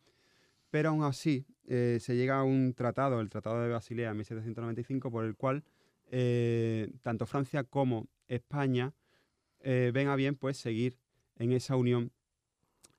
pero 0.70 0.90
aún 0.90 1.02
así 1.02 1.44
se 1.66 2.14
llega 2.14 2.38
a 2.38 2.44
un 2.44 2.74
tratado, 2.74 3.20
el 3.20 3.28
Tratado 3.28 3.60
de 3.60 3.70
Basilea 3.70 4.10
en 4.10 4.16
1795, 4.18 5.10
por 5.10 5.24
el 5.24 5.34
cual 5.34 5.64
tanto 7.02 7.26
Francia 7.26 7.64
como 7.64 8.06
España 8.28 8.94
ven 9.64 10.06
a 10.06 10.14
bien 10.14 10.36
pues 10.36 10.58
seguir 10.58 10.96
en 11.36 11.50
esa 11.50 11.74
unión 11.74 12.12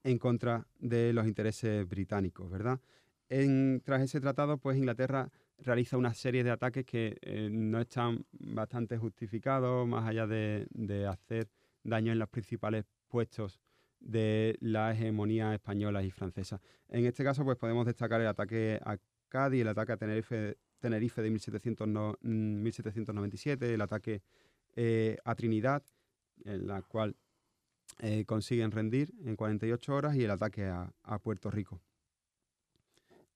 en 0.03 0.20
contra 0.20 0.68
de 0.80 1.14
los 1.14 1.26
intereses 1.26 1.88
británicos, 1.88 2.49
¿verdad? 2.49 2.82
Tras 3.28 4.01
ese 4.01 4.21
tratado, 4.21 4.57
pues 4.57 4.78
Inglaterra 4.78 5.30
realiza 5.57 5.97
una 5.97 6.13
serie 6.13 6.43
de 6.43 6.51
ataques 6.51 6.86
que 6.86 7.17
eh, 7.21 7.49
no 7.51 7.80
están 7.80 8.26
bastante 8.32 8.97
justificados, 8.97 9.88
más 9.88 10.07
allá 10.07 10.28
de, 10.28 10.67
hacer 11.09 11.49
daño 11.84 12.11
en 12.11 12.19
los 12.19 12.30
principales 12.30 12.86
puestos 13.07 13.59
de 13.99 14.57
la 14.59 14.91
hegemonía 14.91 15.53
española 15.53 16.03
y 16.03 16.11
francesa. 16.11 16.61
En 16.89 17.05
este 17.05 17.23
caso, 17.23 17.43
pues 17.43 17.57
podemos 17.57 17.86
destacar 17.86 18.21
el 18.21 18.28
ataque 18.28 18.80
a 18.84 18.97
Cádiz, 19.30 19.61
el 19.61 19.69
ataque 19.69 19.93
a 19.93 19.97
Tenerife, 19.97 20.57
de 21.21 21.32
1797, 21.32 23.73
el 23.73 23.82
ataque 23.82 24.21
eh, 24.76 25.17
a 25.23 25.34
Trinidad, 25.34 25.82
en 26.43 26.67
la 26.67 26.84
cual 26.84 27.15
eh, 27.99 28.26
consiguen 28.26 28.71
rendir 28.71 29.13
en 29.23 29.36
48 29.36 29.95
horas 29.95 30.15
y 30.15 30.23
el 30.23 30.32
ataque 30.32 30.65
a, 30.65 31.19
Puerto 31.19 31.49
Rico. 31.49 31.82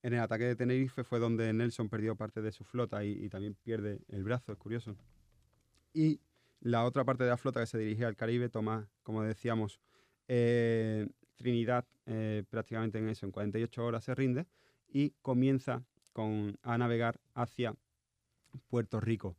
En 0.02 0.14
el 0.14 0.20
ataque 0.20 0.46
de 0.46 0.56
Tenerife 0.56 1.04
fue 1.04 1.20
donde 1.20 1.52
Nelson 1.52 1.90
perdió 1.90 2.16
parte 2.16 2.42
de 2.42 2.52
su 2.52 2.64
flota 2.64 3.04
y, 3.04 3.28
también 3.30 3.56
pierde 3.56 4.00
el 4.08 4.24
brazo, 4.24 4.52
es 4.52 4.58
curioso. 4.58 4.96
Y 5.94 6.22
la 6.62 6.86
otra 6.86 7.04
parte 7.04 7.24
de 7.24 7.30
la 7.30 7.38
flota 7.38 7.60
que 7.60 7.66
se 7.66 7.78
dirigía 7.78 8.08
al 8.08 8.16
Caribe 8.16 8.50
toma, 8.50 8.90
como 9.04 9.24
decíamos, 9.24 9.80
eh, 10.28 11.08
Trinidad 11.36 11.86
eh, 12.06 12.44
prácticamente 12.50 12.98
en 12.98 13.10
eso, 13.10 13.26
en 13.26 13.32
48 13.32 13.86
horas 13.86 14.04
se 14.04 14.16
rinde 14.16 14.46
y 14.88 15.12
comienza 15.22 15.84
a 16.64 16.78
navegar 16.78 17.22
hacia 17.34 17.74
Puerto 18.68 19.00
Rico. 19.00 19.38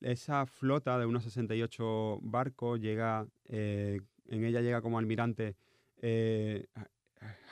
Esa 0.00 0.46
flota 0.46 0.98
de 0.98 1.04
unos 1.04 1.24
68 1.24 2.20
barcos 2.22 2.80
llega 2.80 3.26
en 4.28 4.44
ella 4.44 4.60
llega 4.60 4.82
como 4.82 4.98
almirante 4.98 5.56
eh, 5.98 6.66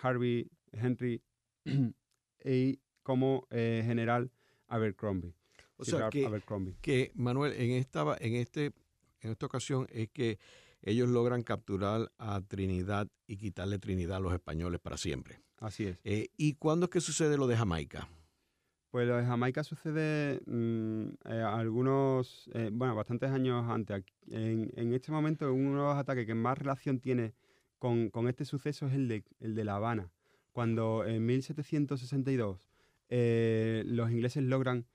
Harvey 0.02 0.50
Henry 0.72 1.22
y 2.44 2.80
como 3.02 3.46
eh, 3.50 3.82
general 3.84 4.30
Abercrombie. 4.68 5.34
O 5.76 5.84
sea 5.84 6.08
que, 6.08 7.10
Manuel, 7.14 7.52
en 7.54 7.72
esta, 7.72 8.16
en, 8.20 8.34
este, 8.36 8.72
en 9.20 9.30
esta 9.32 9.46
ocasión 9.46 9.86
es 9.90 10.08
que 10.10 10.38
ellos 10.82 11.08
logran 11.08 11.42
capturar 11.42 12.12
a 12.18 12.40
Trinidad 12.42 13.08
y 13.26 13.36
quitarle 13.38 13.78
Trinidad 13.78 14.18
a 14.18 14.20
los 14.20 14.32
españoles 14.32 14.80
para 14.80 14.96
siempre. 14.96 15.40
Así 15.58 15.86
es. 15.86 15.98
Eh, 16.04 16.28
¿Y 16.36 16.54
cuándo 16.54 16.84
es 16.84 16.90
que 16.90 17.00
sucede 17.00 17.36
lo 17.36 17.46
de 17.46 17.56
Jamaica? 17.56 18.08
Pues 18.90 19.08
lo 19.08 19.16
de 19.16 19.24
Jamaica 19.24 19.64
sucede 19.64 20.40
mm, 20.46 21.06
eh, 21.24 21.42
algunos, 21.42 22.48
eh, 22.54 22.70
bueno, 22.72 22.94
bastantes 22.94 23.30
años 23.30 23.64
antes. 23.68 24.04
En, 24.28 24.70
en, 24.76 24.92
este 24.92 25.10
momento, 25.10 25.52
uno 25.52 25.70
de 25.70 25.88
los 25.88 25.96
ataques 25.96 26.26
que 26.26 26.34
más 26.34 26.58
relación 26.58 27.00
tiene 27.00 27.34
con, 27.78 28.28
este 28.28 28.44
suceso 28.44 28.86
es 28.86 28.94
el 28.94 29.08
de, 29.08 29.24
el 29.40 29.54
de 29.54 29.64
La 29.64 29.76
Habana. 29.76 30.12
Cuando 30.54 31.04
en 31.04 31.26
1762 31.26 32.70
eh, 33.10 33.82
los 33.86 34.10
ingleses 34.10 34.42
logran 34.42 34.86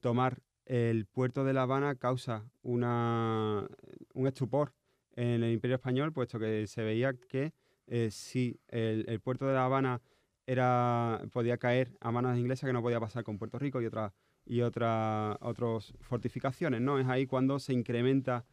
tomar 0.00 0.40
el 0.64 1.04
puerto 1.04 1.44
de 1.44 1.52
La 1.52 1.62
Habana, 1.62 1.94
causa 1.94 2.42
una, 2.62 3.68
un 4.14 4.26
estupor 4.26 4.72
en 5.14 5.44
el 5.44 5.52
Imperio 5.52 5.76
Español, 5.76 6.10
puesto 6.12 6.38
que 6.38 6.66
se 6.66 6.82
veía 6.82 7.12
que 7.12 7.52
si 8.10 8.58
el 8.68 9.20
puerto 9.20 9.46
de 9.46 9.52
La 9.52 9.66
Habana 9.66 10.00
era, 10.46 11.20
podía 11.32 11.58
caer 11.58 11.96
a 12.00 12.10
manos 12.10 12.38
inglesas 12.38 12.66
que 12.66 12.72
no 12.72 12.80
podía 12.80 12.98
pasar 12.98 13.24
con 13.24 13.36
Puerto 13.36 13.58
Rico 13.58 13.82
y 13.82 13.86
otras 13.86 14.12
y 14.46 14.60
otra, 14.60 15.38
otras 15.40 15.94
fortificaciones, 16.00 16.80
¿no? 16.80 16.98
Es 16.98 17.06
ahí 17.06 17.26
cuando 17.26 17.58
se 17.58 17.72
incrementa 17.72 18.44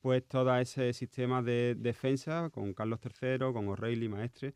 pues 0.00 0.24
todo 0.26 0.56
ese 0.56 0.92
sistema 0.92 1.42
de 1.42 1.74
defensa 1.76 2.50
con 2.50 2.74
Carlos 2.74 3.00
III, 3.02 3.52
con 3.52 3.68
O'Reilly, 3.68 4.08
Maestre, 4.08 4.54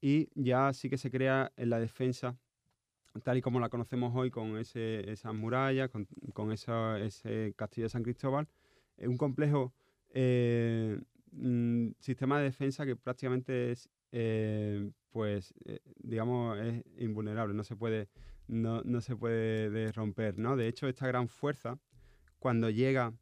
y 0.00 0.28
ya 0.34 0.72
sí 0.72 0.88
que 0.88 0.98
se 0.98 1.10
crea 1.10 1.52
en 1.56 1.70
la 1.70 1.80
defensa 1.80 2.36
tal 3.22 3.38
y 3.38 3.42
como 3.42 3.58
la 3.58 3.68
conocemos 3.68 4.14
hoy 4.14 4.30
con 4.30 4.56
esas 4.58 5.34
murallas, 5.34 5.90
con, 5.90 6.52
ese 6.52 7.52
castillo 7.56 7.86
de 7.86 7.90
San 7.90 8.04
Cristóbal, 8.04 8.46
un 8.98 9.16
complejo 9.16 9.72
eh, 10.10 11.00
mm, 11.32 11.88
sistema 11.98 12.38
de 12.38 12.44
defensa 12.44 12.86
que 12.86 12.94
prácticamente 12.94 13.72
es 13.72 13.90
eh, 14.12 14.90
pues 15.10 15.52
eh, 15.64 15.80
digamos 15.98 16.58
es 16.58 16.84
invulnerable, 16.98 17.54
no 17.54 17.64
se 17.64 17.76
puede, 17.76 18.08
no, 18.46 18.82
se 19.00 19.16
puede 19.16 19.92
romper, 19.92 20.38
¿no? 20.38 20.56
De 20.56 20.68
hecho, 20.68 20.88
esta 20.88 21.06
gran 21.06 21.28
fuerza, 21.28 21.78
cuando 22.38 22.70
llega 22.70 23.12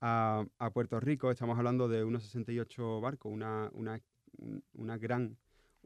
a, 0.00 0.44
Puerto 0.74 1.00
Rico, 1.00 1.30
estamos 1.30 1.56
hablando 1.56 1.88
de 1.88 2.04
unos 2.04 2.24
68 2.24 3.00
barcos, 3.00 3.32
una, 3.32 3.70
una, 3.72 4.98
gran, 4.98 5.36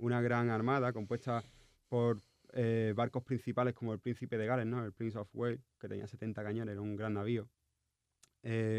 una 0.00 0.20
gran 0.20 0.50
armada 0.50 0.92
compuesta 0.92 1.42
por 1.88 2.20
eh, 2.52 2.92
barcos 2.96 3.22
principales 3.22 3.74
como 3.74 3.92
el 3.92 4.00
Príncipe 4.00 4.36
de 4.36 4.46
Gales, 4.46 4.66
¿no? 4.66 4.84
El 4.84 4.92
Prince 4.92 5.18
of 5.18 5.28
Wales, 5.32 5.60
que 5.78 5.88
tenía 5.88 6.06
70 6.06 6.42
cañones, 6.42 6.72
era 6.72 6.80
un 6.80 6.96
gran 6.96 7.14
navío. 7.14 7.48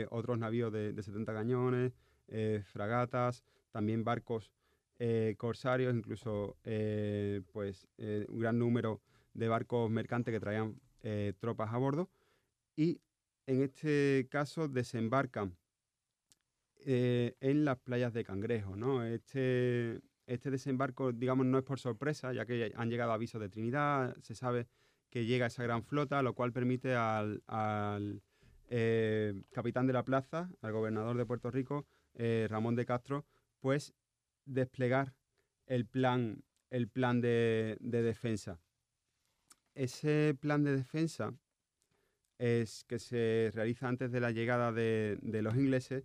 otros 0.09 0.37
navíos 0.37 0.71
de, 0.73 0.93
de 0.93 1.03
70 1.03 1.33
cañones, 1.33 1.93
fragatas, 2.63 3.43
también 3.71 4.03
barcos 4.03 4.51
eh, 5.03 5.33
corsarios, 5.35 5.95
incluso 5.95 6.57
eh, 6.63 7.41
pues, 7.51 7.87
eh, 7.97 8.23
un 8.29 8.37
gran 8.37 8.59
número 8.59 9.01
de 9.33 9.47
barcos 9.47 9.89
mercantes 9.89 10.31
que 10.31 10.39
traían 10.39 10.79
tropas 11.39 11.73
a 11.73 11.77
bordo. 11.77 12.07
Y 12.75 13.01
en 13.47 13.63
este 13.63 14.27
caso 14.29 14.67
desembarcan 14.67 15.57
en 16.85 17.65
las 17.65 17.79
playas 17.79 18.13
de 18.13 18.23
Cangrejo. 18.23 18.75
¿no? 18.75 19.03
Este, 19.03 19.99
este 20.33 20.51
desembarco, 20.51 21.11
digamos, 21.11 21.45
no 21.45 21.57
es 21.57 21.63
por 21.63 21.79
sorpresa, 21.79 22.33
ya 22.33 22.45
que 22.45 22.71
han 22.75 22.89
llegado 22.89 23.11
avisos 23.11 23.41
de 23.41 23.49
Trinidad, 23.49 24.15
se 24.21 24.35
sabe 24.35 24.67
que 25.09 25.25
llega 25.25 25.47
esa 25.47 25.63
gran 25.63 25.83
flota, 25.83 26.21
lo 26.21 26.33
cual 26.33 26.53
permite 26.53 26.95
al, 26.95 27.43
capitán 29.51 29.87
de 29.87 29.93
la 29.93 30.03
plaza, 30.03 30.49
al 30.61 30.71
gobernador 30.71 31.17
de 31.17 31.25
Puerto 31.25 31.51
Rico, 31.51 31.85
Ramón 32.47 32.75
de 32.75 32.85
Castro, 32.85 33.25
pues 33.59 33.93
desplegar 34.45 35.13
el 35.67 35.85
plan, 35.85 36.43
el 36.69 36.87
plan 36.87 37.21
de, 37.21 37.77
defensa. 37.79 38.59
Ese 39.75 40.35
plan 40.39 40.63
de 40.63 40.75
defensa 40.75 41.33
es 42.37 42.83
que 42.85 42.99
se 42.99 43.51
realiza 43.53 43.87
antes 43.87 44.11
de 44.11 44.19
la 44.19 44.31
llegada 44.31 44.71
de, 44.71 45.17
los 45.21 45.55
ingleses, 45.55 46.03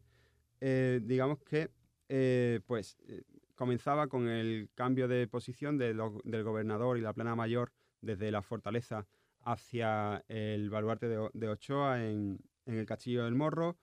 eh, 0.60 1.00
digamos 1.02 1.38
que 1.40 1.70
eh, 2.08 2.60
pues 2.66 2.96
eh, 3.08 3.22
comenzaba 3.56 4.06
con 4.06 4.28
el 4.28 4.70
cambio 4.74 5.08
de 5.08 5.26
posición 5.26 5.78
del 5.78 5.96
gobernador 6.44 6.98
y 6.98 7.00
la 7.00 7.12
plana 7.12 7.34
mayor 7.34 7.72
desde 8.00 8.30
la 8.30 8.42
fortaleza 8.42 9.06
hacia 9.40 10.24
el 10.28 10.70
baluarte 10.70 11.08
de, 11.08 11.48
Ochoa 11.48 12.04
en, 12.04 12.38
el 12.66 12.86
castillo 12.86 13.24
del 13.24 13.34
Morro. 13.34 13.76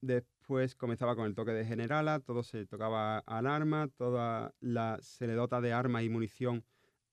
Después 0.00 0.76
comenzaba 0.76 1.16
con 1.16 1.26
el 1.26 1.34
toque 1.34 1.52
de 1.52 1.64
generala, 1.64 2.20
todo 2.20 2.42
se 2.42 2.66
tocaba 2.66 3.18
al 3.18 3.46
arma, 3.46 3.88
toda 3.96 4.54
la, 4.60 4.98
se 5.00 5.26
le 5.26 5.34
dota 5.34 5.60
de 5.60 5.72
armas 5.72 6.04
y 6.04 6.08
munición 6.08 6.64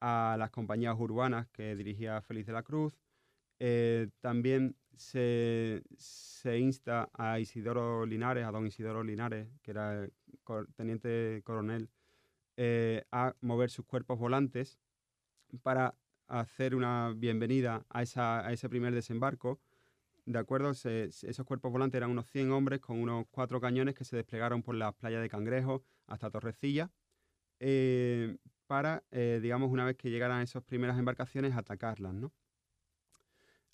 a 0.01 0.35
las 0.37 0.51
compañías 0.51 0.95
urbanas 0.99 1.47
que 1.49 1.75
dirigía 1.75 2.21
Félix 2.21 2.47
de 2.47 2.53
la 2.53 2.63
Cruz. 2.63 2.99
Eh, 3.59 4.09
también 4.19 4.75
se, 4.97 5.83
insta 6.59 7.09
a 7.13 7.39
Isidoro 7.39 8.05
Linares, 8.05 8.45
a 8.45 8.51
don 8.51 8.67
Isidoro 8.67 9.03
Linares, 9.03 9.47
que 9.61 9.71
era 9.71 10.07
teniente 10.75 11.41
coronel, 11.43 11.89
eh, 12.57 13.03
a 13.11 13.36
mover 13.41 13.69
sus 13.69 13.86
cuerpos 13.86 14.17
volantes 14.17 14.79
para 15.63 15.95
hacer 16.27 16.75
una 16.75 17.13
bienvenida 17.15 17.86
a, 17.89 17.99
a 17.99 18.53
ese 18.53 18.69
primer 18.69 18.93
desembarco 18.93 19.59
de 20.25 20.39
acuerdo, 20.39 20.71
esos 20.71 21.45
cuerpos 21.45 21.71
volantes 21.71 21.97
eran 21.97 22.09
unos 22.09 22.25
100 22.31 22.51
hombres 22.51 22.79
con 22.79 22.99
unos 22.99 23.25
cuatro 23.29 23.61
cañones 23.61 23.93
que 23.93 24.03
se 24.03 24.15
desplegaron 24.15 24.63
por 24.63 24.75
las 24.75 24.93
playas 24.95 25.21
de 25.21 25.29
Cangrejo 25.29 25.83
hasta 26.07 26.31
Torrecilla 26.31 26.89
eh, 27.59 28.38
para, 28.65 29.03
eh, 29.11 29.39
digamos, 29.41 29.71
una 29.71 29.86
vez 29.86 29.95
que 29.97 30.09
llegaran 30.09 30.41
esas 30.41 30.63
primeras 30.63 30.97
embarcaciones, 30.97 31.55
atacarlas, 31.55 32.13
¿no? 32.13 32.33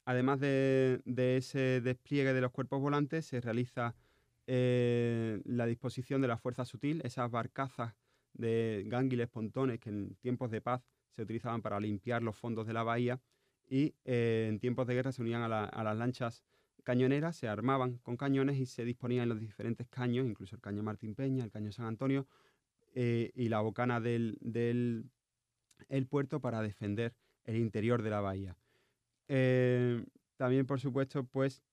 Además 0.04 0.40
de, 0.42 1.02
ese 1.38 1.80
despliegue 1.80 2.34
de 2.34 2.42
los 2.42 2.52
cuerpos 2.52 2.82
volantes, 2.82 3.26
se 3.26 3.40
realiza 3.40 3.96
eh, 4.48 5.42
la 5.46 5.66
disposición 5.66 6.22
de 6.22 6.28
la 6.28 6.38
fuerza 6.38 6.66
sutil, 6.66 7.02
esas 7.04 7.30
barcazas 7.30 7.94
de 8.34 8.84
gánguiles 8.88 9.28
pontones 9.28 9.80
que 9.80 9.90
en 9.90 10.16
tiempos 10.16 10.52
de 10.52 10.62
paz 10.62 10.82
se 11.10 11.22
utilizaban 11.22 11.62
para 11.62 11.80
limpiar 11.80 12.24
los 12.24 12.36
fondos 12.36 12.66
de 12.66 12.74
la 12.74 12.84
bahía 12.84 13.22
y 13.70 13.96
eh, 14.06 14.48
en 14.50 14.60
tiempos 14.60 14.88
de 14.88 14.96
guerra 14.96 15.12
se 15.12 15.22
unían 15.22 15.44
a, 15.44 15.84
las 15.84 15.98
lanchas 15.98 16.44
cañoneras, 16.84 17.36
se 17.36 17.48
armaban 17.48 17.98
con 18.00 18.18
cañones 18.18 18.58
y 18.58 18.66
se 18.66 18.84
disponían 18.84 19.30
los 19.30 19.40
diferentes 19.40 19.88
caños, 19.88 20.26
incluso 20.26 20.56
el 20.56 20.62
caño 20.62 20.84
Martín 20.84 21.16
Peña, 21.16 21.44
el 21.44 21.52
caño 21.52 21.72
San 21.72 21.86
Antonio 21.86 22.28
eh, 22.94 23.32
y 23.36 23.50
la 23.50 23.62
bocana 23.62 24.02
del, 24.02 24.40
el 25.90 26.08
puerto 26.08 26.42
para 26.42 26.62
defender 26.62 27.14
el 27.44 27.58
interior 27.58 28.02
de 28.02 28.10
la 28.10 28.22
bahía. 28.22 28.58
También, 30.38 30.66
por 30.66 30.80
supuesto, 30.82 31.24
pues 31.24 31.64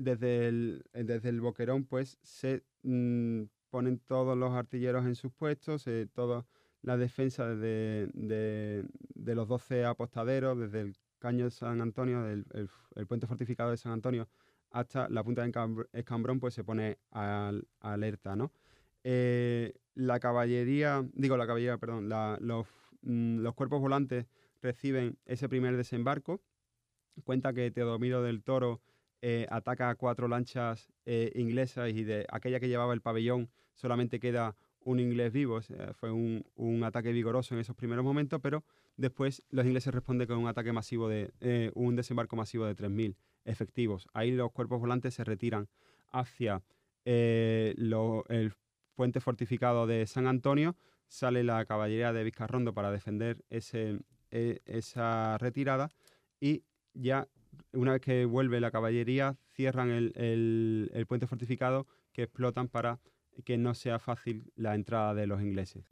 desde, 0.00 0.48
el, 0.48 0.84
desde 0.92 1.28
el 1.28 1.40
boquerón 1.40 1.84
pues 1.84 2.18
se 2.22 2.64
mm, 2.82 3.42
ponen 3.68 3.98
todos 3.98 4.36
los 4.36 4.52
artilleros 4.52 5.04
en 5.04 5.14
sus 5.14 5.30
puestos, 5.32 5.84
toda 6.14 6.46
la 6.82 6.96
defensa 6.96 7.46
de, 7.54 8.08
los 9.14 9.48
12 9.48 9.84
apostaderos, 9.84 10.58
desde 10.58 10.80
el 10.80 10.96
caño 11.18 11.44
de 11.44 11.50
San 11.50 11.82
Antonio, 11.82 12.22
del, 12.22 12.46
el, 12.94 13.06
puente 13.06 13.26
fortificado 13.26 13.70
de 13.70 13.76
San 13.76 13.92
Antonio, 13.92 14.28
hasta 14.70 15.08
la 15.10 15.22
punta 15.22 15.42
de 15.46 15.86
Escambrón, 15.92 16.40
pues 16.40 16.54
se 16.54 16.64
pone 16.64 16.98
al, 17.10 17.68
alerta, 17.80 18.36
¿no? 18.36 18.52
Eh, 19.04 19.74
la 19.94 20.18
caballería, 20.18 21.06
digo 21.12 21.36
la 21.36 21.46
caballería, 21.46 21.76
perdón, 21.76 22.08
los, 22.08 22.66
mm, 23.02 23.40
los 23.40 23.54
cuerpos 23.54 23.80
volantes 23.80 24.26
reciben 24.62 25.18
ese 25.26 25.48
primer 25.48 25.76
desembarco. 25.76 26.40
Cuenta 27.24 27.52
que 27.52 27.70
Teodomiro 27.70 28.22
del 28.22 28.42
Toro 28.42 28.80
eh, 29.22 29.46
ataca 29.50 29.90
a 29.90 29.94
cuatro 29.96 30.28
lanchas 30.28 30.88
eh, 31.04 31.30
inglesas 31.34 31.90
y 31.90 32.04
de 32.04 32.26
aquella 32.30 32.58
que 32.58 32.68
llevaba 32.68 32.94
el 32.94 33.02
pabellón 33.02 33.50
solamente 33.74 34.18
queda 34.18 34.56
un 34.82 34.98
inglés 34.98 35.30
vivo. 35.30 35.60
fue 35.92 36.10
un, 36.10 36.84
ataque 36.84 37.12
vigoroso 37.12 37.54
en 37.54 37.60
esos 37.60 37.76
primeros 37.76 38.02
momentos, 38.02 38.40
pero 38.42 38.64
después 38.96 39.42
los 39.50 39.66
ingleses 39.66 39.92
responden 39.92 40.26
con 40.26 40.38
un 40.38 40.48
ataque 40.48 40.72
masivo 40.72 41.06
de 41.06 41.32
eh, 41.40 41.70
un 41.74 41.96
desembarco 41.96 42.34
masivo 42.34 42.64
de 42.64 42.74
3.000 42.74 43.14
efectivos. 43.44 44.08
Ahí 44.14 44.32
los 44.32 44.52
cuerpos 44.52 44.80
volantes 44.80 45.12
se 45.12 45.24
retiran 45.24 45.68
hacia 46.10 46.62
el 47.04 48.54
puente 48.94 49.20
fortificado 49.20 49.86
de 49.86 50.06
San 50.06 50.26
Antonio. 50.26 50.76
Sale 51.08 51.44
la 51.44 51.64
caballería 51.66 52.14
de 52.14 52.24
Vizcarrondo 52.24 52.72
para 52.72 52.90
defender 52.90 53.44
ese, 53.50 53.98
esa 54.30 55.36
retirada 55.36 55.90
y 56.40 56.64
ya 56.94 57.28
una 57.72 57.92
vez 57.92 58.00
que 58.00 58.24
vuelve 58.24 58.60
la 58.60 58.70
caballería, 58.70 59.36
cierran 59.54 59.90
el, 59.90 61.04
puente 61.08 61.26
fortificado 61.26 61.86
que 62.12 62.24
explotan 62.24 62.68
para 62.68 63.00
que 63.44 63.56
no 63.58 63.74
sea 63.74 63.98
fácil 63.98 64.52
la 64.56 64.74
entrada 64.74 65.14
de 65.14 65.26
los 65.26 65.40
ingleses. 65.40 65.84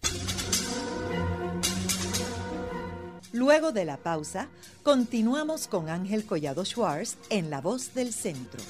Luego 3.32 3.72
de 3.72 3.84
la 3.84 3.98
pausa, 3.98 4.48
continuamos 4.82 5.68
con 5.68 5.88
Ángel 5.88 6.24
Collado 6.24 6.64
Schwartz 6.64 7.18
en 7.30 7.50
La 7.50 7.60
Voz 7.60 7.94
del 7.94 8.12
Centro. 8.12 8.60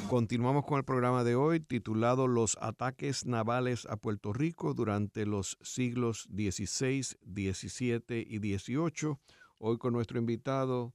Continuamos 0.09 0.65
con 0.65 0.77
el 0.77 0.83
programa 0.83 1.23
de 1.23 1.35
hoy 1.35 1.61
titulado 1.61 2.27
Los 2.27 2.57
ataques 2.59 3.25
navales 3.25 3.85
a 3.85 3.95
Puerto 3.95 4.33
Rico 4.33 4.73
durante 4.73 5.25
los 5.25 5.57
siglos 5.61 6.27
XVI, 6.29 7.03
XVII 7.33 8.27
y 8.27 8.39
XVIII. 8.39 9.15
Hoy 9.57 9.77
con 9.77 9.93
nuestro 9.93 10.19
invitado 10.19 10.93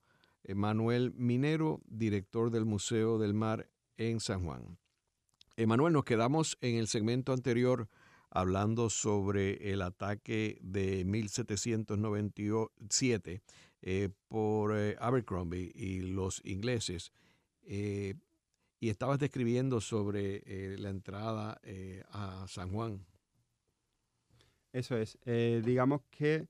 Manuel 0.55 1.15
Minero, 1.15 1.81
director 1.87 2.51
del 2.51 2.67
Museo 2.67 3.17
del 3.17 3.33
Mar 3.33 3.71
en 3.97 4.21
San 4.21 4.45
Juan. 4.45 4.77
Emanuel, 5.59 5.95
nos 5.95 6.05
quedamos 6.05 6.59
en 6.61 6.77
el 6.77 6.87
segmento 6.87 7.33
anterior 7.33 7.89
hablando 8.29 8.91
sobre 8.91 9.73
el 9.73 9.81
ataque 9.81 10.59
de 10.61 11.03
1797 11.07 13.41
eh, 13.81 14.11
por 14.29 14.77
eh, 14.77 14.97
Abercrombie 15.01 15.73
y 15.75 16.01
los 16.01 16.43
ingleses. 16.45 17.11
Eh, 17.63 18.17
y 18.81 18.91
estabas 18.91 19.19
describiendo 19.19 19.81
sobre 19.81 20.77
la 20.77 20.91
entrada 20.91 21.59
a 22.11 22.45
San 22.47 22.71
Juan. 22.71 23.07
Eso 24.75 24.99
es. 24.99 25.19
digamos 25.25 26.03
que 26.11 26.49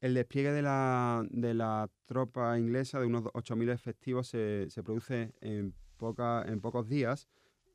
el 0.00 0.14
despliegue 0.14 0.52
de 0.52 0.62
la, 0.62 1.22
de 1.28 1.52
la, 1.52 1.90
tropa 2.06 2.58
inglesa 2.58 2.98
de 2.98 3.04
unos 3.04 3.24
8.000 3.24 3.70
efectivos 3.70 4.28
se, 4.28 4.70
se 4.70 4.82
produce 4.82 5.34
en, 5.42 5.74
poca, 5.98 6.46
en 6.48 6.62
pocos 6.62 6.88
días 6.88 7.28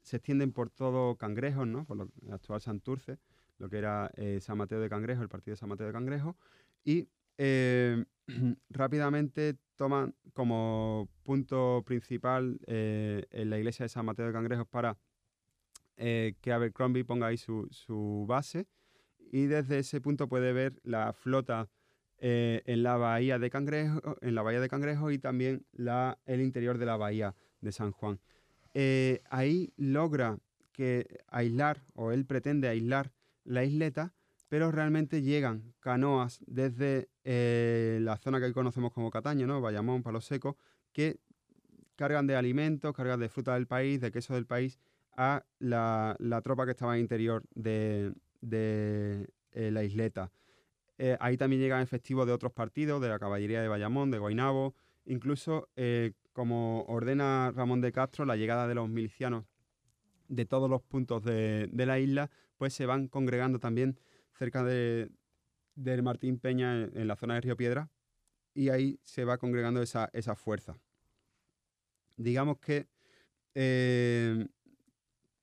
se 0.04 0.18
extienden 0.18 0.52
por 0.52 0.70
todo 0.70 1.16
Cangrejo, 1.16 1.66
¿no? 1.66 1.86
por 1.86 1.98
lo 1.98 2.10
actual 2.32 2.62
Santurce, 2.62 3.18
lo 3.58 3.70
que 3.70 3.78
era 3.78 4.12
eh, 4.16 4.40
San 4.42 4.58
Mateo 4.58 4.80
de 4.80 4.90
Cangrejo, 4.90 5.22
el 5.22 5.30
partido 5.30 5.54
de 5.54 5.58
San 5.58 5.70
Mateo 5.70 5.88
de 5.88 5.94
Cangrejo, 5.94 6.36
y 6.84 7.08
eh, 7.38 8.04
rápidamente 8.70 9.58
toman 9.76 10.14
como 10.34 11.10
punto 11.24 11.84
principal 11.86 12.60
eh, 12.68 13.26
en 13.32 13.50
la 13.50 13.58
iglesia 13.58 13.86
de 13.86 13.90
San 13.90 14.06
Mateo 14.06 14.28
de 14.28 14.34
Cangrejo 14.34 14.66
para 14.66 14.98
que 15.96 16.52
Abercrombie 16.52 17.06
ponga 17.06 17.28
ahí 17.28 17.38
su, 17.38 18.26
base, 18.28 18.68
y 19.32 19.46
desde 19.46 19.80
ese 19.80 20.02
punto 20.02 20.28
puede 20.28 20.52
ver 20.52 20.82
la 20.84 21.14
flota 21.14 21.70
en 22.18 22.84
la 22.84 22.98
bahía 22.98 23.38
de 23.40 23.50
Cangrejo, 23.50 24.18
en 24.22 24.36
la 24.36 24.42
bahía 24.42 24.60
de 24.60 24.68
Cangrejo 24.68 25.12
y 25.12 25.20
también 25.20 25.66
el 26.26 26.42
interior 26.42 26.78
de 26.78 26.86
la 26.88 26.98
bahía 26.98 27.36
de 27.62 27.72
San 27.72 27.92
Juan. 27.92 28.20
Eh, 28.74 29.22
ahí 29.30 29.72
logra 29.78 30.38
que 30.72 31.20
aislar, 31.28 31.84
o 31.94 32.12
él 32.12 32.26
pretende 32.26 32.68
aislar 32.68 33.12
la 33.44 33.64
isleta, 33.64 34.14
pero 34.50 34.72
realmente 34.72 35.22
llegan 35.22 35.74
canoas 35.80 36.40
desde 36.48 37.10
eh, 37.24 38.00
la 38.02 38.18
zona 38.18 38.40
que 38.40 38.46
hoy 38.46 38.54
conocemos 38.54 38.92
como 38.92 39.12
Cataño, 39.12 39.48
¿no? 39.48 39.62
Bayamón, 39.62 40.04
Palo 40.04 40.22
Seco, 40.22 40.58
que 40.92 41.20
cargan 41.96 42.28
de 42.28 42.36
alimentos, 42.36 42.96
cargan 42.96 43.20
de 43.20 43.30
fruta 43.30 43.54
del 43.54 43.68
país, 43.68 44.02
de 44.02 44.12
queso 44.12 44.34
del 44.34 44.46
país, 44.46 44.80
a 45.16 45.46
la, 45.60 46.18
tropa 46.44 46.66
que 46.66 46.72
estaba 46.72 46.94
en 46.94 46.98
el 46.98 47.02
interior 47.02 47.44
de, 47.54 48.14
eh, 48.42 49.72
la 49.72 49.84
isleta. 49.84 50.32
ahí 51.20 51.38
también 51.38 51.62
llegan 51.62 51.82
efectivos 51.82 52.26
de 52.26 52.34
otros 52.34 52.52
partidos, 52.52 53.02
de 53.02 53.10
la 53.10 53.20
caballería 53.20 53.62
de 53.62 53.68
Bayamón, 53.68 54.10
de 54.10 54.18
Guaynabo, 54.18 54.74
incluso 55.06 55.70
como 56.34 56.84
ordena 56.88 57.52
Ramón 57.56 57.82
de 57.82 57.92
Castro, 57.92 58.26
la 58.26 58.36
llegada 58.36 58.68
de 58.68 58.76
los 58.76 58.90
milicianos 58.90 59.46
de 60.28 60.46
todos 60.46 60.70
los 60.70 60.82
puntos 60.82 61.24
de, 61.24 61.70
la 61.72 62.00
isla, 62.00 62.32
pues 62.58 62.74
se 62.74 62.86
van 62.86 63.08
congregando 63.08 63.60
también 63.60 64.00
cerca 64.34 64.64
de, 64.64 65.10
Martín 65.76 66.40
Peña 66.40 66.84
en, 66.84 67.08
la 67.08 67.16
zona 67.16 67.36
de 67.36 67.42
Río 67.42 67.56
Piedra 67.58 67.90
y 68.54 68.70
ahí 68.70 69.00
se 69.04 69.26
va 69.26 69.38
congregando 69.38 69.82
esa, 69.82 70.36
fuerza. 70.36 70.76
Digamos 72.18 72.58
que 72.60 72.88
eh, 73.56 74.48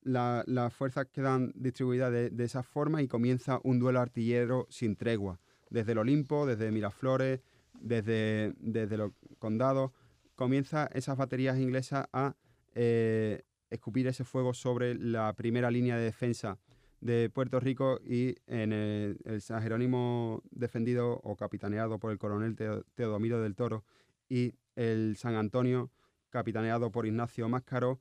las 0.02 0.74
fuerzas 0.74 1.06
quedan 1.06 1.52
distribuidas 1.54 2.12
de, 2.12 2.44
esa 2.44 2.62
forma 2.62 3.02
y 3.02 3.08
comienza 3.08 3.60
un 3.62 3.78
duelo 3.78 4.00
artillero 4.00 4.66
sin 4.70 4.96
tregua, 4.96 5.40
desde 5.68 5.92
el 5.92 5.98
Olimpo, 5.98 6.46
desde 6.46 6.70
Miraflores, 6.72 7.40
desde, 7.74 8.54
desde 8.58 8.96
los 8.96 9.12
condados, 9.38 9.92
comienza 10.40 10.88
esas 10.94 11.18
baterías 11.18 11.58
inglesas 11.58 12.06
a 12.14 12.34
eh, 12.74 13.42
escupir 13.68 14.06
ese 14.06 14.24
fuego 14.24 14.54
sobre 14.54 14.94
la 14.94 15.34
primera 15.34 15.70
línea 15.70 15.98
de 15.98 16.04
defensa 16.04 16.58
de 17.02 17.28
Puerto 17.28 17.60
Rico 17.60 18.00
y 18.02 18.36
en 18.46 18.72
el, 18.72 19.42
San 19.42 19.60
Jerónimo 19.60 20.42
defendido 20.50 21.20
o 21.24 21.36
capitaneado 21.36 21.98
por 21.98 22.10
el 22.10 22.18
coronel 22.18 22.56
Teodomiro 22.94 23.42
del 23.42 23.54
Toro 23.54 23.84
y 24.30 24.54
el 24.76 25.14
San 25.18 25.34
Antonio 25.34 25.90
capitaneado 26.30 26.90
por 26.90 27.04
Ignacio 27.04 27.46
Máscaro, 27.50 28.00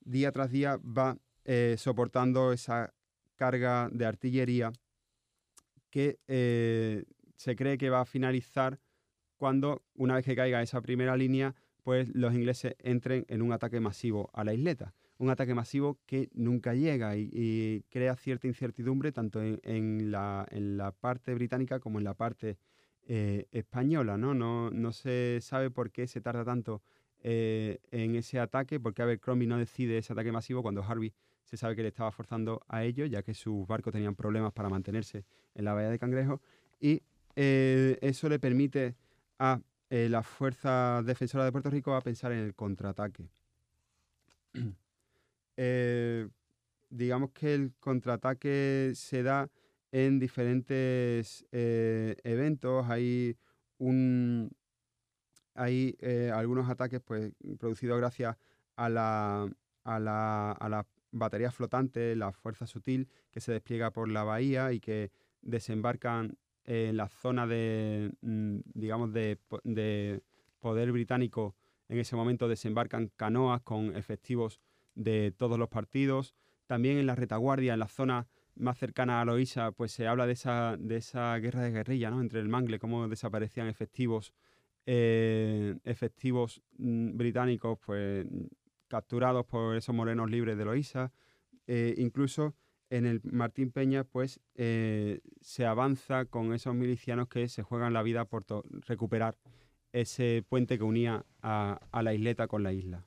día 0.00 0.32
tras 0.32 0.50
día 0.50 0.76
va 0.78 1.18
eh, 1.44 1.76
soportando 1.78 2.52
esa 2.52 2.92
carga 3.36 3.88
de 3.92 4.06
artillería 4.06 4.72
que 5.88 6.18
eh, 6.26 7.04
se 7.36 7.54
cree 7.54 7.78
que 7.78 7.90
va 7.90 8.00
a 8.00 8.06
finalizar 8.06 8.80
cuando, 9.40 9.80
una 9.94 10.16
vez 10.16 10.26
que 10.26 10.36
caiga 10.36 10.60
esa 10.60 10.82
primera 10.82 11.16
línea, 11.16 11.54
pues 11.82 12.14
los 12.14 12.34
ingleses 12.34 12.76
entren 12.78 13.24
en 13.26 13.40
un 13.40 13.54
ataque 13.54 13.80
masivo 13.80 14.28
a 14.34 14.44
la 14.44 14.52
isleta. 14.52 14.92
Un 15.16 15.30
ataque 15.30 15.54
masivo 15.54 15.98
que 16.04 16.28
nunca 16.34 16.74
llega 16.74 17.16
y, 17.16 17.82
crea 17.88 18.16
cierta 18.16 18.48
incertidumbre 18.48 19.12
tanto 19.12 19.40
en, 19.42 20.10
la, 20.10 20.94
parte 21.00 21.32
británica 21.32 21.80
como 21.80 21.98
en 21.98 22.04
la 22.04 22.12
parte 22.12 22.58
eh, 23.08 23.46
española. 23.50 24.18
¿no? 24.18 24.34
No, 24.34 24.92
se 24.92 25.38
sabe 25.40 25.70
por 25.70 25.90
qué 25.90 26.06
se 26.06 26.20
tarda 26.20 26.44
tanto 26.44 26.82
en 27.22 28.16
ese 28.16 28.40
ataque, 28.40 28.78
porque 28.78 29.00
Abercrombie 29.00 29.48
no 29.48 29.56
decide 29.56 29.96
ese 29.96 30.12
ataque 30.12 30.32
masivo 30.32 30.60
cuando 30.60 30.82
Harvey 30.82 31.14
se 31.44 31.56
sabe 31.56 31.76
que 31.76 31.82
le 31.82 31.88
estaba 31.88 32.12
forzando 32.12 32.60
a 32.68 32.84
ello, 32.84 33.06
ya 33.06 33.22
que 33.22 33.32
sus 33.32 33.66
barcos 33.66 33.94
tenían 33.94 34.14
problemas 34.14 34.52
para 34.52 34.68
mantenerse 34.68 35.24
en 35.54 35.64
la 35.64 35.72
bahía 35.72 35.88
de 35.88 35.98
Cangrejo, 35.98 36.42
y 36.78 37.02
eso 37.34 38.28
le 38.28 38.38
permite 38.38 38.96
a 39.40 39.60
la 39.90 40.22
fuerza 40.22 41.02
defensora 41.02 41.44
de 41.44 41.50
Puerto 41.50 41.70
Rico 41.70 41.94
a 41.96 42.00
pensar 42.00 42.30
en 42.30 42.38
el 42.38 42.54
contraataque. 42.54 43.28
digamos 46.90 47.30
que 47.30 47.54
el 47.54 47.72
contraataque 47.80 48.92
se 48.94 49.22
da 49.22 49.48
en 49.92 50.18
diferentes 50.18 51.44
eh, 51.52 52.16
eventos. 52.24 52.86
Hay 52.88 53.36
eh, 55.54 56.30
algunos 56.34 56.68
ataques 56.68 57.00
pues, 57.00 57.32
producidos 57.58 57.98
gracias 57.98 58.36
a 58.76 58.88
la, 58.88 59.48
a 59.84 59.98
la, 59.98 60.52
a 60.52 60.68
la 60.68 60.86
batería 61.12 61.50
flotante, 61.50 62.14
la 62.16 62.32
fuerza 62.32 62.66
sutil 62.66 63.08
que 63.30 63.40
se 63.40 63.52
despliega 63.52 63.90
por 63.90 64.08
la 64.08 64.22
bahía 64.22 64.72
y 64.72 64.80
que 64.80 65.10
desembarcan 65.42 66.36
en 66.64 66.96
la 66.96 67.08
zona 67.08 67.46
de, 67.46 68.12
mm, 68.20 68.58
digamos, 68.74 69.12
de, 69.12 69.38
de 69.64 70.22
poder 70.60 70.92
británico. 70.92 71.56
En 71.88 71.98
ese 71.98 72.16
momento 72.16 72.48
desembarcan 72.48 73.10
canoas 73.16 73.62
con 73.62 73.96
efectivos 73.96 74.60
de 74.94 75.32
todos 75.36 75.58
los 75.58 75.68
partidos. 75.68 76.34
También 76.66 76.98
en 76.98 77.06
la 77.06 77.16
retaguardia, 77.16 77.74
en 77.74 77.80
la 77.80 77.88
zona 77.88 78.28
más 78.54 78.78
cercana 78.78 79.20
a 79.20 79.24
Loísa, 79.24 79.72
pues 79.72 79.92
se 79.92 80.06
habla 80.06 80.26
de 80.26 80.34
esa, 80.34 80.76
de 80.78 80.96
esa 80.96 81.36
guerra 81.38 81.62
de 81.62 81.72
guerrilla, 81.72 82.10
¿no? 82.10 82.20
Entre 82.20 82.40
el 82.40 82.48
Mangle, 82.48 82.78
cómo 82.78 83.08
desaparecían 83.08 83.66
efectivos, 83.66 84.34
eh, 84.86 85.76
efectivos 85.84 86.62
mm, 86.78 87.16
británicos, 87.16 87.78
pues 87.84 88.26
capturados 88.88 89.46
por 89.46 89.76
esos 89.76 89.94
morenos 89.94 90.30
libres 90.30 90.56
de 90.58 90.64
Loísa. 90.64 91.12
Eh, 91.66 91.94
incluso 91.98 92.54
en 92.90 93.06
el 93.06 93.20
Martín 93.24 93.70
Peña, 93.70 94.04
pues 94.04 94.40
eh, 94.56 95.20
se 95.40 95.64
avanza 95.64 96.26
con 96.26 96.52
esos 96.52 96.74
milicianos 96.74 97.28
que 97.28 97.48
se 97.48 97.62
juegan 97.62 97.92
la 97.92 98.02
vida 98.02 98.24
por 98.26 98.44
recuperar 98.86 99.38
ese 99.92 100.44
puente 100.48 100.78
que 100.78 100.84
unía 100.84 101.24
a, 101.42 101.80
a 101.90 102.02
la 102.02 102.14
isleta 102.14 102.46
con 102.46 102.62
la 102.62 102.72
isla. 102.72 103.04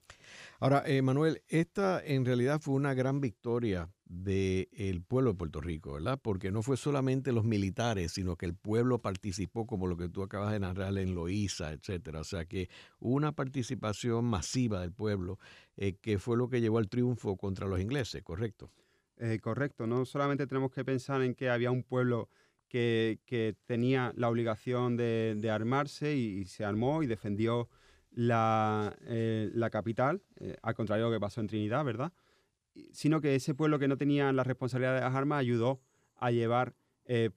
Ahora, 0.60 0.84
eh, 0.86 1.02
Manuel, 1.02 1.42
esta 1.50 2.04
en 2.04 2.26
realidad 2.26 2.60
fue 2.62 2.76
una 2.76 2.94
gran 2.94 3.22
victoria 3.22 3.90
del 4.06 5.02
pueblo 5.02 5.32
de 5.32 5.38
Puerto 5.38 5.60
Rico, 5.62 5.94
¿verdad? 5.94 6.20
Porque 6.22 6.52
no 6.52 6.62
fue 6.62 6.78
solamente 6.78 7.32
los 7.32 7.44
militares, 7.44 8.14
sino 8.14 8.36
que 8.36 8.46
el 8.46 8.56
pueblo 8.56 9.02
participó, 9.02 9.66
como 9.66 9.88
lo 9.88 9.98
que 9.98 10.10
tú 10.10 10.24
acabas 10.24 10.54
de 10.54 10.60
narrar 10.60 10.98
en 10.98 11.16
Loíza, 11.16 11.72
etcétera. 11.72 12.22
O 12.22 12.24
sea 12.24 12.46
que 12.46 12.70
una 13.00 13.32
participación 13.34 14.26
masiva 14.26 14.80
del 14.82 14.92
pueblo, 14.92 15.40
eh, 15.78 15.96
que 16.00 16.20
fue 16.20 16.38
lo 16.38 16.50
que 16.50 16.62
llevó 16.62 16.78
al 16.78 16.90
triunfo 16.90 17.36
contra 17.38 17.68
los 17.68 17.82
ingleses, 17.82 18.22
¿correcto? 18.24 18.72
Eh, 19.24 19.40
correcto, 19.40 19.88
no 19.88 20.04
solamente 20.04 20.48
tenemos 20.48 20.74
que 20.74 20.84
pensar 20.84 21.22
en 21.22 21.34
que 21.34 21.50
había 21.50 21.72
un 21.72 21.84
pueblo 21.84 22.30
que, 22.68 23.56
tenía 23.66 24.12
la 24.18 24.28
obligación 24.28 24.98
de, 24.98 25.50
armarse 25.50 26.14
y, 26.14 26.44
se 26.44 26.66
armó 26.66 27.04
y 27.04 27.08
defendió 27.08 27.70
la, 28.12 28.94
eh, 29.04 29.50
capital, 29.72 30.22
eh, 30.42 30.58
al 30.62 30.76
contrario 30.76 31.06
de 31.06 31.12
lo 31.12 31.16
que 31.16 31.22
pasó 31.22 31.40
en 31.40 31.48
Trinidad, 31.48 31.86
¿verdad? 31.86 32.12
Sino 32.92 33.22
que 33.22 33.36
ese 33.36 33.56
pueblo 33.56 33.80
que 33.80 33.88
no 33.88 33.96
tenía 33.96 34.34
la 34.34 34.44
responsabilidad 34.44 34.96
de 34.96 35.02
las 35.02 35.16
armas 35.16 35.40
ayudó 35.40 35.80
a 36.18 36.30
llevar 36.32 36.76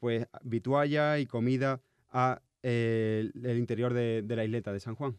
pues 0.01 0.26
vitualla 0.43 1.20
y 1.20 1.26
comida 1.26 1.82
al 2.09 2.43
el 2.62 3.59
interior 3.59 3.95
de, 3.95 4.24
la 4.26 4.45
isleta 4.45 4.72
de 4.72 4.80
San 4.80 4.97
Juan. 4.97 5.18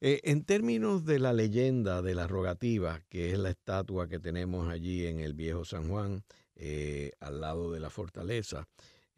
En 0.00 0.44
términos 0.44 1.04
de 1.04 1.18
la 1.18 1.32
leyenda 1.32 2.02
de 2.02 2.14
la 2.14 2.26
rogativa, 2.26 3.02
que 3.08 3.32
es 3.32 3.38
la 3.38 3.50
estatua 3.50 4.08
que 4.08 4.20
tenemos 4.20 4.68
allí 4.68 5.06
en 5.06 5.20
el 5.20 5.34
viejo 5.34 5.64
San 5.64 5.88
Juan, 5.88 6.24
al 7.20 7.40
lado 7.40 7.72
de 7.72 7.80
la 7.80 7.90
fortaleza, 7.90 8.66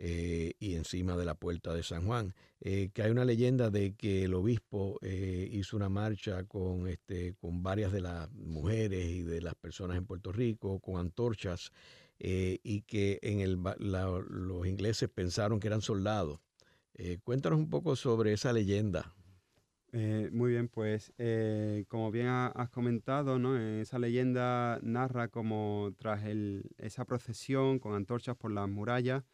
eh, 0.02 0.54
y 0.58 0.76
encima 0.76 1.14
de 1.14 1.26
la 1.26 1.34
puerta 1.34 1.74
de 1.74 1.82
San 1.82 2.06
Juan, 2.06 2.34
eh, 2.62 2.88
que 2.94 3.02
hay 3.02 3.10
una 3.10 3.26
leyenda 3.26 3.68
de 3.68 3.94
que 3.96 4.24
el 4.24 4.32
obispo 4.32 4.98
eh, 5.02 5.46
hizo 5.52 5.76
una 5.76 5.90
marcha 5.90 6.44
con, 6.44 6.88
este, 6.88 7.34
con 7.34 7.62
varias 7.62 7.92
de 7.92 8.00
las 8.00 8.32
mujeres 8.32 9.04
y 9.04 9.20
de 9.20 9.42
las 9.42 9.54
personas 9.56 9.98
en 9.98 10.06
Puerto 10.06 10.32
Rico, 10.32 10.80
con 10.80 10.96
antorchas, 10.96 11.70
y 12.18 12.82
que 12.82 13.18
en 13.22 13.40
el, 13.40 13.58
los 13.78 14.66
ingleses 14.66 15.08
pensaron 15.08 15.60
que 15.60 15.68
eran 15.68 15.80
soldados. 15.82 16.38
cuéntanos 17.24 17.58
un 17.58 17.70
poco 17.70 17.96
sobre 17.96 18.32
esa 18.34 18.52
leyenda. 18.52 19.14
Muy 19.92 20.52
bien, 20.52 20.68
pues 20.68 21.12
como 21.88 22.10
bien 22.10 22.26
has 22.28 22.70
comentado, 22.70 23.38
¿no? 23.38 23.56
esa 23.58 23.98
leyenda 23.98 24.78
narra 24.82 25.28
como 25.28 25.92
tras 25.98 26.24
el, 26.24 26.70
esa 26.78 27.04
procesión 27.04 27.78
con 27.78 27.94
antorchas 27.94 28.36
por 28.36 28.52
las 28.52 28.68
murallas, 28.68 29.24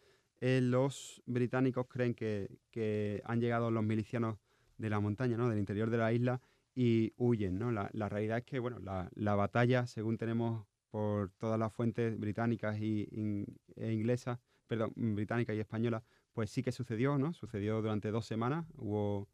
eh, 0.40 0.60
los 0.62 1.22
británicos 1.26 1.86
creen 1.88 2.14
que, 2.14 3.22
han 3.24 3.40
llegado 3.40 3.70
los 3.70 3.82
milicianos 3.82 4.38
de 4.78 4.90
la 4.90 5.00
montaña, 5.00 5.36
¿no? 5.36 5.48
del 5.48 5.58
interior 5.58 5.90
de 5.90 5.96
la 5.96 6.12
isla, 6.12 6.40
y 6.74 7.14
huyen. 7.16 7.58
¿no? 7.58 7.72
La, 7.72 8.08
realidad 8.08 8.38
es 8.38 8.44
que 8.44 8.58
bueno, 8.58 8.78
la, 8.78 9.34
batalla, 9.34 9.86
según 9.86 10.18
tenemos 10.18 10.66
por 10.90 11.30
todas 11.38 11.58
las 11.58 11.72
fuentes 11.72 12.18
británicas 12.18 12.78
y, 12.78 13.08
e 13.76 13.92
inglesas, 13.92 14.38
perdón, 14.66 14.92
británicas 14.94 15.56
y 15.56 15.60
españolas, 15.60 16.02
pues 16.32 16.50
sí 16.50 16.62
que 16.62 16.72
sucedió, 16.72 17.16
¿no? 17.16 17.32
Sucedió 17.32 17.80
durante 17.80 18.10
dos 18.10 18.26
semanas, 18.26 18.66
hubo 18.76 19.26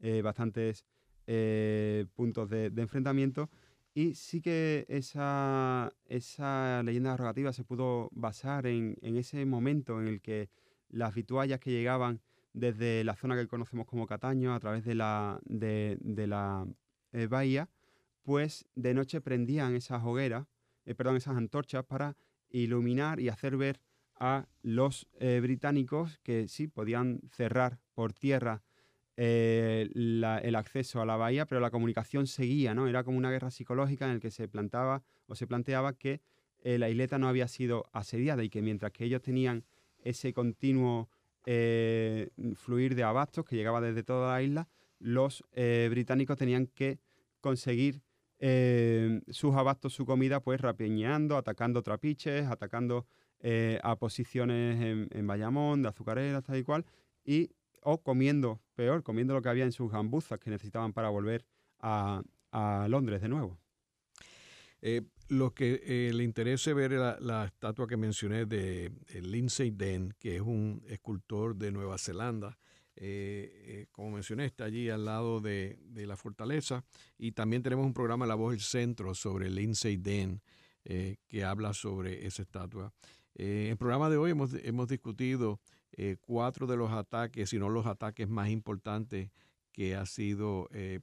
eh, 0.00 0.22
bastantes 0.22 0.84
eh, 1.26 2.06
puntos 2.14 2.48
de, 2.48 2.72
enfrentamiento. 2.76 3.50
Y 3.92 4.14
sí 4.14 4.40
que 4.40 4.86
esa, 4.88 5.92
esa 6.06 6.82
leyenda 6.82 7.10
narrativa 7.10 7.52
se 7.52 7.64
pudo 7.64 8.08
basar 8.12 8.66
en, 8.66 8.96
ese 9.02 9.44
momento 9.44 10.00
en 10.00 10.06
el 10.06 10.20
que 10.20 10.48
las 10.88 11.14
vituallas 11.14 11.60
que 11.60 11.70
llegaban 11.70 12.20
desde 12.52 13.04
la 13.04 13.14
zona 13.14 13.36
que 13.36 13.46
conocemos 13.46 13.86
como 13.86 14.06
Cataño 14.06 14.54
a 14.54 14.60
través 14.60 14.84
de 14.84 14.94
la, 14.94 15.40
de, 15.44 15.98
la 16.26 16.66
eh, 17.12 17.26
bahía, 17.26 17.68
pues 18.22 18.66
de 18.74 18.94
noche 18.94 19.20
prendían 19.20 19.74
esas 19.74 20.02
hogueras, 20.04 20.46
perdón, 20.96 21.16
esas 21.16 21.36
antorchas 21.36 21.84
para 21.84 22.16
iluminar 22.48 23.20
y 23.20 23.28
hacer 23.28 23.56
ver 23.56 23.80
a 24.18 24.46
los 24.62 25.08
británicos 25.18 26.18
que 26.22 26.48
sí 26.48 26.66
podían 26.66 27.20
cerrar 27.30 27.78
por 27.94 28.12
tierra 28.12 28.62
eh, 29.22 29.90
el 29.92 30.54
acceso 30.54 31.02
a 31.02 31.04
la 31.04 31.14
bahía, 31.14 31.44
pero 31.44 31.60
la 31.60 31.70
comunicación 31.70 32.26
seguía, 32.26 32.74
¿no? 32.74 32.88
Era 32.88 33.04
como 33.04 33.18
una 33.18 33.30
guerra 33.30 33.50
psicológica 33.50 34.06
en 34.06 34.14
la 34.14 34.18
que 34.20 34.30
se 34.30 34.48
plantaba 34.48 35.02
o 35.26 35.34
se 35.34 35.46
planteaba 35.46 35.92
que 35.92 36.22
eh, 36.62 36.78
la 36.78 36.88
isleta 36.88 37.18
no 37.18 37.28
había 37.28 37.46
sido 37.46 37.84
asediada 37.92 38.42
y 38.42 38.48
que 38.48 38.62
mientras 38.62 38.92
que 38.92 39.04
ellos 39.04 39.20
tenían 39.20 39.66
ese 39.98 40.32
continuo 40.32 41.10
eh, 41.44 42.30
fluir 42.54 42.94
de 42.94 43.02
abastos 43.02 43.44
que 43.44 43.56
llegaba 43.56 43.82
desde 43.82 44.04
toda 44.04 44.32
la 44.32 44.42
isla, 44.42 44.68
los 44.98 45.44
británicos 45.52 46.38
tenían 46.38 46.66
que 46.66 46.98
conseguir 47.42 48.02
sus 49.28 49.54
abastos, 49.54 49.92
su 49.92 50.06
comida, 50.06 50.40
pues 50.40 50.62
rapiñando, 50.62 51.36
atacando 51.36 51.82
trapiches, 51.82 52.46
atacando 52.46 53.06
a 53.82 53.96
posiciones 53.96 55.08
en, 55.10 55.26
Bayamón, 55.26 55.82
de 55.82 55.88
azucareras, 55.88 56.44
tal 56.44 56.56
y 56.58 56.64
cual, 56.64 56.84
y 57.24 57.50
o 57.82 58.02
comiendo, 58.02 58.60
peor, 58.80 59.02
comiendo 59.02 59.34
lo 59.34 59.42
que 59.42 59.50
había 59.50 59.64
en 59.64 59.72
sus 59.72 59.92
gambuzas 59.92 60.40
que 60.40 60.48
necesitaban 60.48 60.94
para 60.94 61.10
volver 61.10 61.44
a, 61.80 62.22
Londres 62.88 63.20
de 63.20 63.28
nuevo. 63.28 63.58
Eh, 64.80 65.02
lo 65.28 65.52
que 65.52 65.82
eh, 65.84 66.10
le 66.14 66.24
interese 66.24 66.72
ver 66.72 66.92
la, 66.92 67.18
la, 67.20 67.44
estatua 67.44 67.86
que 67.86 67.98
mencioné 67.98 68.46
de, 68.46 68.90
Lindsay 69.20 69.70
Den, 69.70 70.14
que 70.18 70.36
es 70.36 70.40
un 70.40 70.82
escultor 70.88 71.56
de 71.56 71.70
Nueva 71.70 71.98
Zelanda. 71.98 72.58
Eh, 72.96 73.86
como 73.92 74.12
mencioné, 74.12 74.46
está 74.46 74.64
allí 74.64 74.88
al 74.88 75.04
lado 75.04 75.42
de, 75.42 75.78
la 75.94 76.16
fortaleza. 76.16 76.82
Y 77.18 77.32
también 77.32 77.62
tenemos 77.62 77.84
un 77.84 77.92
programa 77.92 78.24
La 78.24 78.34
Voz 78.34 78.52
del 78.52 78.62
Centro 78.62 79.14
sobre 79.14 79.50
Lindsay 79.50 79.98
Den, 79.98 80.40
que 80.82 81.44
habla 81.44 81.74
sobre 81.74 82.26
esa 82.26 82.40
estatua. 82.40 82.94
en 83.34 83.72
el 83.72 83.76
programa 83.76 84.08
de 84.08 84.16
hoy 84.16 84.30
hemos, 84.30 84.54
hemos 84.54 84.88
discutido 84.88 85.60
eh, 85.92 86.16
cuatro 86.20 86.66
de 86.66 86.76
los 86.76 86.92
ataques, 86.92 87.50
si 87.50 87.58
no 87.58 87.68
los 87.68 87.86
ataques 87.86 88.28
más 88.28 88.48
importantes 88.48 89.30
que 89.72 89.96
ha 89.96 90.06
sido 90.06 90.68
eh, 90.72 91.00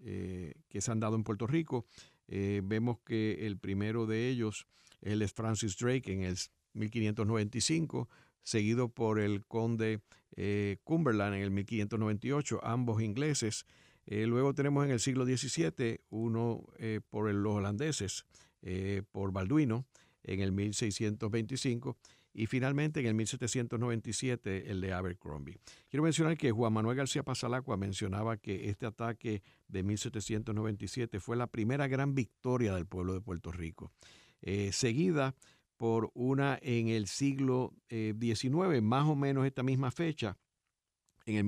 eh, 0.00 0.54
que 0.68 0.80
se 0.80 0.90
han 0.90 1.00
dado 1.00 1.16
en 1.16 1.24
Puerto 1.24 1.46
Rico. 1.46 1.86
vemos 2.28 2.98
que 3.04 3.46
el 3.46 3.56
primero 3.56 4.06
de 4.06 4.28
ellos 4.28 4.66
es 5.00 5.32
Francis 5.32 5.76
Drake 5.76 6.12
en 6.12 6.22
el 6.22 6.36
1595, 6.74 8.08
seguido 8.42 8.88
por 8.88 9.20
el 9.20 9.44
conde 9.46 10.00
Cumberland 10.82 11.36
en 11.36 11.42
el 11.42 11.50
1598, 11.52 12.60
ambos 12.64 13.00
ingleses. 13.00 13.64
luego 14.06 14.54
tenemos 14.54 14.84
en 14.84 14.90
el 14.90 15.00
siglo 15.00 15.24
XVII 15.24 16.00
uno 16.10 16.64
por 17.10 17.32
los 17.32 17.54
holandeses, 17.54 18.26
por 19.12 19.30
Balduino 19.32 19.86
en 20.24 20.40
el 20.40 20.50
1625 20.50 21.96
y 22.36 22.46
finalmente 22.46 23.00
en 23.00 23.06
el 23.06 23.14
1797 23.14 24.70
el 24.70 24.82
de 24.82 24.92
Abercrombie. 24.92 25.58
Quiero 25.88 26.04
mencionar 26.04 26.36
que 26.36 26.50
Juan 26.50 26.74
Manuel 26.74 26.98
García 26.98 27.22
Pasalacua 27.22 27.78
mencionaba 27.78 28.36
que 28.36 28.68
este 28.68 28.84
ataque 28.84 29.42
de 29.68 29.82
1797 29.82 31.18
fue 31.18 31.38
la 31.38 31.46
primera 31.46 31.88
gran 31.88 32.14
victoria 32.14 32.74
del 32.74 32.84
pueblo 32.84 33.14
de 33.14 33.22
Puerto 33.22 33.52
Rico, 33.52 33.90
eh, 34.42 34.70
seguida 34.72 35.34
por 35.78 36.10
una 36.12 36.58
en 36.60 36.88
el 36.88 37.06
siglo 37.06 37.72
XIX, 37.88 38.74
eh, 38.74 38.82
más 38.82 39.06
o 39.06 39.16
menos 39.16 39.46
esta 39.46 39.62
misma 39.62 39.90
fecha, 39.90 40.36
en 41.24 41.36
el 41.36 41.46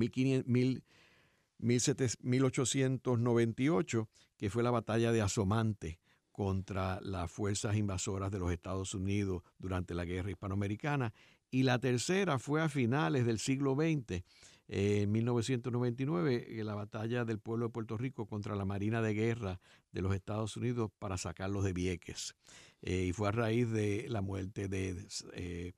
1898, 1.59 4.09
que 4.37 4.49
fue 4.49 4.63
la 4.63 4.71
batalla 4.71 5.11
de 5.11 5.21
Asomante 5.21 5.99
contra 6.39 7.01
las 7.01 7.29
fuerzas 7.29 7.75
invasoras 7.75 8.31
de 8.31 8.39
los 8.39 8.49
Estados 8.49 8.93
Unidos 8.93 9.43
durante 9.57 9.93
la 9.93 10.05
guerra 10.05 10.31
hispanoamericana. 10.31 11.13
Y 11.51 11.63
la 11.63 11.79
tercera 11.79 12.39
fue 12.39 12.61
a 12.61 12.69
finales 12.69 13.25
del 13.25 13.39
siglo 13.39 13.75
XX, 13.75 14.23
en 14.69 15.11
1999, 15.11 16.63
la 16.63 16.75
batalla 16.75 17.25
del 17.25 17.39
pueblo 17.39 17.65
de 17.65 17.73
Puerto 17.73 17.97
Rico 17.97 18.25
contra 18.25 18.55
la 18.55 18.63
Marina 18.63 19.01
de 19.01 19.13
Guerra 19.13 19.59
de 19.91 20.01
los 20.01 20.15
Estados 20.15 20.55
Unidos 20.55 20.89
para 20.97 21.17
sacarlos 21.17 21.65
de 21.65 21.73
Vieques. 21.73 22.35
Eh, 22.83 23.07
y 23.09 23.11
fue 23.11 23.27
a 23.27 23.31
raíz 23.31 23.69
de 23.69 24.05
la 24.07 24.21
muerte 24.21 24.69
de 24.69 24.95
eh, 25.33 25.73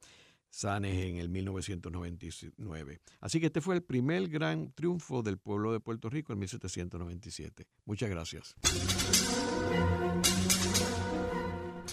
Sanes 0.52 1.06
en 1.06 1.16
el 1.16 1.30
1999. 1.30 3.00
Así 3.20 3.40
que 3.40 3.48
este 3.48 3.62
fue 3.62 3.74
el 3.74 3.82
primer 3.82 4.28
gran 4.28 4.72
triunfo 4.74 5.24
del 5.24 5.40
pueblo 5.40 5.74
de 5.74 5.80
Puerto 5.80 6.08
Rico 6.08 6.34
en 6.34 6.40
1797. 6.40 7.66
Muchas 7.86 8.12
gracias. 8.12 8.56